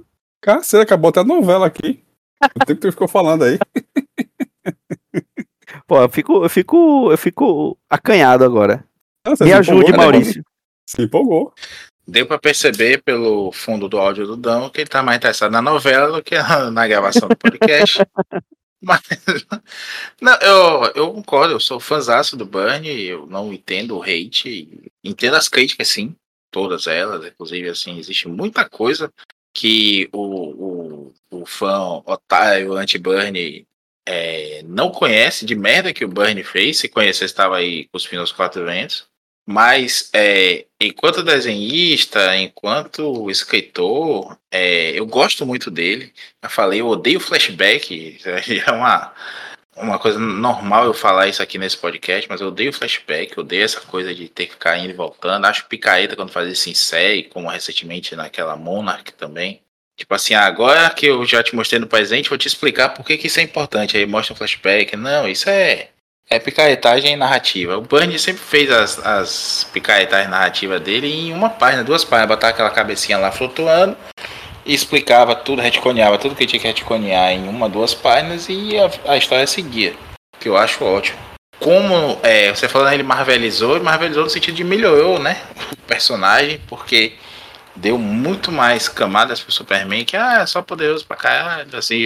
Cara, 0.43 0.63
você 0.63 0.79
acabou 0.79 1.11
até 1.11 1.21
a 1.21 1.25
novela 1.25 1.67
aqui. 1.67 2.03
O 2.55 2.67
tempo 2.67 2.81
que 2.81 2.89
tu 2.89 2.93
ficou 2.93 3.09
falando 3.09 3.45
aí. 3.45 3.59
Pô, 5.87 6.03
eu 6.03 6.09
fico, 6.09 6.45
eu 6.45 6.49
fico, 6.49 7.11
eu 7.13 7.19
fico 7.19 7.79
acanhado 7.89 8.45
agora. 8.45 8.85
Nossa, 9.27 9.45
Me 9.45 9.53
ajude, 9.53 9.79
empolgou, 9.79 9.91
né, 9.91 9.97
Maurício. 9.97 10.45
Se 10.89 11.03
empolgou. 11.03 11.55
Deu 12.07 12.27
para 12.27 12.39
perceber 12.39 13.03
pelo 13.03 13.51
fundo 13.53 13.89
do 13.89 13.99
áudio 13.99 14.27
do 14.27 14.37
Dão 14.37 14.69
que 14.71 14.81
ele 14.81 14.89
tá 14.89 15.03
mais 15.03 15.19
interessado 15.19 15.51
na 15.51 15.63
novela 15.63 16.17
do 16.17 16.23
que 16.23 16.35
na 16.73 16.87
gravação 16.87 17.29
do 17.29 17.37
podcast. 17.37 17.99
Mas, 18.83 19.01
não, 20.21 20.35
eu, 20.35 20.93
eu 20.95 21.13
concordo, 21.15 21.55
eu 21.55 21.61
sou 21.61 21.81
fãzaço 21.81 22.37
do 22.37 22.45
Burnie, 22.45 23.07
eu 23.07 23.27
não 23.27 23.53
entendo 23.53 23.97
o 23.97 24.03
hate, 24.03 24.91
entendo 25.03 25.35
as 25.35 25.49
críticas, 25.49 25.89
sim, 25.89 26.15
todas 26.53 26.87
elas, 26.87 27.25
inclusive, 27.25 27.69
assim, 27.71 27.99
existe 27.99 28.29
muita 28.29 28.69
coisa 28.69 29.13
que 29.53 30.09
o, 30.13 31.09
o, 31.09 31.15
o 31.31 31.47
fã 31.47 32.03
otário 32.05 32.75
anti-Burnie 32.75 33.67
é, 34.07 34.63
não 34.65 34.91
conhece 34.91 35.45
de 35.45 35.55
merda 35.55 35.93
que 35.93 36.05
o 36.05 36.09
Burnie 36.09 36.45
fez. 36.45 36.79
Se 36.79 36.89
conhecesse, 36.89 37.25
estava 37.25 37.57
aí 37.57 37.89
cuspindo 37.93 38.23
os 38.23 38.33
quatro 38.33 38.65
ventos. 38.65 39.09
Mas 39.49 40.11
é, 40.13 40.67
enquanto 40.81 41.23
desenhista, 41.23 42.37
enquanto 42.37 43.31
escritor, 43.31 44.37
é, 44.51 44.91
eu 44.99 45.07
gosto 45.07 45.47
muito 45.47 45.71
dele. 45.71 46.13
Eu 46.43 46.51
falei, 46.51 46.81
eu 46.81 46.89
odeio 46.89 47.21
flashback. 47.21 48.19
É 48.67 48.71
uma, 48.73 49.15
uma 49.77 49.99
coisa 49.99 50.19
normal 50.19 50.87
eu 50.87 50.95
falar 50.95 51.29
isso 51.29 51.43
aqui 51.43 51.59
nesse 51.59 51.77
podcast, 51.77 52.29
mas 52.29 52.41
eu 52.41 52.49
odeio 52.49 52.73
flashback, 52.73 53.37
eu 53.37 53.45
odeio 53.45 53.65
essa 53.65 53.81
coisa 53.81 54.15
de 54.15 54.29
ter 54.29 54.47
que 54.47 54.53
ficar 54.53 54.79
indo 54.79 54.91
e 54.91 54.95
voltando. 54.95 55.45
Acho 55.45 55.67
picaeta 55.67 56.17
quando 56.17 56.33
faz 56.33 56.51
isso 56.51 56.71
em 56.71 56.75
série, 56.75 57.25
como 57.25 57.49
recentemente 57.49 58.17
naquela 58.17 58.57
Monarch 58.57 59.13
também. 59.13 59.63
Tipo 59.97 60.15
assim, 60.15 60.35
agora 60.35 60.89
que 60.91 61.07
eu 61.07 61.25
já 61.25 61.43
te 61.43 61.57
mostrei 61.57 61.81
no 61.81 61.87
presente, 61.87 62.29
vou 62.29 62.37
te 62.37 62.47
explicar 62.47 62.91
por 62.91 63.05
que, 63.05 63.17
que 63.17 63.29
isso 63.29 63.41
é 63.41 63.43
importante. 63.43 63.97
Aí 63.97 64.05
mostra 64.05 64.35
um 64.35 64.37
flashback. 64.37 64.95
Não, 64.97 65.27
isso 65.27 65.49
é 65.49 65.89
é 66.29 66.39
picaretagem 66.39 67.17
narrativa. 67.17 67.79
O 67.79 67.83
Burnie 67.83 68.19
sempre 68.19 68.43
fez 68.43 68.71
as, 68.71 68.99
as 68.99 69.67
picaretagens 69.73 70.29
narrativas 70.29 70.81
dele 70.81 71.07
em 71.07 71.33
uma 71.33 71.49
página, 71.49 71.85
duas 71.85 72.05
páginas. 72.05 72.29
Botava 72.29 72.53
aquela 72.53 72.71
cabecinha 72.71 73.19
lá 73.19 73.31
flutuando 73.31 73.97
e 74.65 74.75
explicava 74.75 75.35
tudo, 75.37 75.63
retconeava 75.63 76.19
tudo 76.19 76.35
que 76.35 76.47
tinha 76.47 76.61
que 76.61 76.67
retconear 76.67 77.31
em 77.31 77.49
uma, 77.49 77.69
duas 77.69 77.95
páginas 77.95 78.49
e 78.49 78.77
a, 78.77 79.13
a 79.13 79.17
história 79.17 79.47
seguia. 79.47 79.95
Que 80.41 80.49
eu 80.49 80.57
acho 80.57 80.85
ótimo. 80.85 81.19
Como 81.61 82.19
é, 82.23 82.53
você 82.55 82.69
falando, 82.69 82.93
ele 82.93 83.03
marvelizou, 83.03 83.83
marvelizou 83.83 84.25
no 84.25 84.31
sentido 84.31 84.57
de 84.57 84.65
melhorou, 84.65 85.19
né? 85.19 85.41
O 85.73 85.87
personagem, 85.87 86.61
porque 86.67 87.13
deu 87.77 87.99
muito 87.99 88.51
mais 88.51 88.89
camadas 88.89 89.41
pro 89.41 89.53
Superman, 89.53 90.05
que 90.05 90.17
ah, 90.17 90.41
é 90.41 90.47
só 90.47 90.63
poderoso 90.63 91.07
pra 91.07 91.17
caralho, 91.17 91.77
assim, 91.77 92.05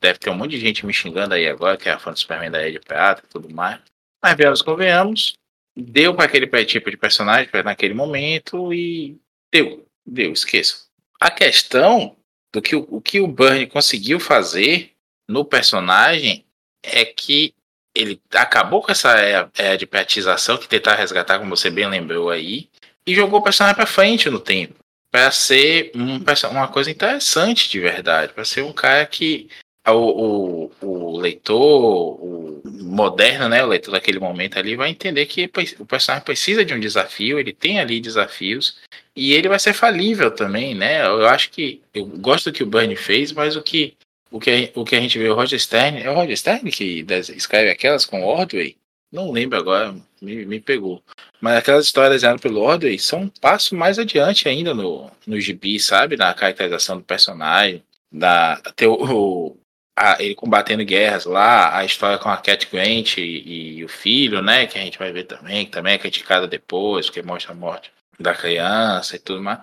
deve 0.00 0.18
ter 0.18 0.30
um 0.30 0.34
monte 0.34 0.50
de 0.50 0.60
gente 0.60 0.84
me 0.84 0.92
xingando 0.92 1.34
aí 1.34 1.48
agora, 1.48 1.76
que 1.76 1.88
é 1.88 1.98
fã 1.98 2.12
do 2.12 2.18
Superman 2.18 2.50
da 2.50 2.66
Ed 2.66 2.78
Prata 2.80 3.22
e 3.24 3.28
tudo 3.28 3.52
mais. 3.52 3.80
Mas 4.22 4.36
viemos, 4.36 4.62
convenhamos, 4.62 5.34
deu 5.76 6.14
para 6.14 6.26
aquele 6.26 6.46
tipo 6.64 6.90
de 6.90 6.96
personagem 6.96 7.48
naquele 7.64 7.94
momento 7.94 8.72
e 8.72 9.16
deu, 9.52 9.86
deu, 10.06 10.32
esqueça. 10.32 10.86
A 11.20 11.30
questão 11.30 12.16
do 12.52 12.60
que 12.62 12.76
o 12.76 13.00
que 13.00 13.20
o 13.20 13.26
Burnie 13.26 13.66
conseguiu 13.66 14.20
fazer 14.20 14.92
no 15.28 15.44
personagem 15.44 16.44
é 16.82 17.04
que 17.04 17.54
ele 17.94 18.20
acabou 18.32 18.82
com 18.82 18.92
essa 18.92 19.10
era 19.18 19.76
de 19.76 19.86
pratização 19.86 20.56
que 20.56 20.68
tentar 20.68 20.94
resgatar, 20.94 21.38
como 21.38 21.56
você 21.56 21.70
bem 21.70 21.88
lembrou 21.88 22.30
aí, 22.30 22.68
e 23.06 23.14
jogou 23.14 23.40
o 23.40 23.42
personagem 23.42 23.74
para 23.74 23.86
frente 23.86 24.30
no 24.30 24.38
tempo 24.38 24.78
para 25.10 25.30
ser 25.30 25.90
um, 25.94 26.18
uma 26.50 26.68
coisa 26.68 26.90
interessante 26.90 27.68
de 27.68 27.80
verdade, 27.80 28.32
para 28.32 28.44
ser 28.44 28.62
um 28.62 28.72
cara 28.72 29.04
que 29.06 29.48
o, 29.86 30.70
o, 30.80 30.86
o, 30.86 31.16
leitor, 31.18 32.22
o 32.22 32.62
moderno, 32.64 33.48
né, 33.48 33.64
o 33.64 33.68
leitor 33.68 33.92
daquele 33.92 34.18
momento 34.18 34.58
ali, 34.58 34.76
vai 34.76 34.90
entender 34.90 35.26
que 35.26 35.50
o 35.78 35.86
personagem 35.86 36.24
precisa 36.24 36.64
de 36.64 36.74
um 36.74 36.80
desafio, 36.80 37.38
ele 37.38 37.52
tem 37.52 37.80
ali 37.80 38.00
desafios, 38.00 38.76
e 39.16 39.32
ele 39.32 39.48
vai 39.48 39.58
ser 39.58 39.72
falível 39.72 40.30
também, 40.30 40.74
né? 40.74 41.04
Eu 41.04 41.26
acho 41.26 41.50
que 41.50 41.82
eu 41.92 42.06
gosto 42.06 42.50
do 42.50 42.54
que 42.54 42.62
o 42.62 42.66
Bernie 42.66 42.96
fez, 42.96 43.32
mas 43.32 43.56
o 43.56 43.62
que 43.62 43.96
o 44.30 44.38
que, 44.38 44.70
o 44.74 44.84
que 44.84 44.94
a 44.94 45.00
gente 45.00 45.18
vê 45.18 45.28
o 45.28 45.34
Roger 45.34 45.58
Stern, 45.58 46.02
é 46.02 46.10
o 46.10 46.14
Roger 46.14 46.36
Stern 46.36 46.70
que 46.70 47.04
escreve 47.34 47.70
aquelas 47.70 48.04
com 48.04 48.22
Ordway? 48.22 48.76
Não 49.10 49.32
lembro 49.32 49.58
agora, 49.58 49.96
me, 50.20 50.44
me 50.44 50.60
pegou. 50.60 51.02
Mas 51.40 51.56
aquelas 51.56 51.86
histórias 51.86 52.14
desenhadas 52.14 52.40
pelo 52.40 52.60
Ordway 52.60 52.98
são 52.98 53.22
um 53.22 53.28
passo 53.28 53.74
mais 53.74 53.98
adiante 53.98 54.48
ainda 54.48 54.74
no, 54.74 55.10
no 55.26 55.40
gibi, 55.40 55.78
sabe? 55.78 56.16
Na 56.16 56.34
caracterização 56.34 56.98
do 56.98 57.04
personagem, 57.04 57.82
da, 58.10 58.56
ter 58.76 58.86
o, 58.86 58.94
o 58.94 59.56
a, 59.98 60.22
ele 60.22 60.34
combatendo 60.34 60.84
guerras 60.84 61.24
lá, 61.24 61.76
a 61.76 61.84
história 61.84 62.18
com 62.18 62.28
a 62.28 62.36
Cat 62.36 62.68
Grant 62.70 63.18
e, 63.18 63.78
e, 63.78 63.84
o 63.84 63.88
filho, 63.88 64.40
né? 64.40 64.66
Que 64.66 64.78
a 64.78 64.82
gente 64.82 64.98
vai 64.98 65.12
ver 65.12 65.24
também, 65.24 65.64
que 65.64 65.72
também 65.72 65.94
é 65.94 65.98
criticada 65.98 66.46
depois, 66.46 67.06
porque 67.06 67.22
mostra 67.22 67.52
a 67.52 67.56
morte 67.56 67.90
da 68.18 68.34
criança 68.34 69.16
e 69.16 69.18
tudo 69.18 69.42
mais. 69.42 69.60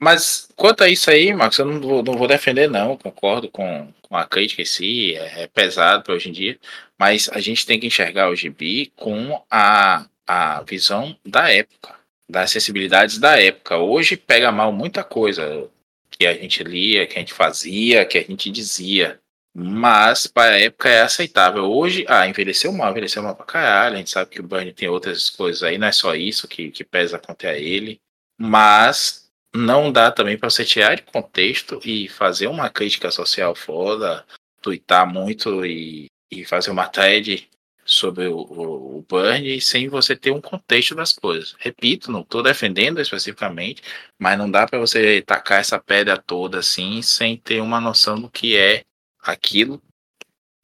Mas 0.00 0.48
quanto 0.56 0.82
a 0.82 0.88
isso 0.88 1.10
aí, 1.10 1.32
Marcos, 1.34 1.58
eu 1.58 1.66
não 1.66 1.78
vou, 1.80 2.02
não 2.02 2.14
vou 2.16 2.26
defender, 2.26 2.70
não. 2.70 2.96
Concordo 2.96 3.50
com, 3.50 3.92
com 4.00 4.16
a 4.16 4.24
crítica 4.26 4.62
em 4.62 4.64
si, 4.64 5.14
é, 5.14 5.42
é 5.42 5.46
pesado 5.46 6.02
para 6.02 6.14
hoje 6.14 6.30
em 6.30 6.32
dia. 6.32 6.58
Mas 6.98 7.28
a 7.30 7.38
gente 7.38 7.66
tem 7.66 7.78
que 7.78 7.86
enxergar 7.86 8.30
o 8.30 8.36
gibi 8.36 8.90
com 8.96 9.42
a, 9.50 10.06
a 10.26 10.62
visão 10.62 11.14
da 11.24 11.50
época, 11.50 11.94
das 12.26 12.44
acessibilidades 12.44 13.18
da 13.18 13.38
época. 13.40 13.76
Hoje 13.76 14.16
pega 14.16 14.50
mal 14.50 14.72
muita 14.72 15.04
coisa 15.04 15.68
que 16.10 16.26
a 16.26 16.32
gente 16.32 16.62
lia, 16.64 17.06
que 17.06 17.16
a 17.16 17.20
gente 17.20 17.34
fazia, 17.34 18.06
que 18.06 18.16
a 18.16 18.22
gente 18.22 18.50
dizia. 18.50 19.20
Mas 19.54 20.26
para 20.26 20.52
a 20.52 20.60
época 20.60 20.88
é 20.88 21.02
aceitável. 21.02 21.64
Hoje, 21.64 22.06
ah, 22.08 22.26
envelheceu 22.26 22.72
mal, 22.72 22.90
envelheceu 22.90 23.22
mal 23.22 23.36
pra 23.36 23.44
caralho. 23.44 23.96
A 23.96 23.98
gente 23.98 24.10
sabe 24.10 24.30
que 24.30 24.40
o 24.40 24.44
Burnie 24.44 24.72
tem 24.72 24.88
outras 24.88 25.28
coisas 25.28 25.62
aí, 25.62 25.76
não 25.76 25.88
é 25.88 25.92
só 25.92 26.14
isso 26.14 26.48
que, 26.48 26.70
que 26.70 26.84
pesa 26.84 27.18
contra 27.18 27.58
ele. 27.58 28.00
Mas 28.38 29.19
não 29.54 29.90
dá 29.90 30.10
também 30.10 30.38
para 30.38 30.48
você 30.48 30.64
tirar 30.64 30.94
de 30.94 31.02
contexto 31.02 31.80
e 31.84 32.08
fazer 32.08 32.46
uma 32.46 32.70
crítica 32.70 33.10
social 33.10 33.54
foda, 33.54 34.24
tuitar 34.60 35.06
muito 35.06 35.64
e, 35.64 36.06
e 36.30 36.44
fazer 36.44 36.70
uma 36.70 36.88
thread 36.88 37.48
sobre 37.84 38.28
o, 38.28 38.36
o, 38.36 38.98
o 38.98 39.06
Burn 39.08 39.60
sem 39.60 39.88
você 39.88 40.14
ter 40.14 40.30
um 40.30 40.40
contexto 40.40 40.94
das 40.94 41.12
coisas. 41.12 41.56
Repito, 41.58 42.12
não 42.12 42.20
estou 42.20 42.42
defendendo 42.42 43.00
especificamente, 43.00 43.82
mas 44.18 44.38
não 44.38 44.48
dá 44.48 44.66
para 44.66 44.78
você 44.78 45.22
tacar 45.22 45.60
essa 45.60 45.78
pedra 45.78 46.16
toda 46.16 46.60
assim 46.60 47.02
sem 47.02 47.36
ter 47.36 47.60
uma 47.60 47.80
noção 47.80 48.20
do 48.20 48.30
que 48.30 48.56
é 48.56 48.84
aquilo. 49.20 49.82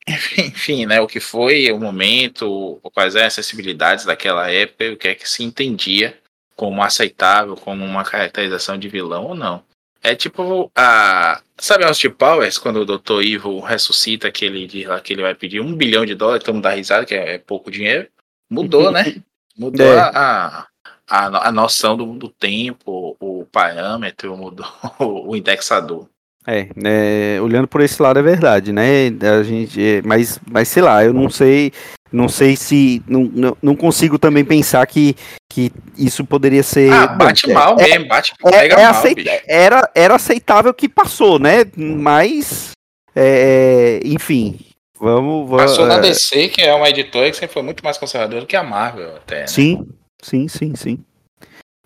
Enfim, 0.38 0.86
né, 0.86 1.00
o 1.00 1.08
que 1.08 1.18
foi 1.18 1.72
o 1.72 1.80
momento, 1.80 2.80
quais 2.94 3.16
eram 3.16 3.26
as 3.26 3.32
acessibilidades 3.32 4.04
daquela 4.04 4.48
época 4.48 4.92
o 4.92 4.96
que 4.96 5.08
é 5.08 5.14
que 5.16 5.28
se 5.28 5.42
entendia 5.42 6.16
como 6.56 6.82
aceitável, 6.82 7.54
como 7.54 7.84
uma 7.84 8.02
caracterização 8.02 8.78
de 8.78 8.88
vilão 8.88 9.26
ou 9.26 9.34
não. 9.34 9.62
É 10.02 10.14
tipo 10.14 10.70
a. 10.74 11.40
Sabe 11.58 11.84
Austin 11.84 12.10
Powers, 12.10 12.58
quando 12.58 12.80
o 12.80 12.84
Dr. 12.84 13.22
Evil 13.22 13.60
ressuscita, 13.60 14.30
que 14.30 14.44
ele 14.44 14.66
diz 14.66 14.86
lá 14.86 15.00
que 15.00 15.12
ele 15.12 15.22
vai 15.22 15.34
pedir 15.34 15.60
um 15.60 15.74
bilhão 15.74 16.04
de 16.04 16.14
dólares, 16.14 16.44
todo 16.44 16.54
mundo 16.54 16.64
dá 16.64 16.70
risada, 16.70 17.04
que 17.04 17.14
é, 17.14 17.34
é 17.34 17.38
pouco 17.38 17.70
dinheiro. 17.70 18.08
Mudou, 18.50 18.90
né? 18.90 19.16
Mudou 19.56 19.86
é. 19.86 19.98
a, 19.98 20.66
a, 21.08 21.48
a 21.48 21.52
noção 21.52 21.96
do, 21.96 22.06
do 22.12 22.28
tempo, 22.28 23.16
o 23.18 23.46
parâmetro, 23.50 24.36
mudou 24.36 24.66
o 25.00 25.34
indexador. 25.34 26.08
É, 26.46 26.68
é, 26.84 27.40
olhando 27.40 27.66
por 27.66 27.80
esse 27.80 28.00
lado 28.00 28.20
é 28.20 28.22
verdade, 28.22 28.72
né? 28.72 29.08
A 29.38 29.42
gente, 29.42 30.00
mas, 30.04 30.38
mas 30.48 30.68
sei 30.68 30.82
lá, 30.82 31.04
eu 31.04 31.12
não 31.12 31.28
sei, 31.28 31.72
não 32.12 32.28
sei 32.28 32.56
se 32.56 33.02
não, 33.06 33.24
não, 33.24 33.56
não 33.60 33.76
consigo 33.76 34.18
também 34.18 34.44
pensar 34.44 34.86
que, 34.86 35.16
que 35.50 35.72
isso 35.96 36.24
poderia 36.24 36.62
ser. 36.62 36.92
Ah, 36.92 37.06
bate 37.08 37.46
bom, 37.46 37.54
mal 37.54 37.76
é, 37.78 37.88
mesmo, 37.88 38.08
bate 38.08 38.32
é, 38.44 38.50
pega 38.50 38.74
é 38.74 38.82
mal, 38.82 38.90
aceit... 38.90 39.28
era, 39.46 39.90
era 39.94 40.14
aceitável 40.14 40.72
que 40.72 40.88
passou, 40.88 41.38
né? 41.38 41.64
Mas, 41.76 42.70
é, 43.14 44.00
enfim, 44.04 44.58
vamos, 44.98 45.48
vamos. 45.48 45.64
Passou 45.64 45.86
na 45.86 45.98
DC, 45.98 46.48
que 46.48 46.62
é 46.62 46.74
uma 46.74 46.88
editora 46.88 47.30
que 47.30 47.36
sempre 47.36 47.54
foi 47.54 47.62
muito 47.62 47.84
mais 47.84 47.98
conservadora 47.98 48.42
do 48.42 48.46
que 48.46 48.56
a 48.56 48.62
Marvel, 48.62 49.16
até. 49.16 49.40
Né? 49.40 49.46
Sim, 49.48 49.86
sim, 50.22 50.48
sim, 50.48 50.74
sim. 50.76 51.04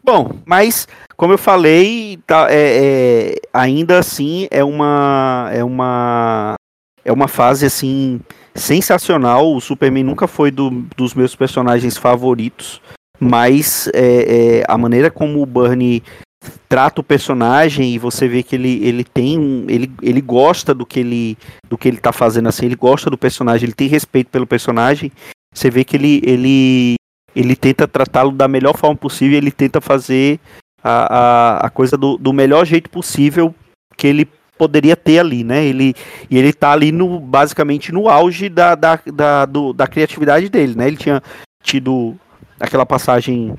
Bom, 0.03 0.31
mas 0.45 0.89
como 1.17 1.35
eu 1.35 1.39
falei, 1.39 2.19
tá, 2.27 2.47
é, 2.51 2.55
é, 2.55 3.35
ainda 3.53 3.99
assim 3.99 4.49
é 4.51 4.65
uma 4.65 5.51
é 5.53 5.63
uma 5.63 6.55
é 7.05 7.13
uma 7.13 7.29
fase 7.29 7.67
assim 7.67 8.21
sensacional. 8.55 9.55
O 9.55 9.61
Superman 9.61 10.05
nunca 10.05 10.27
foi 10.27 10.51
do, 10.51 10.71
dos 10.97 11.15
meus 11.15 11.35
personagens 11.35 11.97
favoritos, 11.97 12.81
mas 13.19 13.89
é, 13.95 14.61
é, 14.61 14.65
a 14.69 14.77
maneira 14.79 15.11
como 15.11 15.43
o 15.43 15.47
Bernie 15.47 16.03
trata 16.69 17.01
o 17.01 17.05
personagem 17.05 17.95
e 17.95 17.99
você 17.99 18.27
vê 18.27 18.43
que 18.43 18.57
ele, 18.57 18.83
ele 18.85 19.05
tem 19.05 19.39
um, 19.39 19.67
ele, 19.69 19.93
ele 20.01 20.21
gosta 20.21 20.75
do 20.75 20.87
que 20.87 21.01
ele 21.01 21.39
do 21.69 21.77
que 21.77 21.87
ele 21.87 21.99
tá 21.99 22.13
fazendo 22.13 22.49
assim, 22.49 22.67
ele 22.67 22.77
gosta 22.77 23.11
do 23.11 23.19
personagem, 23.19 23.67
ele 23.67 23.75
tem 23.75 23.89
respeito 23.89 24.29
pelo 24.31 24.47
personagem. 24.47 25.13
Você 25.55 25.71
vê 25.71 25.85
que 25.85 25.97
ele 25.97 26.23
ele 26.25 26.95
ele 27.35 27.55
tenta 27.55 27.87
tratá-lo 27.87 28.33
da 28.33 28.49
melhor 28.49 28.77
forma 28.77 28.97
possível, 28.97 29.37
ele 29.37 29.51
tenta 29.51 29.81
fazer 29.81 30.41
a, 30.83 31.19
a, 31.19 31.67
a 31.67 31.71
coisa 31.71 31.97
do, 31.97 32.17
do 32.17 32.33
melhor 32.33 32.65
jeito 32.65 32.89
possível 32.89 33.55
que 33.97 34.07
ele 34.07 34.29
poderia 34.61 34.95
ter 34.95 35.21
ali, 35.21 35.43
né? 35.43 35.65
Ele, 35.65 35.95
e 36.29 36.37
ele 36.37 36.53
tá 36.53 36.73
ali 36.73 36.93
no, 36.93 37.19
basicamente 37.19 37.91
no 37.91 38.11
auge 38.11 38.51
da, 38.51 38.75
da, 38.75 39.01
da, 39.07 39.47
do, 39.47 39.73
da 39.73 39.87
criatividade 39.87 40.51
dele, 40.51 40.75
né? 40.77 40.87
Ele 40.87 40.99
tinha 40.99 41.23
tido 41.63 42.15
aquela 42.61 42.85
passagem 42.85 43.55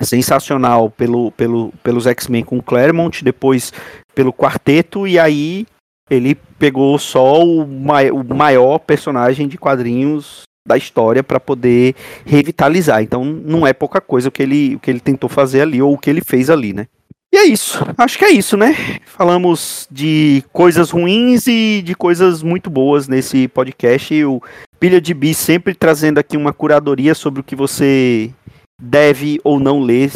sensacional 0.00 0.88
pelo, 0.88 1.30
pelo, 1.32 1.74
pelos 1.82 2.06
X-Men 2.06 2.42
com 2.42 2.62
Claremont, 2.62 3.22
depois 3.22 3.70
pelo 4.14 4.32
quarteto, 4.32 5.06
e 5.06 5.18
aí 5.18 5.66
ele 6.08 6.34
pegou 6.58 6.98
só 6.98 7.44
o, 7.44 7.66
mai 7.66 8.10
o 8.10 8.24
maior 8.24 8.78
personagem 8.78 9.46
de 9.46 9.58
quadrinhos 9.58 10.44
da 10.66 10.78
história 10.78 11.22
para 11.22 11.38
poder 11.38 11.94
revitalizar. 12.24 13.02
Então 13.02 13.22
não 13.26 13.66
é 13.66 13.74
pouca 13.74 14.00
coisa 14.00 14.30
o 14.30 14.32
que 14.32 14.42
ele, 14.42 14.76
o 14.76 14.80
que 14.80 14.90
ele 14.90 15.00
tentou 15.00 15.28
fazer 15.28 15.60
ali 15.60 15.82
ou 15.82 15.92
o 15.92 15.98
que 15.98 16.08
ele 16.08 16.22
fez 16.22 16.48
ali, 16.48 16.72
né? 16.72 16.86
E 17.32 17.38
é 17.38 17.44
isso. 17.44 17.78
Acho 17.98 18.18
que 18.18 18.24
é 18.24 18.30
isso, 18.30 18.56
né? 18.56 18.74
Falamos 19.04 19.86
de 19.90 20.42
coisas 20.52 20.90
ruins 20.90 21.46
e 21.46 21.82
de 21.82 21.94
coisas 21.94 22.42
muito 22.42 22.70
boas 22.70 23.08
nesse 23.08 23.48
podcast. 23.48 24.24
O 24.24 24.40
Pilha 24.78 25.00
de 25.00 25.12
Bi 25.12 25.34
sempre 25.34 25.74
trazendo 25.74 26.18
aqui 26.18 26.36
uma 26.36 26.52
curadoria 26.52 27.14
sobre 27.14 27.40
o 27.40 27.44
que 27.44 27.56
você 27.56 28.32
deve 28.80 29.40
ou 29.44 29.58
não 29.58 29.80
ler. 29.80 30.10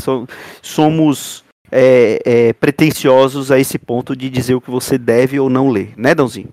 Somos 0.63 1.45
é, 1.71 2.21
é, 2.25 2.53
pretensiosos 2.55 3.51
a 3.51 3.59
esse 3.59 3.79
ponto 3.79 4.17
de 4.17 4.29
dizer 4.29 4.55
o 4.55 4.61
que 4.61 4.71
você 4.71 4.99
deve 4.99 5.39
ou 5.39 5.51
não 5.51 5.69
ler, 5.69 5.93
né, 5.97 6.15
Dãozinho? 6.15 6.53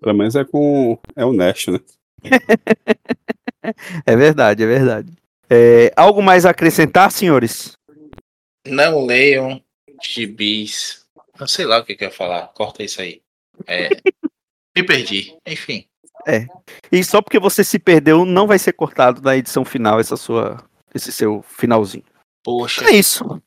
Pelo 0.00 0.16
menos 0.16 0.34
é 0.34 0.44
com. 0.44 0.98
É 1.14 1.24
honesto, 1.24 1.72
né? 1.72 1.80
é 4.06 4.16
verdade, 4.16 4.62
é 4.62 4.66
verdade. 4.66 5.12
É, 5.50 5.92
algo 5.96 6.22
mais 6.22 6.46
a 6.46 6.50
acrescentar, 6.50 7.10
senhores? 7.10 7.72
Não 8.66 9.04
leiam 9.04 9.60
gibis. 10.12 11.04
Não 11.38 11.46
sei 11.46 11.64
lá 11.64 11.78
o 11.78 11.84
que, 11.84 11.94
que 11.94 12.04
eu 12.04 12.08
ia 12.08 12.14
falar. 12.14 12.48
Corta 12.48 12.82
isso 12.82 13.00
aí. 13.00 13.22
É, 13.66 13.88
me 14.76 14.82
perdi. 14.82 15.36
Enfim. 15.46 15.86
É. 16.26 16.46
E 16.90 17.02
só 17.04 17.20
porque 17.20 17.38
você 17.38 17.62
se 17.62 17.78
perdeu, 17.78 18.24
não 18.24 18.46
vai 18.46 18.58
ser 18.58 18.72
cortado 18.72 19.20
na 19.22 19.36
edição 19.36 19.64
final 19.64 20.00
essa 20.00 20.16
sua, 20.16 20.62
esse 20.94 21.12
seu 21.12 21.44
finalzinho. 21.48 22.04
Poxa. 22.42 22.84
É 22.84 22.92
isso. 22.92 23.42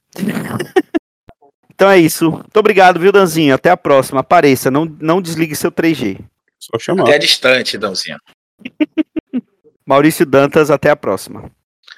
então 1.73 1.89
é 1.89 1.97
isso. 1.97 2.31
Muito 2.31 2.57
obrigado, 2.57 2.99
viu, 2.99 3.11
Danzinho? 3.11 3.55
Até 3.55 3.69
a 3.69 3.77
próxima. 3.77 4.21
Apareça, 4.21 4.69
não, 4.71 4.85
não 4.85 5.21
desligue 5.21 5.55
seu 5.55 5.71
3G. 5.71 6.19
Só 6.59 6.77
chamar. 6.79 7.03
Até 7.03 7.19
distante, 7.19 7.77
Dãozinho. 7.77 8.17
Maurício 9.85 10.25
Dantas, 10.25 10.69
até 10.69 10.89
a 10.89 10.95
próxima. 10.95 11.51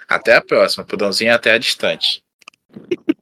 Até 0.08 0.36
a 0.36 0.42
próxima. 0.42 0.84
Pro 0.84 0.98
Dãozinho, 0.98 1.34
até 1.34 1.54
a 1.54 1.58
distante. 1.58 2.24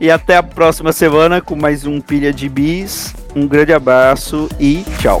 e 0.00 0.10
até 0.10 0.36
a 0.36 0.42
próxima 0.42 0.92
semana 0.92 1.40
com 1.40 1.56
mais 1.56 1.84
um 1.84 2.00
Pilha 2.00 2.32
de 2.32 2.48
Bis. 2.48 3.14
Um 3.34 3.46
grande 3.46 3.72
abraço 3.72 4.48
e 4.58 4.84
tchau. 5.00 5.20